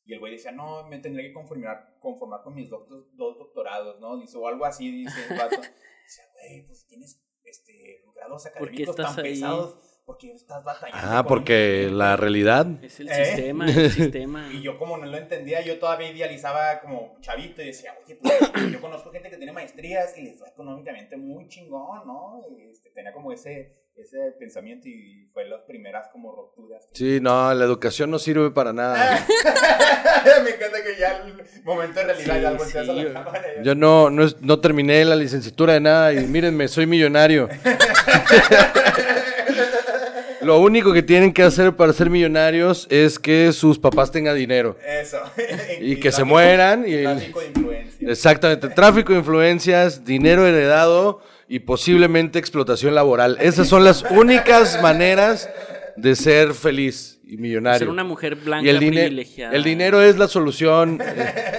Y 0.04 0.12
el 0.12 0.20
güey 0.20 0.32
decía, 0.32 0.52
no, 0.52 0.86
me 0.88 0.98
tendré 0.98 1.24
que 1.24 1.32
conformar, 1.32 1.96
conformar 1.98 2.42
con 2.42 2.54
mis 2.54 2.68
dos 2.68 2.86
doctorados, 3.16 3.98
¿no? 4.00 4.18
Dice, 4.18 4.36
o 4.36 4.46
algo 4.46 4.64
así, 4.64 4.90
dice 4.90 5.18
el 5.30 5.38
vato. 5.38 5.56
Dice, 6.06 6.22
güey, 6.34 6.64
pues 6.64 6.86
tienes 6.86 7.20
este, 7.42 8.04
grados 8.14 8.46
académicos 8.46 8.94
tan 8.94 9.18
ahí? 9.18 9.32
pesados 9.32 9.85
porque 10.06 10.30
estás 10.30 10.62
batallando. 10.62 11.00
Ah, 11.02 11.24
porque 11.26 11.90
la 11.90 12.16
realidad. 12.16 12.64
Es 12.82 13.00
el 13.00 13.08
¿Eh? 13.08 13.24
sistema, 13.24 13.66
el 13.68 13.90
sistema. 13.90 14.48
Y 14.52 14.62
yo 14.62 14.78
como 14.78 14.96
no 14.96 15.04
lo 15.04 15.18
entendía, 15.18 15.60
yo 15.62 15.80
todavía 15.80 16.12
idealizaba 16.12 16.80
como 16.80 17.16
chavito 17.20 17.60
y 17.60 17.66
decía, 17.66 17.92
oye, 18.04 18.14
pues 18.22 18.32
yo 18.72 18.80
conozco 18.80 19.10
gente 19.10 19.28
que 19.28 19.36
tiene 19.36 19.52
maestrías 19.52 20.16
y 20.16 20.22
les 20.22 20.40
va 20.40 20.46
económicamente 20.46 21.16
muy 21.16 21.48
chingón, 21.48 22.06
¿no? 22.06 22.40
este, 22.70 22.90
tenía 22.90 23.12
como 23.12 23.32
ese, 23.32 23.74
ese 23.96 24.30
pensamiento 24.38 24.88
y 24.88 25.28
fue 25.34 25.48
las 25.48 25.62
primeras 25.62 26.06
como 26.12 26.30
rupturas. 26.30 26.86
Sí, 26.92 27.18
no, 27.20 27.52
la 27.52 27.64
educación 27.64 28.08
no 28.08 28.20
sirve 28.20 28.52
para 28.52 28.72
nada. 28.72 29.26
Me 30.44 30.50
encanta 30.50 30.84
que 30.84 31.00
ya 31.00 31.16
el 31.16 31.64
momento 31.64 31.98
de 31.98 32.06
realidad 32.06 32.40
ya 32.40 32.52
volteas 32.52 32.88
a 32.88 32.92
la 32.92 33.12
cámara. 33.12 33.42
Yo 33.64 33.74
no, 33.74 34.08
no, 34.10 34.24
no 34.40 34.60
terminé 34.60 35.04
la 35.04 35.16
licenciatura 35.16 35.72
de 35.72 35.80
nada 35.80 36.12
y 36.12 36.24
mírenme, 36.28 36.68
soy 36.68 36.86
millonario. 36.86 37.48
Lo 40.46 40.60
único 40.60 40.92
que 40.92 41.02
tienen 41.02 41.32
que 41.32 41.42
hacer 41.42 41.74
para 41.74 41.92
ser 41.92 42.08
millonarios 42.08 42.86
es 42.88 43.18
que 43.18 43.52
sus 43.52 43.80
papás 43.80 44.12
tengan 44.12 44.36
dinero. 44.36 44.76
Eso. 44.86 45.18
y, 45.80 45.96
que 45.96 46.12
se 46.12 46.22
mueran. 46.22 46.84
Y 46.86 47.02
tráfico 47.02 47.40
de 47.40 47.46
influencias. 47.46 48.10
Exactamente. 48.10 48.68
Tráfico 48.68 49.12
de 49.12 49.18
influencias, 49.18 50.04
dinero 50.04 50.46
heredado 50.46 51.20
y 51.48 51.58
posiblemente 51.58 52.38
explotación 52.38 52.94
laboral. 52.94 53.38
Esas 53.40 53.66
son 53.66 53.82
las 53.82 54.04
únicas 54.08 54.80
maneras 54.80 55.50
de 55.96 56.14
ser 56.14 56.54
feliz 56.54 57.18
y 57.26 57.38
millonario. 57.38 57.80
Ser 57.80 57.88
una 57.88 58.04
mujer 58.04 58.36
blanca 58.36 58.64
y 58.64 58.68
el 58.68 58.78
privilegiada. 58.78 59.52
El 59.52 59.64
dinero 59.64 60.00
es 60.00 60.16
la 60.16 60.28
solución, 60.28 61.02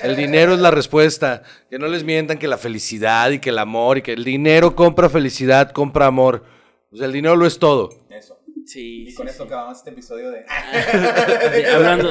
el, 0.02 0.16
dinero 0.16 0.54
es 0.54 0.60
la 0.60 0.72
respuesta. 0.72 1.44
Que 1.70 1.78
no 1.78 1.90
les 1.90 2.06
mientan 2.06 2.38
que 2.38 2.48
la 2.48 2.58
felicidad 2.58 3.32
y 3.32 3.40
que 3.40 3.50
el 3.50 3.60
amor 3.60 3.98
y 3.98 4.02
que 4.02 4.14
el 4.14 4.24
dinero 4.24 4.78
compra 4.78 5.10
felicidad, 5.10 5.72
compra 5.72 6.06
amor. 6.06 6.46
O 6.90 6.96
sea, 6.96 7.08
el 7.08 7.12
dinero 7.12 7.36
lo 7.36 7.46
es 7.46 7.60
todo. 7.60 7.90
Eso 8.10 8.37
y 8.76 9.14
con 9.14 9.28
esto 9.28 9.44
acabamos 9.44 9.78
este 9.78 9.92
episodio 9.92 10.32
de. 10.32 10.46
hablando, 11.74 12.10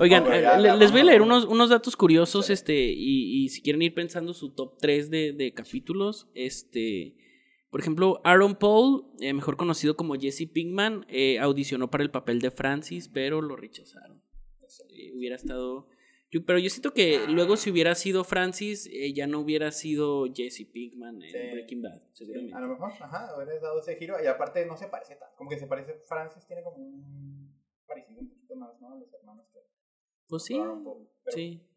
Oigan, 0.00 0.32
eh, 0.32 0.76
les 0.76 0.92
voy 0.92 1.00
a 1.00 1.04
leer 1.04 1.22
unos, 1.22 1.44
unos 1.44 1.70
datos 1.70 1.96
curiosos, 1.96 2.50
este, 2.50 2.74
y, 2.74 3.44
y, 3.44 3.48
si 3.48 3.62
quieren 3.62 3.82
ir 3.82 3.94
pensando 3.94 4.32
su 4.32 4.50
top 4.50 4.78
3 4.78 5.10
de, 5.10 5.32
de 5.32 5.52
capítulos, 5.52 6.28
este. 6.34 7.16
Por 7.70 7.80
ejemplo, 7.80 8.20
Aaron 8.24 8.54
Paul, 8.54 9.04
eh, 9.20 9.34
mejor 9.34 9.56
conocido 9.56 9.94
como 9.94 10.14
Jesse 10.14 10.48
Pinkman, 10.50 11.04
eh, 11.08 11.38
audicionó 11.38 11.90
para 11.90 12.02
el 12.02 12.10
papel 12.10 12.40
de 12.40 12.50
Francis, 12.50 13.08
pero 13.08 13.42
lo 13.42 13.56
rechazaron. 13.56 14.22
hubiera 15.14 15.36
estado 15.36 15.86
pero 16.44 16.58
yo 16.58 16.68
siento 16.68 16.92
que 16.92 17.26
luego 17.26 17.56
si 17.56 17.70
hubiera 17.70 17.94
sido 17.94 18.22
Francis, 18.22 18.86
eh, 18.92 19.14
ya 19.14 19.26
no 19.26 19.40
hubiera 19.40 19.72
sido 19.72 20.26
Jesse 20.32 20.66
Pinkman 20.70 21.22
en 21.22 21.52
Breaking 21.52 21.82
Bad, 21.82 22.02
seguramente. 22.12 22.54
a 22.54 22.60
lo 22.60 22.68
mejor, 22.68 22.92
ajá, 23.00 23.34
hubiera 23.34 23.58
dado 23.60 23.80
ese 23.80 23.96
giro. 23.96 24.22
Y 24.22 24.26
aparte 24.26 24.66
no 24.66 24.76
se 24.76 24.88
parece 24.88 25.16
tanto, 25.16 25.34
como 25.36 25.48
que 25.48 25.58
se 25.58 25.66
parece, 25.66 25.94
Francis 26.06 26.46
tiene 26.46 26.62
como 26.62 26.76
un 26.76 27.54
parecido 27.86 28.20
un 28.20 28.28
poquito 28.28 28.56
más, 28.56 28.78
¿no? 28.80 28.92
A 28.92 28.96
los 28.96 29.12
hermanos 29.12 29.46
que... 29.52 29.60
Pues 30.28 30.44
sí, 30.44 30.60
sí. 31.28 31.67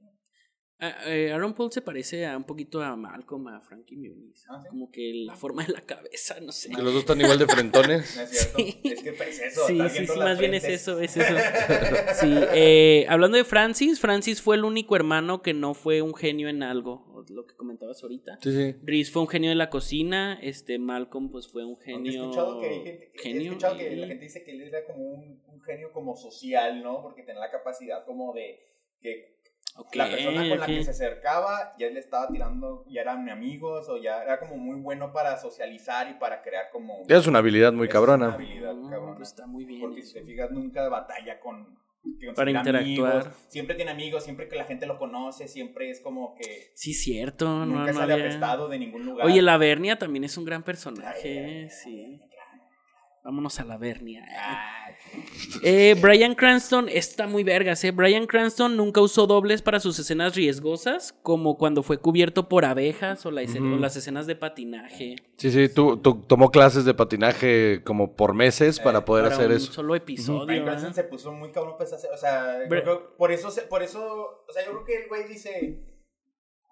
Eh, 1.05 1.31
Aaron 1.31 1.53
Paul 1.53 1.71
se 1.71 1.83
parece 1.83 2.25
a 2.25 2.35
un 2.35 2.43
poquito 2.43 2.81
a 2.81 2.95
Malcolm, 2.95 3.47
a 3.49 3.61
Frankie 3.61 3.95
Muniz. 3.95 4.43
¿Ah, 4.49 4.63
como 4.67 4.89
que 4.89 5.11
la 5.13 5.35
forma 5.35 5.63
de 5.63 5.73
la 5.73 5.81
cabeza, 5.81 6.39
no 6.39 6.51
sé. 6.51 6.69
Que 6.69 6.81
los 6.81 6.91
dos 6.91 7.01
están 7.01 7.21
igual 7.21 7.37
de 7.37 7.45
frentones. 7.45 8.17
es 8.17 8.29
cierto. 8.29 8.57
Es 8.57 9.03
que 9.03 9.09
es 9.09 9.39
eso. 9.41 9.67
Sí, 9.67 9.77
sí, 9.89 10.07
sí, 10.07 10.17
más 10.17 10.39
bien 10.39 10.55
es 10.55 10.63
eso, 10.63 10.99
es 10.99 11.15
eso. 11.15 11.35
sí, 12.19 12.33
eh, 12.53 13.05
hablando 13.09 13.37
de 13.37 13.43
Francis, 13.43 13.99
Francis 13.99 14.41
fue 14.41 14.55
el 14.55 14.65
único 14.65 14.95
hermano 14.95 15.43
que 15.43 15.53
no 15.53 15.75
fue 15.75 16.01
un 16.01 16.15
genio 16.15 16.49
en 16.49 16.63
algo, 16.63 17.25
lo 17.29 17.45
que 17.45 17.55
comentabas 17.55 18.01
ahorita. 18.01 18.39
Sí, 18.41 18.51
sí. 18.51 18.75
Reese 18.81 19.11
fue 19.11 19.21
un 19.21 19.27
genio 19.27 19.51
de 19.51 19.57
la 19.57 19.69
cocina, 19.69 20.39
este 20.41 20.79
Malcolm 20.79 21.29
pues 21.29 21.47
fue 21.47 21.63
un 21.63 21.77
genio. 21.77 22.11
He 22.11 22.15
escuchado 22.15 22.59
que, 22.59 23.11
genio 23.17 23.41
he 23.41 23.45
escuchado 23.45 23.77
que 23.77 23.95
la 23.97 24.07
gente 24.07 24.23
dice 24.23 24.43
que 24.43 24.51
él 24.53 24.61
era 24.61 24.83
como 24.85 25.11
un, 25.11 25.43
un 25.45 25.61
genio 25.61 25.91
como 25.93 26.15
social, 26.15 26.81
¿no? 26.81 27.03
Porque 27.03 27.21
tenía 27.21 27.41
la 27.41 27.51
capacidad 27.51 28.03
como 28.03 28.33
de 28.33 28.59
que 28.99 29.40
la 29.93 30.09
persona 30.09 30.49
con 30.49 30.59
la 30.59 30.65
que 30.65 30.83
se 30.83 30.91
acercaba 30.91 31.75
ya 31.77 31.89
le 31.89 31.99
estaba 31.99 32.27
tirando, 32.27 32.85
ya 32.89 33.01
eran 33.01 33.29
amigos 33.29 33.87
o 33.89 33.97
ya 33.97 34.21
era 34.23 34.39
como 34.39 34.57
muy 34.57 34.79
bueno 34.79 35.11
para 35.13 35.37
socializar 35.37 36.09
y 36.09 36.15
para 36.15 36.41
crear 36.41 36.69
como... 36.71 37.03
Es 37.07 37.27
una 37.27 37.39
habilidad 37.39 37.73
muy 37.73 37.87
cabrona. 37.87 38.27
Una 38.27 38.35
habilidad 38.35 38.73
cabrona. 38.73 39.15
Pues 39.15 39.29
está 39.29 39.47
muy 39.47 39.65
bien. 39.65 39.81
Porque 39.81 40.01
si 40.01 40.13
te 40.13 40.23
fijas, 40.23 40.51
nunca 40.51 40.87
batalla 40.89 41.39
con... 41.39 41.77
para 42.35 42.51
interactuar. 42.51 43.31
Siempre 43.47 43.75
tiene 43.75 43.91
amigos, 43.91 44.23
siempre 44.23 44.47
que 44.47 44.55
la 44.55 44.65
gente 44.65 44.85
lo 44.85 44.97
conoce, 44.97 45.47
siempre 45.47 45.89
es 45.89 46.01
como 46.01 46.35
que... 46.35 46.71
Sí, 46.73 46.93
cierto. 46.93 47.65
Nunca 47.65 47.91
no, 47.91 47.99
sale 47.99 48.13
apestado 48.13 48.67
de 48.67 48.79
ningún 48.79 49.05
lugar. 49.05 49.25
Oye, 49.25 49.41
la 49.41 49.57
Vernia 49.57 49.97
también 49.97 50.23
es 50.23 50.37
un 50.37 50.45
gran 50.45 50.63
personaje, 50.63 51.69
sí. 51.69 52.19
Vámonos 53.23 53.59
a 53.59 53.65
la 53.65 53.77
vernia. 53.77 54.25
Eh, 55.61 55.95
Brian 56.01 56.33
Cranston 56.33 56.89
está 56.89 57.27
muy 57.27 57.43
vergas, 57.43 57.83
¿eh? 57.83 57.91
Brian 57.91 58.25
Cranston 58.25 58.75
nunca 58.75 58.99
usó 58.99 59.27
dobles 59.27 59.61
para 59.61 59.79
sus 59.79 59.99
escenas 59.99 60.35
riesgosas, 60.35 61.13
como 61.21 61.55
cuando 61.55 61.83
fue 61.83 61.99
cubierto 61.99 62.49
por 62.49 62.65
abejas 62.65 63.23
o, 63.27 63.31
las 63.31 63.95
escenas 63.95 64.25
de 64.25 64.35
patinaje. 64.35 65.17
Sí, 65.37 65.51
sí, 65.51 65.69
tú, 65.69 65.97
tomó 65.97 66.49
clases 66.49 66.83
de 66.83 66.95
patinaje 66.95 67.83
como 67.83 68.15
por 68.15 68.33
meses 68.33 68.79
para 68.79 68.99
eh, 68.99 69.03
poder 69.03 69.25
hacer 69.25 69.51
eso. 69.51 69.71
solo 69.71 69.95
episodio. 69.95 70.47
Brian 70.47 70.63
Cranston 70.63 70.95
se 70.95 71.03
puso 71.03 71.31
muy 71.31 71.51
cabrón 71.51 71.75
pues, 71.77 71.93
o 71.93 72.17
sea, 72.17 72.57
por 73.17 73.31
eso, 73.31 73.51
por 73.69 73.83
eso, 73.83 74.45
o 74.47 74.51
sea, 74.51 74.65
yo 74.65 74.71
creo 74.71 74.85
que 74.85 74.95
el 75.03 75.07
güey 75.07 75.27
dice, 75.27 75.85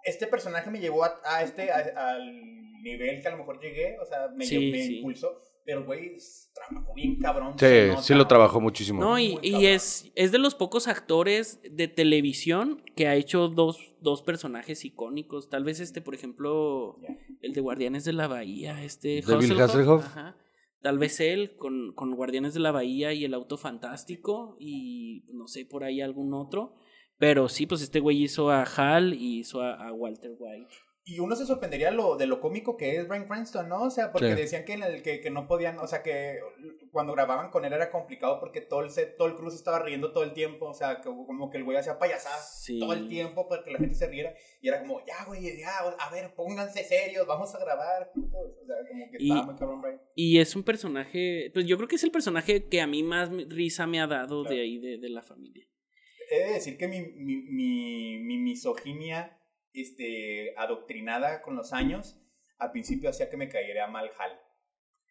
este 0.04 0.26
personaje 0.26 0.72
me 0.72 0.80
llevó 0.80 1.04
a, 1.04 1.43
este, 1.43 1.72
al 1.72 2.82
nivel 2.82 3.22
que 3.22 3.28
a 3.28 3.32
lo 3.32 3.38
mejor 3.38 3.60
llegué, 3.60 4.00
o 4.00 4.06
sea, 4.06 4.30
me, 4.30 4.45
me 4.47 4.86
impulsó 4.86 5.38
pero, 5.70 5.86
güey, 5.86 6.17
trabajó 6.55 6.95
bien 6.95 7.20
cabrón. 7.20 7.53
Sí, 7.59 7.91
sí 8.01 8.15
lo 8.15 8.26
trabajó 8.26 8.59
muchísimo. 8.59 9.01
No, 9.01 9.20
y, 9.20 9.38
es, 9.43 10.11
es 10.15 10.32
de 10.32 10.39
los 10.39 10.55
pocos 10.55 10.88
actores 10.88 11.61
de 11.61 11.88
televisión 11.88 12.82
que 12.95 13.07
ha 13.07 13.13
hecho 13.13 13.49
dos, 13.49 13.78
dos 14.01 14.24
personajes 14.24 14.84
icónicos. 14.84 15.47
Tal 15.47 15.63
vez 15.63 15.80
este, 15.80 16.01
por 16.01 16.15
ejemplo, 16.15 16.97
el 17.41 17.53
de 17.53 17.61
Guardianes 17.61 18.03
de 18.03 18.13
la 18.13 18.28
Bahía, 18.28 18.84
este... 18.84 19.22
¿De 19.22 19.38
Bill 19.38 19.61
Hasselhoff? 19.61 20.07
Tal 20.82 20.97
vez 20.97 21.20
él 21.20 21.55
con, 21.55 21.93
con 21.93 22.15
Guardianes 22.15 22.55
de 22.55 22.61
la 22.61 22.72
Bahía 22.72 23.13
y 23.13 23.24
el 23.24 23.36
Auto 23.36 23.55
Fantástico 23.55 24.57
y 24.59 25.26
no 25.36 25.45
sé, 25.45 25.67
por 25.67 25.84
ahí 25.84 26.01
algún 26.01 26.34
otro. 26.34 26.74
Pero 27.20 27.47
sí, 27.47 27.67
pues 27.67 27.84
este 27.84 27.99
güey 27.99 28.24
hizo 28.24 28.49
a 28.49 28.63
Hal 28.63 29.13
y 29.13 29.41
hizo 29.41 29.61
a 29.61 29.93
Walter 29.93 30.32
White. 30.36 30.74
Y 31.06 31.20
uno 31.20 31.36
se 31.36 31.45
sorprendería 31.45 31.89
lo, 31.89 32.18
de 32.18 32.28
lo 32.28 32.39
cómico 32.39 32.78
que 32.78 32.97
es 32.97 33.08
Brian 33.08 33.26
Cranston, 33.26 33.68
¿no? 33.68 33.84
O 33.84 33.89
sea, 33.89 34.12
porque 34.12 34.36
decían 34.36 34.64
que, 34.64 34.74
en 34.74 34.84
el, 34.84 35.02
que, 35.02 35.22
que, 35.22 35.32
no 35.32 35.47
podían, 35.47 35.80
o 35.80 35.88
sea, 35.88 36.04
que 36.04 36.39
cuando 36.91 37.14
grababan 37.14 37.50
con 37.50 37.66
él 37.66 37.74
era 37.74 37.89
complicado 37.89 38.39
porque 38.39 38.62
todo 38.62 38.82
el 38.82 38.91
set, 38.91 39.18
todo 39.18 39.28
el 39.28 39.36
cruz 39.36 39.56
estaba 39.56 39.80
riendo 39.80 40.12
todo 40.12 40.24
el 40.24 40.34
tiempo, 40.34 40.68
o 40.68 40.74
sea, 40.74 40.97
que, 40.97 41.10
como 41.10 41.50
que 41.50 41.58
el 41.58 41.64
güey 41.64 41.78
hacía 41.78 41.97
payasadas 41.97 42.64
todo 42.80 42.93
el 42.93 43.08
tiempo 43.08 43.47
para 43.47 43.64
que 43.64 43.72
la 43.72 43.80
gente 43.80 43.95
se 43.95 44.08
riera. 44.08 44.36
Y 44.62 44.68
era 44.68 44.82
como, 44.82 45.04
ya, 45.06 45.26
güey, 45.26 45.58
ya, 45.58 45.80
a 45.80 46.12
ver, 46.12 46.34
pónganse 46.36 46.84
serios, 46.84 47.26
vamos 47.26 47.56
a 47.56 47.60
grabar. 47.60 48.12
O 48.16 48.66
sea, 48.66 48.76
como 48.88 49.10
que 49.10 49.18
estaba 49.18 49.43
muy 49.43 49.56
cabrón, 49.56 49.82
Brian. 49.82 50.02
Y 50.16 50.39
es 50.39 50.56
un 50.56 50.64
personaje, 50.64 51.50
pues 51.54 51.66
yo 51.66 51.78
creo 51.78 51.88
que 51.88 51.95
es 51.95 52.04
el 52.04 52.12
personaje 52.12 52.68
que 52.68 52.82
a 52.82 52.88
mí 52.88 53.02
más 53.02 53.30
risa 53.47 53.88
me 53.88 54.00
ha 54.00 54.06
dado 54.06 54.43
de 54.43 54.62
ahí, 54.62 54.78
de, 54.78 54.97
de, 54.97 55.10
la 55.10 55.24
familia. 55.24 55.66
He 56.30 56.39
de 56.39 56.54
decir 56.54 56.78
que 56.78 56.88
mi, 56.88 57.02
mi, 57.02 57.38
mi, 57.38 58.20
mi 58.20 58.38
misoginia 58.38 59.39
este, 59.74 60.53
adoctrinada 60.57 61.41
con 61.41 61.55
los 61.55 61.74
años, 61.74 62.20
al 62.57 62.72
principio 62.72 63.09
hacía 63.09 63.30
que 63.30 63.38
me 63.38 63.49
cayera 63.49 63.88
mal 63.88 64.09
Hal. 64.17 64.39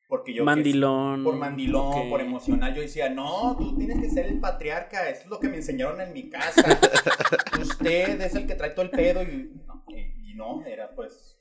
Porque 0.09 0.33
yo 0.33 0.43
mandilón. 0.43 1.23
por 1.23 1.37
mandilón, 1.37 2.09
por 2.09 2.23
emocional. 2.23 2.75
Yo 2.75 2.81
decía, 2.81 3.11
no, 3.11 3.55
tú 3.59 3.77
tienes 3.77 4.01
que 4.01 4.09
ser 4.09 4.25
el 4.25 4.41
patriarca. 4.41 5.11
Eso 5.11 5.25
es 5.25 5.29
lo 5.29 5.39
que 5.39 5.49
me 5.49 5.57
enseñaron 5.57 6.01
en 6.01 6.15
mi 6.15 6.31
casa. 6.31 6.63
Usted 7.61 8.19
es 8.19 8.35
el 8.35 8.47
que 8.47 8.55
trae 8.55 8.71
todo 8.71 8.87
el 8.87 8.91
pedo. 8.91 9.23
Y 9.23 10.33
no, 10.35 10.65
era 10.65 10.95
pues. 10.95 11.37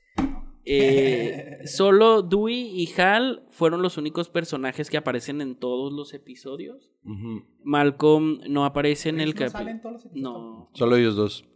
Eh, 0.66 1.60
solo 1.64 2.20
Dewey 2.20 2.82
y 2.82 3.00
Hal 3.00 3.46
fueron 3.48 3.80
los 3.80 3.96
únicos 3.96 4.28
personajes 4.28 4.90
que 4.90 4.98
aparecen 4.98 5.40
en 5.40 5.56
todos 5.56 5.90
los 5.90 6.12
episodios. 6.12 6.90
Malcolm 7.64 8.40
no 8.50 8.66
aparece 8.66 9.08
en 9.08 9.20
el 9.20 9.34
capítulo. 9.34 9.98
No. 10.12 10.70
Solo 10.74 10.96
ellos 10.96 11.16
dos. 11.16 11.48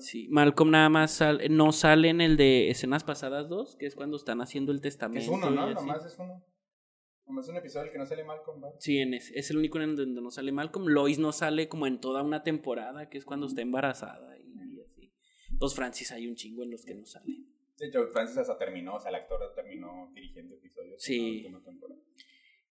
Sí, 0.00 0.28
Malcolm 0.30 0.70
nada 0.70 0.88
más 0.88 1.22
no 1.50 1.72
sale 1.72 2.08
en 2.08 2.20
el 2.20 2.36
de 2.36 2.70
escenas 2.70 3.04
pasadas 3.04 3.48
dos, 3.48 3.76
que 3.76 3.86
es 3.86 3.94
cuando 3.94 4.16
están 4.16 4.40
haciendo 4.40 4.72
el 4.72 4.80
testamento. 4.80 5.20
Es 5.20 5.28
uno, 5.28 5.50
¿no? 5.50 5.70
Nomás 5.70 6.04
es 6.04 6.18
uno. 6.18 6.44
Como 7.24 7.40
es 7.40 7.48
un 7.48 7.56
episodio 7.56 7.82
en 7.82 7.86
el 7.88 7.92
que 7.92 7.98
no 7.98 8.06
sale 8.06 8.24
Malcolm, 8.24 8.60
¿no? 8.60 8.72
Sí, 8.78 8.98
en 8.98 9.14
es, 9.14 9.30
es 9.34 9.50
el 9.50 9.56
único 9.56 9.80
en 9.80 9.96
donde 9.96 10.20
no 10.20 10.30
sale 10.30 10.52
Malcolm. 10.52 10.86
Lois 10.88 11.18
no 11.18 11.32
sale 11.32 11.68
como 11.68 11.86
en 11.86 11.98
toda 11.98 12.22
una 12.22 12.42
temporada, 12.42 13.08
que 13.08 13.16
es 13.16 13.24
cuando 13.24 13.46
está 13.46 13.62
embarazada 13.62 14.36
y, 14.38 14.42
y 14.42 14.80
así. 14.80 15.12
Pues 15.58 15.74
Francis 15.74 16.12
hay 16.12 16.26
un 16.26 16.34
chingo 16.34 16.62
en 16.62 16.70
los 16.70 16.84
que 16.84 16.94
no 16.94 17.06
sale. 17.06 17.26
De 17.78 17.86
hecho, 17.86 18.06
Francis 18.08 18.38
hasta 18.38 18.58
terminó, 18.58 18.96
o 18.96 19.00
sea, 19.00 19.08
el 19.08 19.16
actor 19.16 19.40
terminó 19.54 20.10
dirigiendo 20.14 20.54
episodios. 20.54 21.02
Sí. 21.02 21.46
en 21.46 21.52
la 21.52 21.58
última 21.58 21.64
temporada. 21.64 22.00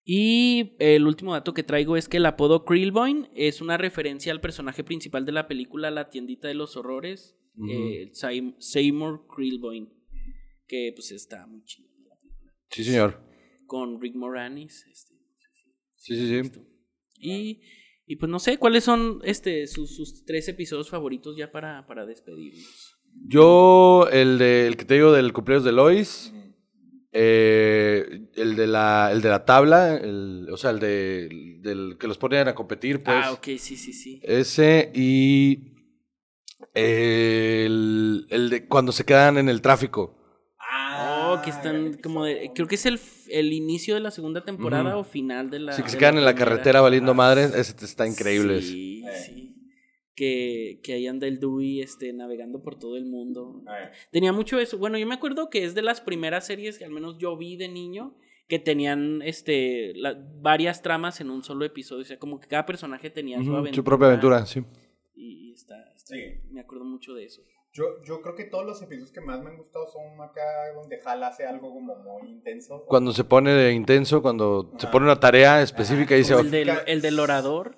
Y 0.06 0.76
el 0.80 1.08
último 1.08 1.34
dato 1.34 1.54
que 1.54 1.64
traigo 1.64 1.96
es 1.96 2.10
que 2.10 2.18
el 2.18 2.26
apodo 2.26 2.66
Krillboin 2.66 3.30
es 3.36 3.62
una 3.62 3.78
referencia 3.78 4.32
al 4.34 4.42
personaje 4.42 4.84
principal 4.84 5.26
de 5.26 5.32
la 5.32 5.48
película 5.48 5.92
La 5.92 6.10
tiendita 6.10 6.48
de 6.50 6.56
los 6.56 6.76
horrores, 6.76 7.38
eh, 7.70 8.12
Seym- 8.14 8.56
Seymour 8.60 9.26
Krillboin, 9.34 9.90
que 10.68 10.92
pues 10.96 11.12
está 11.12 11.48
muy 11.48 11.64
chido 11.64 11.90
la 12.10 12.16
película. 12.20 12.54
Sí, 12.70 12.84
señor. 12.84 13.22
Con 13.66 14.02
Rick 14.02 14.16
Moranis. 14.16 14.86
Este, 14.92 15.14
Sí, 15.96 16.18
sí, 16.18 16.28
sí. 16.44 16.52
Y, 17.18 17.62
y 18.06 18.16
pues 18.18 18.30
no 18.30 18.38
sé, 18.40 18.58
¿cuáles 18.58 18.84
son 18.84 19.22
este, 19.24 19.68
sus, 19.68 19.96
sus 19.96 20.26
tres 20.26 20.50
episodios 20.50 20.90
favoritos 20.90 21.38
ya 21.38 21.50
para, 21.50 21.88
para 21.88 22.06
despedirnos? 22.06 22.98
Yo, 23.26 24.10
el, 24.12 24.38
de, 24.38 24.68
el 24.68 24.76
que 24.76 24.84
te 24.84 24.96
digo 24.96 25.14
del 25.14 25.32
cumpleaños 25.32 25.64
de 25.64 25.72
Lois, 25.72 26.34
Ujú. 26.36 26.43
Eh, 27.16 28.22
el, 28.36 28.56
de 28.56 28.68
la, 28.68 29.10
el 29.12 29.22
de 29.22 29.30
la 29.30 29.46
tabla, 29.46 29.96
el, 29.98 30.48
o 30.52 30.58
sea, 30.58 30.72
el 30.72 30.80
de, 30.80 31.30
del 31.62 31.98
que 32.00 32.08
los 32.08 32.18
ponen 32.18 32.48
a 32.48 32.56
competir, 32.56 33.04
pues. 33.04 33.18
ah, 33.24 33.32
ok, 33.34 33.44
sí, 33.60 33.78
sí, 33.78 33.94
sí. 33.94 34.20
Ese 34.24 34.92
y 34.96 35.60
el, 36.74 38.26
el 38.30 38.50
de 38.50 38.66
cuando 38.68 38.92
se 38.92 39.06
quedan 39.06 39.38
en 39.38 39.50
el 39.50 39.62
tráfico. 39.62 40.18
Oh, 40.96 41.42
que 41.44 41.50
están 41.50 41.94
como 42.02 42.26
de, 42.26 42.52
creo 42.54 42.68
que 42.68 42.76
es 42.76 42.86
el, 42.86 43.00
el 43.30 43.54
inicio 43.54 43.96
de 43.96 44.02
la 44.02 44.12
segunda 44.12 44.44
temporada 44.44 44.98
o 44.98 45.04
final 45.04 45.50
de 45.50 45.60
la... 45.60 45.74
Sí, 45.74 45.82
que 45.82 45.90
se 45.90 45.98
quedan 45.98 46.18
en 46.18 46.26
la 46.26 46.36
carretera 46.36 46.82
valiendo 46.82 47.12
Ah, 47.12 47.16
madres, 47.16 47.54
ese 47.56 47.74
está 47.86 48.06
increíble. 48.08 48.62
Sí, 48.62 49.04
Eh. 49.06 49.24
sí. 49.26 49.53
Que, 50.16 50.80
que 50.84 50.94
ahí 50.94 51.08
anda 51.08 51.26
el 51.26 51.40
Dewey 51.40 51.82
este, 51.82 52.14
navegando 52.14 52.62
por 52.62 52.78
todo 52.78 52.98
el 52.98 53.06
mundo. 53.06 53.64
Tenía 54.12 54.32
mucho 54.32 54.60
eso. 54.60 54.78
Bueno, 54.78 54.98
yo 55.00 55.08
me 55.08 55.16
acuerdo 55.16 55.50
que 55.50 55.64
es 55.64 55.74
de 55.74 55.82
las 55.82 56.02
primeras 56.02 56.46
series 56.46 56.78
que 56.78 56.86
al 56.86 56.92
menos 56.92 57.18
yo 57.18 57.36
vi 57.36 57.58
de 57.58 57.68
niño 57.68 58.16
que 58.48 58.60
tenían 58.60 59.22
este 59.24 59.94
la- 59.96 60.14
varias 60.42 60.84
tramas 60.84 61.20
en 61.22 61.32
un 61.32 61.44
solo 61.44 61.66
episodio. 61.66 62.04
O 62.04 62.06
sea, 62.06 62.20
como 62.20 62.40
que 62.40 62.48
cada 62.48 62.66
personaje 62.68 63.10
tenía 63.10 63.38
su 63.44 63.52
aventura. 63.56 63.74
su 63.76 63.84
propia 63.84 64.08
aventura, 64.10 64.46
sí. 64.46 64.64
Y, 65.16 65.50
y 65.50 65.54
está, 65.54 65.92
está- 65.96 66.14
Sí. 66.16 66.22
Me 66.52 66.62
acuerdo 66.62 66.86
mucho 66.86 67.16
de 67.16 67.26
eso. 67.26 67.42
Yo, 67.72 67.86
yo 68.06 68.22
creo 68.22 68.36
que 68.36 68.44
todos 68.44 68.68
los 68.68 68.80
episodios 68.84 69.12
que 69.12 69.22
más 69.22 69.42
me 69.42 69.50
han 69.50 69.58
gustado 69.58 69.88
son 69.88 70.22
acá 70.22 70.44
donde 70.76 71.00
Hal 71.04 71.24
hace 71.24 71.44
algo 71.48 71.74
como 71.74 71.96
muy 71.96 72.30
intenso. 72.30 72.84
Cuando 72.86 73.14
se 73.14 73.24
pone 73.24 73.52
de 73.52 73.74
intenso, 73.74 74.22
cuando 74.22 74.72
se 74.78 74.86
pone 74.90 75.06
una 75.06 75.20
tarea 75.20 75.60
específica 75.64 76.14
y 76.14 76.20
dice, 76.20 76.36
O 76.36 76.38
"Oh, 76.38 76.42
el, 76.42 76.52
del, 76.52 76.70
el 76.86 77.02
del 77.02 77.20
orador. 77.20 77.76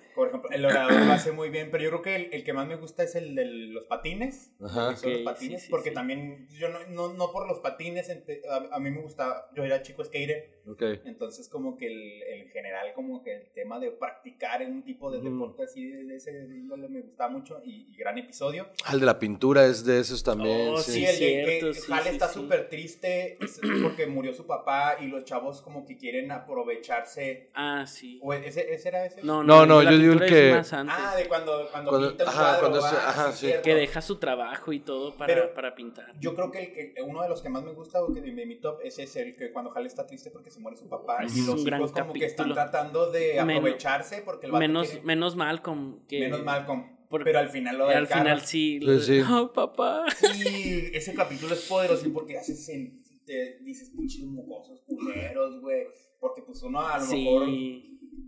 El 0.56 0.66
orador 0.66 0.94
lo 1.06 1.12
hace 1.14 1.32
muy 1.32 1.50
bien, 1.50 1.70
pero 1.72 1.84
yo 1.84 1.90
creo 1.90 2.02
que 2.02 2.16
el, 2.16 2.30
el 2.34 2.44
que 2.44 2.54
más 2.54 2.68
me 2.68 2.76
gusta 2.76 3.04
es 3.04 3.16
el 3.16 3.36
de 3.36 3.46
los 3.46 3.84
patines. 3.86 4.52
Ajá. 4.64 4.86
el 4.88 4.92
episodio 4.94 5.18
de 5.18 5.24
los 5.24 5.34
patines, 5.34 5.62
sí, 5.62 5.66
sí, 5.68 5.72
porque 5.72 5.90
sí. 5.90 5.96
también, 5.96 6.48
yo 6.58 6.70
no, 6.70 6.80
no, 6.88 7.14
no 7.14 7.32
por 7.32 7.48
los 7.48 7.60
patines, 7.60 8.10
a, 8.10 8.76
a 8.76 8.80
mí 8.80 8.90
me 8.90 9.02
gusta, 9.02 9.50
yo 9.56 9.64
era 9.64 9.82
chico 9.82 10.04
skater, 10.04 10.62
ok. 10.68 10.82
entonces 11.06 11.50
como 11.50 11.78
que 11.78 11.88
el, 11.88 12.24
en 12.24 12.50
general 12.50 12.94
como 12.94 13.22
que 13.24 13.36
el 13.36 13.52
tema 13.54 13.80
de 13.80 13.92
practicar 13.92 14.62
en 14.62 14.72
un 14.74 14.84
tipo 14.84 15.12
de 15.12 15.20
Ujú. 15.20 15.30
deporte 15.30 15.64
así 15.64 15.86
de, 15.88 16.04
de 16.06 16.16
ese 16.16 16.32
índole 16.32 16.88
me 16.88 17.02
gustaba 17.02 17.30
mucho 17.30 17.62
y, 17.64 17.88
y 17.92 17.96
gran 17.98 18.18
episodio. 18.18 18.68
Ah, 18.86 18.94
el 18.94 19.00
de 19.02 19.06
la 19.06 19.20
pintura 19.20 19.66
es 19.66 19.84
de 19.86 20.00
esos 20.00 20.24
también. 20.24 20.70
Oh, 20.74 20.78
sí. 20.78 20.92
Sí, 20.94 21.00
Sí, 21.00 21.06
el 21.06 21.20
de 21.20 21.46
cierto, 21.46 21.68
que 21.68 21.74
sí, 21.74 21.92
Hal 21.92 22.04
sí, 22.04 22.10
está 22.10 22.28
sí. 22.30 22.34
súper 22.36 22.70
triste 22.70 23.38
es 23.44 23.60
porque 23.82 24.08
murió 24.08 24.34
su 24.34 24.46
papá 24.48 24.98
y 25.02 25.08
los 25.08 25.24
chavos 25.26 25.62
como 25.62 25.86
que 25.86 25.98
quieren 25.98 26.32
aprovecharse. 26.32 27.50
Ah, 27.54 27.86
sí. 27.88 28.20
¿O 28.24 28.34
ese, 28.34 28.74
ese 28.74 28.88
era 28.90 29.06
ese? 29.06 29.22
No, 29.24 29.44
No, 29.44 29.64
el 29.64 29.70
no, 29.70 29.80
de 29.80 29.86
la 29.86 29.92
yo 29.92 29.98
digo 29.98 30.12
pintura 30.14 30.30
que- 30.30 30.45
es 30.50 30.56
más 30.56 30.74
antes. 30.74 30.96
Ah, 30.98 31.16
de 31.16 31.28
cuando, 31.28 31.68
cuando, 31.72 31.90
Cuando- 31.92 32.08
pinta 32.10 32.24
un 32.24 32.30
ajá, 32.30 32.40
cuadro, 32.40 32.60
cuando 32.62 32.82
¿va? 32.82 32.90
se- 32.90 32.96
ajá, 32.98 33.32
sí. 33.32 33.52
que 33.64 33.76
deja 33.76 34.02
su 34.02 34.16
trabajo 34.18 34.74
y 34.74 34.80
todo 34.80 35.16
para, 35.18 35.34
Pero- 35.34 35.54
para 35.54 35.76
pintar. 35.76 36.14
Yo 36.20 36.36
creo 36.36 36.52
que, 36.52 36.60
el 36.60 36.72
que 36.94 37.02
uno 37.02 37.22
de 37.24 37.30
los 37.30 37.42
que 37.42 37.50
más 37.50 37.64
me 37.64 37.74
gusta 37.74 38.04
o 38.04 38.14
que 38.14 38.22
de, 38.22 38.32
de 38.34 38.46
mi 38.46 38.60
top 38.60 38.80
es 38.84 39.00
ese, 39.00 39.22
el 39.22 39.36
que 39.36 39.52
cuando 39.52 39.72
Hal 39.76 39.86
está 39.86 40.06
triste 40.06 40.32
porque 40.32 40.52
se 40.52 40.60
muere 40.60 40.78
su 40.78 40.88
papá 40.90 41.24
Ese 41.24 41.38
y 41.38 41.42
es 41.42 41.46
los 41.48 41.56
un 41.56 41.68
hijos 41.68 41.92
gran 41.94 42.08
como 42.08 42.14
que 42.14 42.26
están 42.26 42.54
tratando 42.54 43.12
de 43.12 43.40
aprovecharse 43.40 44.22
porque 44.24 44.46
el 44.48 44.52
vato 44.52 44.60
menos, 44.60 44.88
quiere- 44.90 45.06
menos 45.06 45.36
Malcolm. 45.36 46.06
Que, 46.08 46.20
menos 46.20 46.44
Malcolm. 46.44 46.96
por- 47.10 47.24
pero 47.24 47.40
al 47.40 47.50
final 47.50 47.78
lo 47.78 47.88
del 47.88 47.98
Al 47.98 48.08
carro. 48.08 48.22
final 48.22 48.42
sí. 48.42 48.80
Sí, 48.82 49.00
sí. 49.00 49.22
Oh, 49.32 49.52
papá. 49.54 50.06
Sí, 50.16 50.90
ese 50.94 51.14
capítulo 51.14 51.54
es 51.54 51.62
poderoso 51.68 52.06
porque 52.14 52.38
haces 52.38 52.68
sen- 52.70 53.02
te 53.26 53.58
dices 53.64 53.92
pinches 53.98 54.24
mocosos 54.26 54.82
culeros, 54.86 55.60
güey. 55.62 55.88
Porque 56.20 56.42
pues 56.42 56.62
uno 56.64 56.80
a 56.82 56.98
lo 57.00 57.06
mejor. 57.08 57.48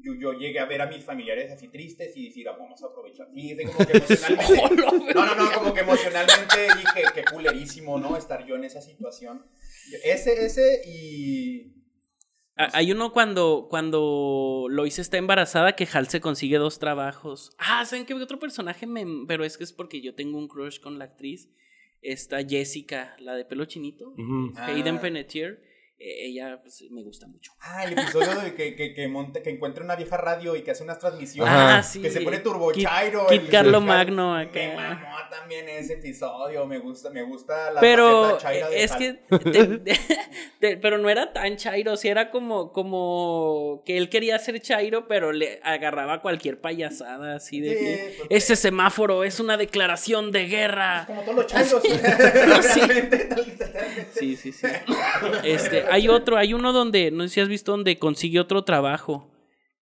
Yo, 0.04 0.14
yo 0.16 0.34
llegué 0.34 0.60
a 0.60 0.66
ver 0.66 0.82
a 0.82 0.88
mis 0.88 1.04
familiares 1.04 1.52
así 1.52 1.68
tristes 1.68 2.16
y 2.16 2.26
decir, 2.26 2.48
ah, 2.50 2.56
vamos 2.58 2.82
a 2.84 2.88
aprovechar. 2.88 3.28
Sí, 3.34 3.54
de 3.54 3.66
como 3.66 3.86
que 3.86 3.98
emocionalmente. 3.98 5.14
no, 5.14 5.26
no, 5.26 5.36
no, 5.36 5.52
como 5.54 5.74
que 5.74 5.82
emocionalmente 5.82 6.68
dije, 6.78 7.04
qué 7.14 7.24
culerísimo, 7.32 8.00
¿no? 8.00 8.18
Estar 8.18 8.46
yo 8.46 8.56
en 8.56 8.64
esa 8.64 8.82
situación. 8.82 9.46
Ese, 10.04 10.46
ese 10.46 10.82
y. 10.88 11.74
Ah, 12.56 12.70
Hay 12.74 12.92
uno 12.92 13.14
cuando, 13.14 13.68
cuando 13.70 14.66
Lois 14.70 14.98
está 15.00 15.18
embarazada 15.18 15.76
que 15.76 15.88
Hal 15.92 16.08
se 16.08 16.22
consigue 16.22 16.58
dos 16.58 16.80
trabajos. 16.80 17.52
Ah, 17.58 17.86
¿saben 17.86 18.06
qué? 18.06 18.14
Otro 18.16 18.40
personaje 18.40 18.88
me... 18.88 19.06
Pero 19.28 19.44
es 19.46 19.58
que 19.58 19.64
es 19.64 19.72
porque 19.74 20.02
yo 20.02 20.16
tengo 20.16 20.38
un 20.40 20.48
crush 20.48 20.80
con 20.80 20.98
la 20.98 21.06
actriz. 21.06 21.50
Está 22.02 22.44
Jessica, 22.44 23.16
la 23.20 23.36
de 23.36 23.46
pelo 23.46 23.66
chinito. 23.66 24.10
Ujú. 24.10 24.54
Ah. 24.56 24.68
Hayden 24.68 25.00
Panettiere. 25.00 25.54
Eh, 25.54 25.77
ella 26.00 26.60
pues, 26.62 26.84
me 26.92 27.02
gusta 27.04 27.28
mucho. 27.28 27.52
Ah, 27.60 27.84
el 27.86 27.94
episodio 27.94 28.40
de 28.40 28.54
que, 28.54 28.76
que, 28.76 28.94
que, 28.94 29.08
monta, 29.08 29.42
que 29.42 29.50
encuentra 29.50 29.84
una 29.84 29.96
vieja 29.96 30.16
radio 30.18 30.56
y 30.56 30.62
que 30.62 30.72
hace 30.72 30.84
unas 30.84 31.00
transmisiones. 31.00 31.52
Ah, 31.56 31.82
sí. 31.84 32.02
Que 32.02 32.12
se 32.12 32.22
pone 32.22 32.38
turbo 32.40 32.72
Kit- 32.72 32.84
chairo. 32.84 33.26
Kit 33.28 33.42
el- 33.44 33.50
Carlo 33.50 33.80
el- 33.80 33.84
Magno 33.84 34.36
Me 34.36 34.42
acá. 34.44 34.60
mamó 34.76 35.16
también 35.32 35.68
ese 35.70 35.94
episodio. 35.94 36.66
Me 36.68 36.78
gusta, 36.80 37.10
me 37.10 37.24
gusta 37.24 37.72
la 37.72 37.82
Pero 37.82 38.38
chaira 38.38 38.70
de 38.70 38.78
eh, 38.80 38.84
es 38.84 38.92
Hal. 38.92 38.98
que... 39.00 39.14
te- 39.40 39.66
te- 39.80 40.00
te- 40.60 40.78
pero 40.78 40.98
no 41.00 41.10
era 41.10 41.34
tan 41.34 41.56
Chairo, 41.58 41.96
sí 41.98 42.08
era 42.10 42.30
como, 42.30 42.72
como 42.72 43.82
que 43.86 43.98
él 43.98 44.10
quería 44.10 44.38
ser 44.40 44.60
Chairo, 44.62 45.08
pero 45.08 45.32
le 45.32 45.60
agarraba 45.64 46.22
cualquier 46.22 46.62
payasada 46.62 47.36
así 47.36 47.60
de 47.60 47.70
Sí, 47.70 47.76
que 47.84 48.16
porque- 48.20 48.36
ese 48.36 48.56
semáforo 48.56 49.24
es 49.24 49.40
una 49.40 49.58
declaración 49.58 50.32
de 50.32 50.46
guerra. 50.48 51.06
Como 51.08 51.22
todos 51.24 51.36
los 51.38 51.48
chairos. 51.48 51.82
Sí. 52.74 52.82
Sí, 54.18 54.36
sí, 54.36 54.52
sí. 54.52 54.68
Este, 55.44 55.84
hay 55.92 56.08
otro, 56.10 56.38
hay 56.38 56.54
uno 56.54 56.74
donde, 56.74 57.12
no 57.12 57.24
sé 57.24 57.30
si 57.30 57.40
has 57.42 57.48
visto, 57.48 57.72
donde 57.72 57.98
consigue 58.00 58.40
otro 58.40 58.64
trabajo. 58.64 59.32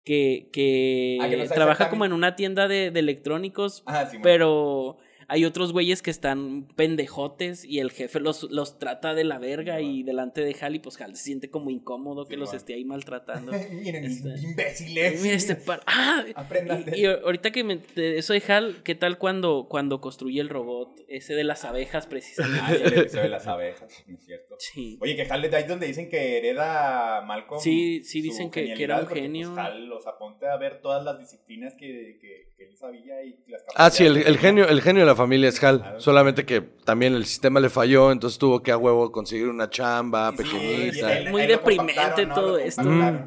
Que, 0.04 0.50
que, 0.52 1.18
Ah, 1.20 1.28
que 1.28 1.36
no 1.36 1.44
sabe 1.46 1.56
trabaja 1.56 1.90
como 1.90 2.04
en 2.04 2.12
una 2.12 2.36
tienda 2.36 2.68
de, 2.68 2.92
de 2.92 3.00
electrónicos, 3.00 3.82
Ah, 3.86 4.06
sí, 4.06 4.18
bueno. 4.18 4.22
pero 4.22 4.96
hay 5.28 5.44
otros 5.44 5.72
güeyes 5.72 6.02
que 6.02 6.10
están 6.10 6.68
pendejotes 6.76 7.64
y 7.64 7.80
el 7.80 7.90
jefe 7.90 8.20
los, 8.20 8.44
los 8.50 8.78
trata 8.78 9.14
de 9.14 9.24
la 9.24 9.38
verga 9.38 9.80
y 9.80 10.02
delante 10.02 10.40
de 10.42 10.56
Hal 10.60 10.74
y 10.76 10.78
pues 10.78 11.00
Hal 11.00 11.16
se 11.16 11.24
siente 11.24 11.50
como 11.50 11.70
incómodo 11.70 12.26
que 12.26 12.36
los 12.36 12.54
esté 12.54 12.74
ahí 12.74 12.84
maltratando. 12.84 13.52
Miren, 13.72 14.04
Este- 14.04 14.34
imbéciles. 14.42 15.22
Mira 15.22 15.34
este 15.34 15.56
par- 15.56 15.82
¡Ah! 15.86 16.24
Aprendan 16.34 16.84
de- 16.84 16.96
Y, 16.96 17.02
y 17.02 17.06
ahorita 17.06 17.50
que 17.50 17.64
me, 17.64 17.78
de 17.94 18.18
eso 18.18 18.32
de 18.32 18.42
Hal, 18.48 18.82
¿qué 18.84 18.94
tal 18.94 19.18
cuando, 19.18 19.66
cuando 19.68 20.00
construye 20.00 20.40
el 20.40 20.48
robot? 20.48 20.96
Ese 21.08 21.34
de 21.34 21.44
las 21.44 21.64
abejas, 21.64 22.04
Ah, 22.06 22.08
precisamente. 22.10 22.76
sí, 22.78 22.82
el 22.84 22.98
episodio 23.00 23.22
de 23.24 23.28
las 23.28 23.46
abejas, 23.46 24.04
¿no 24.06 24.14
es 24.16 24.24
cierto? 24.24 24.54
Sí. 24.58 24.98
Oye, 25.00 25.16
que 25.16 25.22
Hal 25.22 25.42
de 25.42 25.56
ahí 25.56 25.64
donde 25.64 25.86
dicen 25.86 26.08
que 26.08 26.38
hereda 26.38 27.22
Malcolm. 27.26 27.60
Sí, 27.60 28.02
sí 28.04 28.20
dicen 28.20 28.50
que- 28.50 28.72
era 28.76 28.98
un 29.00 29.04
porque, 29.06 29.22
genio. 29.22 29.52
Pues, 29.54 29.66
Hal 29.66 29.86
los 29.86 30.06
aponte 30.06 30.46
a 30.46 30.56
ver 30.56 30.80
todas 30.80 31.04
las 31.04 31.18
disciplinas 31.18 31.74
que, 31.74 32.18
que, 32.20 32.52
que 32.56 32.64
él 32.68 32.76
sabía 32.76 33.24
y 33.24 33.36
las 33.48 33.64
Ah, 33.74 33.90
sí, 33.90 34.04
el, 34.04 34.16
el 34.18 34.38
genio, 34.38 34.68
el 34.68 34.80
genio 34.82 35.00
de 35.02 35.06
la 35.06 35.15
familia 35.16 35.48
es 35.48 35.62
Hal. 35.64 35.78
Claro. 35.80 36.00
Solamente 36.00 36.44
que 36.46 36.60
también 36.60 37.14
el 37.14 37.24
sistema 37.24 37.58
le 37.60 37.68
falló, 37.70 38.12
entonces 38.12 38.38
tuvo 38.38 38.62
que 38.62 38.70
a 38.70 38.76
huevo 38.78 39.10
conseguir 39.10 39.48
una 39.48 39.68
chamba 39.70 40.30
Sí, 40.32 40.36
pequeñita. 40.44 41.30
Muy 41.30 41.46
deprimente 41.46 42.26
todo 42.34 42.58
esto. 42.58 42.82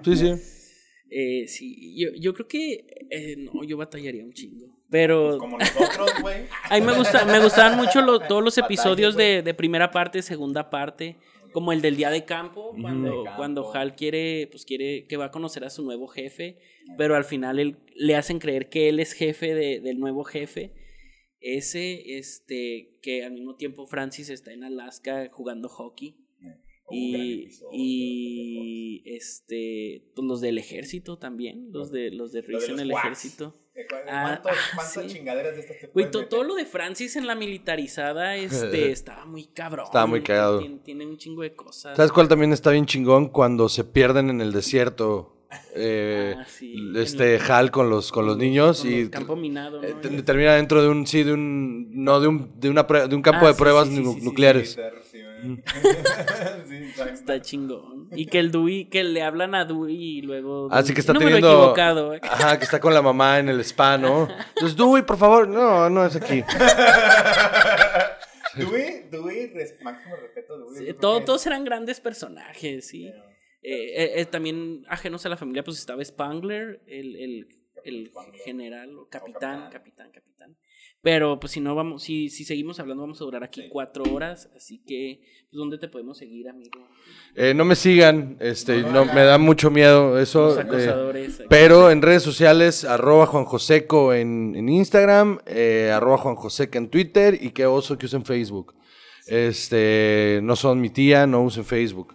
sí, 0.06 0.16
sí. 0.16 0.34
Eh, 1.12 1.48
sí, 1.48 1.96
yo, 1.98 2.10
yo 2.20 2.34
creo 2.36 2.48
que 2.48 2.86
eh, 3.10 3.36
no, 3.38 3.64
yo 3.64 3.78
batallaría 3.78 4.24
un 4.24 4.32
chingo. 4.34 4.68
Pero 4.92 5.30
Pues 5.30 5.38
como 5.40 5.58
nosotros, 5.58 6.12
güey. 6.22 6.44
a 6.70 6.80
mí 6.80 6.86
me 6.86 6.94
gusta, 6.96 7.26
me 7.26 7.40
gustaban 7.40 7.78
mucho 7.78 8.02
lo- 8.02 8.20
todos 8.20 8.44
los 8.44 8.58
episodios 8.60 9.16
de, 9.16 9.42
de 9.42 9.54
primera 9.56 9.90
parte, 9.92 10.22
segunda 10.22 10.70
parte, 10.70 11.18
como 11.52 11.74
el 11.74 11.82
del 11.82 11.96
día 11.96 12.12
de 12.12 12.26
campo, 12.26 12.76
cuando, 12.80 13.10
De 13.10 13.24
campo. 13.24 13.38
cuando 13.38 13.74
Hal 13.76 13.96
quiere, 13.96 14.48
pues 14.52 14.66
quiere 14.66 15.06
que 15.08 15.18
va 15.18 15.26
a 15.26 15.32
conocer 15.32 15.64
a 15.66 15.72
su 15.72 15.84
nuevo 15.84 16.08
jefe, 16.08 16.58
pero 16.98 17.16
al 17.16 17.24
final 17.24 17.58
él, 17.60 17.78
le 17.96 18.16
hacen 18.16 18.38
creer 18.38 18.70
que 18.70 18.88
él 18.90 19.00
es 19.00 19.14
jefe 19.14 19.56
de- 19.56 19.80
del 19.80 20.00
nuevo 20.00 20.24
jefe. 20.24 20.74
Ese, 21.42 22.18
este, 22.18 22.98
que 23.02 23.24
al 23.24 23.34
mismo 23.34 23.56
tiempo 23.56 23.88
Francis 23.88 24.30
está 24.30 24.52
en 24.52 24.64
Alaska 24.64 25.30
jugando 25.32 25.70
hockey. 25.70 26.18
Gran 26.40 26.58
Y, 26.92 27.44
episodio, 27.44 27.70
y 27.74 29.04
este 29.06 30.04
pues 30.16 30.28
los 30.28 30.42
del 30.42 30.58
ejército 30.58 31.20
también 31.20 31.72
los 31.72 31.92
de 31.92 32.10
los 32.10 32.32
de 32.32 32.42
Lo 32.42 32.48
de 32.48 32.54
Reese 32.58 32.66
en 32.66 32.72
los 32.72 32.82
el 32.82 32.92
Wax. 32.94 33.06
ejército 33.06 33.54
Ah, 34.08 34.42
¿Cuántas 34.42 35.08
chingaderas 35.08 35.56
de 35.56 35.62
estas 35.62 35.78
te 35.80 35.88
Güey, 35.88 36.12
todo 36.12 36.44
lo 36.44 36.56
de 36.56 36.66
Francis 36.66 37.16
en 37.16 37.28
la 37.28 37.36
militarizada 37.36 38.36
este, 38.36 38.92
estaba 38.92 39.26
muy 39.26 39.46
cabrón. 39.46 39.86
Estaba 39.86 40.06
muy 40.06 40.22
cagado. 40.22 40.60
Tiene, 40.84 41.06
un 41.06 41.18
chingo 41.18 41.44
de 41.44 41.56
cosas. 41.56 41.96
¿Sabes 41.96 42.12
cuál 42.12 42.28
también 42.28 42.52
está 42.52 42.72
bien 42.72 42.86
chingón? 42.86 43.30
Cuando 43.30 43.70
se 43.70 43.84
pierden 43.84 44.30
en 44.30 44.42
el 44.42 44.52
desierto. 44.52 45.36
Eh, 45.74 46.36
ah, 46.38 46.46
este 46.96 47.40
Hal 47.40 47.72
con 47.72 47.90
los 47.90 48.12
con 48.12 48.28
los 48.28 48.38
niños 48.38 48.86
y 48.86 49.10
campo 49.10 49.36
minado, 49.36 49.84
eh, 49.84 49.96
termina 50.24 50.54
dentro 50.54 50.84
de 50.84 50.90
un 50.90 51.08
sí 51.08 51.24
de 51.24 51.34
un 51.34 52.04
no 52.04 52.20
de 52.20 52.28
un 52.28 52.60
de 52.60 52.70
una 52.70 52.84
de 52.84 53.16
un 53.16 53.22
campo 53.24 53.46
ah, 53.46 53.50
de 53.50 53.56
pruebas 53.56 53.90
nucleares 53.90 54.78
está 57.14 57.42
chingón. 57.42 58.08
Y 58.12 58.26
que 58.26 58.40
el 58.40 58.52
Dewey, 58.52 58.86
que 58.86 59.04
le 59.04 59.22
hablan 59.22 59.56
a 59.56 59.66
Dewey 59.66 60.18
y 60.18 60.22
luego. 60.22 60.70
Ah, 60.72 60.84
sí, 60.84 60.94
que 60.94 61.02
está 61.02 61.14
no 61.14 61.20
teniendo. 61.20 61.48
Me 61.48 61.54
lo 61.54 61.60
he 61.60 61.62
equivocado. 61.62 62.14
¿eh? 62.14 62.22
Ajá, 62.24 62.58
que 62.58 62.64
está 62.66 62.80
con 62.80 62.94
la 62.94 63.02
mamá 63.02 63.40
en 63.40 63.50
el 63.50 63.60
spa, 63.62 63.98
¿no? 63.98 64.28
Entonces, 64.50 64.78
Dewey, 64.78 65.02
por 65.04 65.18
favor. 65.18 65.48
No, 65.48 65.90
no 65.90 66.06
es 66.06 66.16
aquí. 66.16 66.44
Dewey, 68.56 69.08
Dewey, 69.12 69.54
máximo 69.82 70.16
respeto. 70.16 70.58
Dewey, 70.58 70.94
todos 70.94 71.46
eran 71.46 71.64
grandes 71.64 72.00
personajes, 72.00 72.88
sí. 72.88 73.12
Eh, 73.62 74.14
eh, 74.22 74.26
también 74.26 74.86
ajenos 74.88 75.26
a 75.26 75.30
la 75.30 75.38
familia, 75.38 75.64
pues 75.64 75.78
estaba 75.78 76.04
Spangler, 76.04 76.82
el, 76.88 77.16
el, 77.16 77.48
el 77.84 78.12
general, 78.46 78.98
o 78.98 79.08
capitán, 79.10 79.70
capitán, 79.72 80.12
capitán. 80.12 80.58
Pero 81.02 81.40
pues 81.40 81.54
si 81.54 81.62
no 81.62 81.76
vamos, 81.76 82.04
si, 82.04 82.30
si 82.30 82.44
seguimos 82.44 82.80
hablando 82.80 83.04
vamos 83.04 83.22
a 83.22 83.24
durar 83.24 83.44
aquí 83.44 83.70
cuatro 83.70 84.04
horas, 84.14 84.50
así 84.56 84.84
que 84.86 85.22
pues, 85.50 85.58
¿dónde 85.58 85.78
te 85.78 85.88
podemos 85.88 86.18
seguir, 86.18 86.50
amigo? 86.50 86.86
Eh, 87.36 87.54
no 87.54 87.64
me 87.64 87.76
sigan, 87.76 88.36
este, 88.42 88.82
no, 88.82 89.06
me 89.06 89.24
da 89.24 89.38
mucho 89.38 89.72
miedo 89.72 90.20
eso. 90.20 90.60
Eh, 90.60 91.30
pero 91.48 91.90
en 91.90 92.02
redes 92.02 92.24
sociales, 92.24 92.84
arroba 92.84 93.28
Juan 93.28 93.46
Joseco 93.46 94.14
en, 94.14 94.56
en 94.56 94.68
Instagram, 94.68 95.40
eh, 95.46 95.90
arroba 95.94 96.18
Juan 96.18 96.36
Joseca 96.36 96.78
en 96.78 96.90
Twitter 96.90 97.38
y 97.42 97.52
que 97.52 97.66
oso 97.66 97.98
que 97.98 98.08
usen 98.08 98.26
Facebook. 98.26 98.76
Este, 99.26 100.42
no 100.44 100.58
son 100.58 100.82
mi 100.82 100.90
tía, 100.90 101.28
no 101.28 101.44
usen 101.44 101.64
Facebook. 101.64 102.14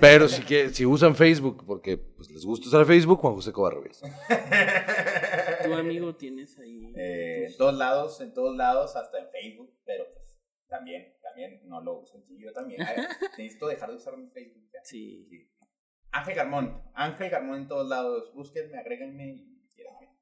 Pero 0.00 0.28
si, 0.28 0.42
que, 0.42 0.70
si 0.70 0.86
usan 0.86 1.14
Facebook, 1.14 1.64
porque 1.66 1.96
pues, 1.96 2.30
les 2.30 2.44
gusta 2.44 2.68
usar 2.68 2.86
Facebook, 2.86 3.18
Juan 3.18 3.34
José 3.34 3.52
Covarrubias. 3.52 4.00
¿Tu 5.64 5.74
amigo 5.74 6.14
tienes 6.14 6.58
ahí? 6.58 6.92
Eh, 6.96 7.46
en 7.48 7.56
todos 7.56 7.74
lados, 7.74 8.20
en 8.20 8.32
todos 8.32 8.56
lados, 8.56 8.96
hasta 8.96 9.18
en 9.18 9.30
Facebook, 9.30 9.74
pero 9.84 10.04
pues 10.12 10.38
también, 10.68 11.14
también 11.22 11.60
no 11.68 11.80
lo 11.80 12.00
uso. 12.00 12.24
Yo 12.28 12.52
también. 12.52 12.80
necesito 13.38 13.68
dejar 13.68 13.90
de 13.90 13.96
usar 13.96 14.16
mi 14.16 14.28
Facebook. 14.28 14.68
Sí. 14.84 15.28
Ángel 16.12 16.34
Garmón, 16.34 16.82
Ángel 16.94 17.30
Garmón 17.30 17.56
en 17.62 17.68
todos 17.68 17.88
lados. 17.88 18.32
Búsquenme, 18.34 18.78
agréguenme 18.78 19.34
y 19.34 19.60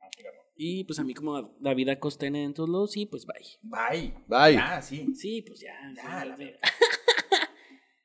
Ángel 0.01 0.24
Garmón. 0.24 0.47
Y 0.61 0.85
pues 0.85 0.99
a 0.99 1.05
mí 1.05 1.14
como 1.14 1.55
David 1.61 1.91
Acosta 1.91 2.26
en 2.26 2.53
todos 2.53 2.68
lados, 2.68 2.93
sí, 2.93 3.07
pues 3.07 3.24
bye. 3.24 3.47
Bye. 3.62 4.14
Bye. 4.26 4.59
Ah, 4.59 4.83
sí. 4.83 5.14
Sí, 5.14 5.43
pues 5.43 5.61
ya. 5.61 5.74
Ya, 5.95 6.24
la 6.24 6.37
verdad. 6.37 6.59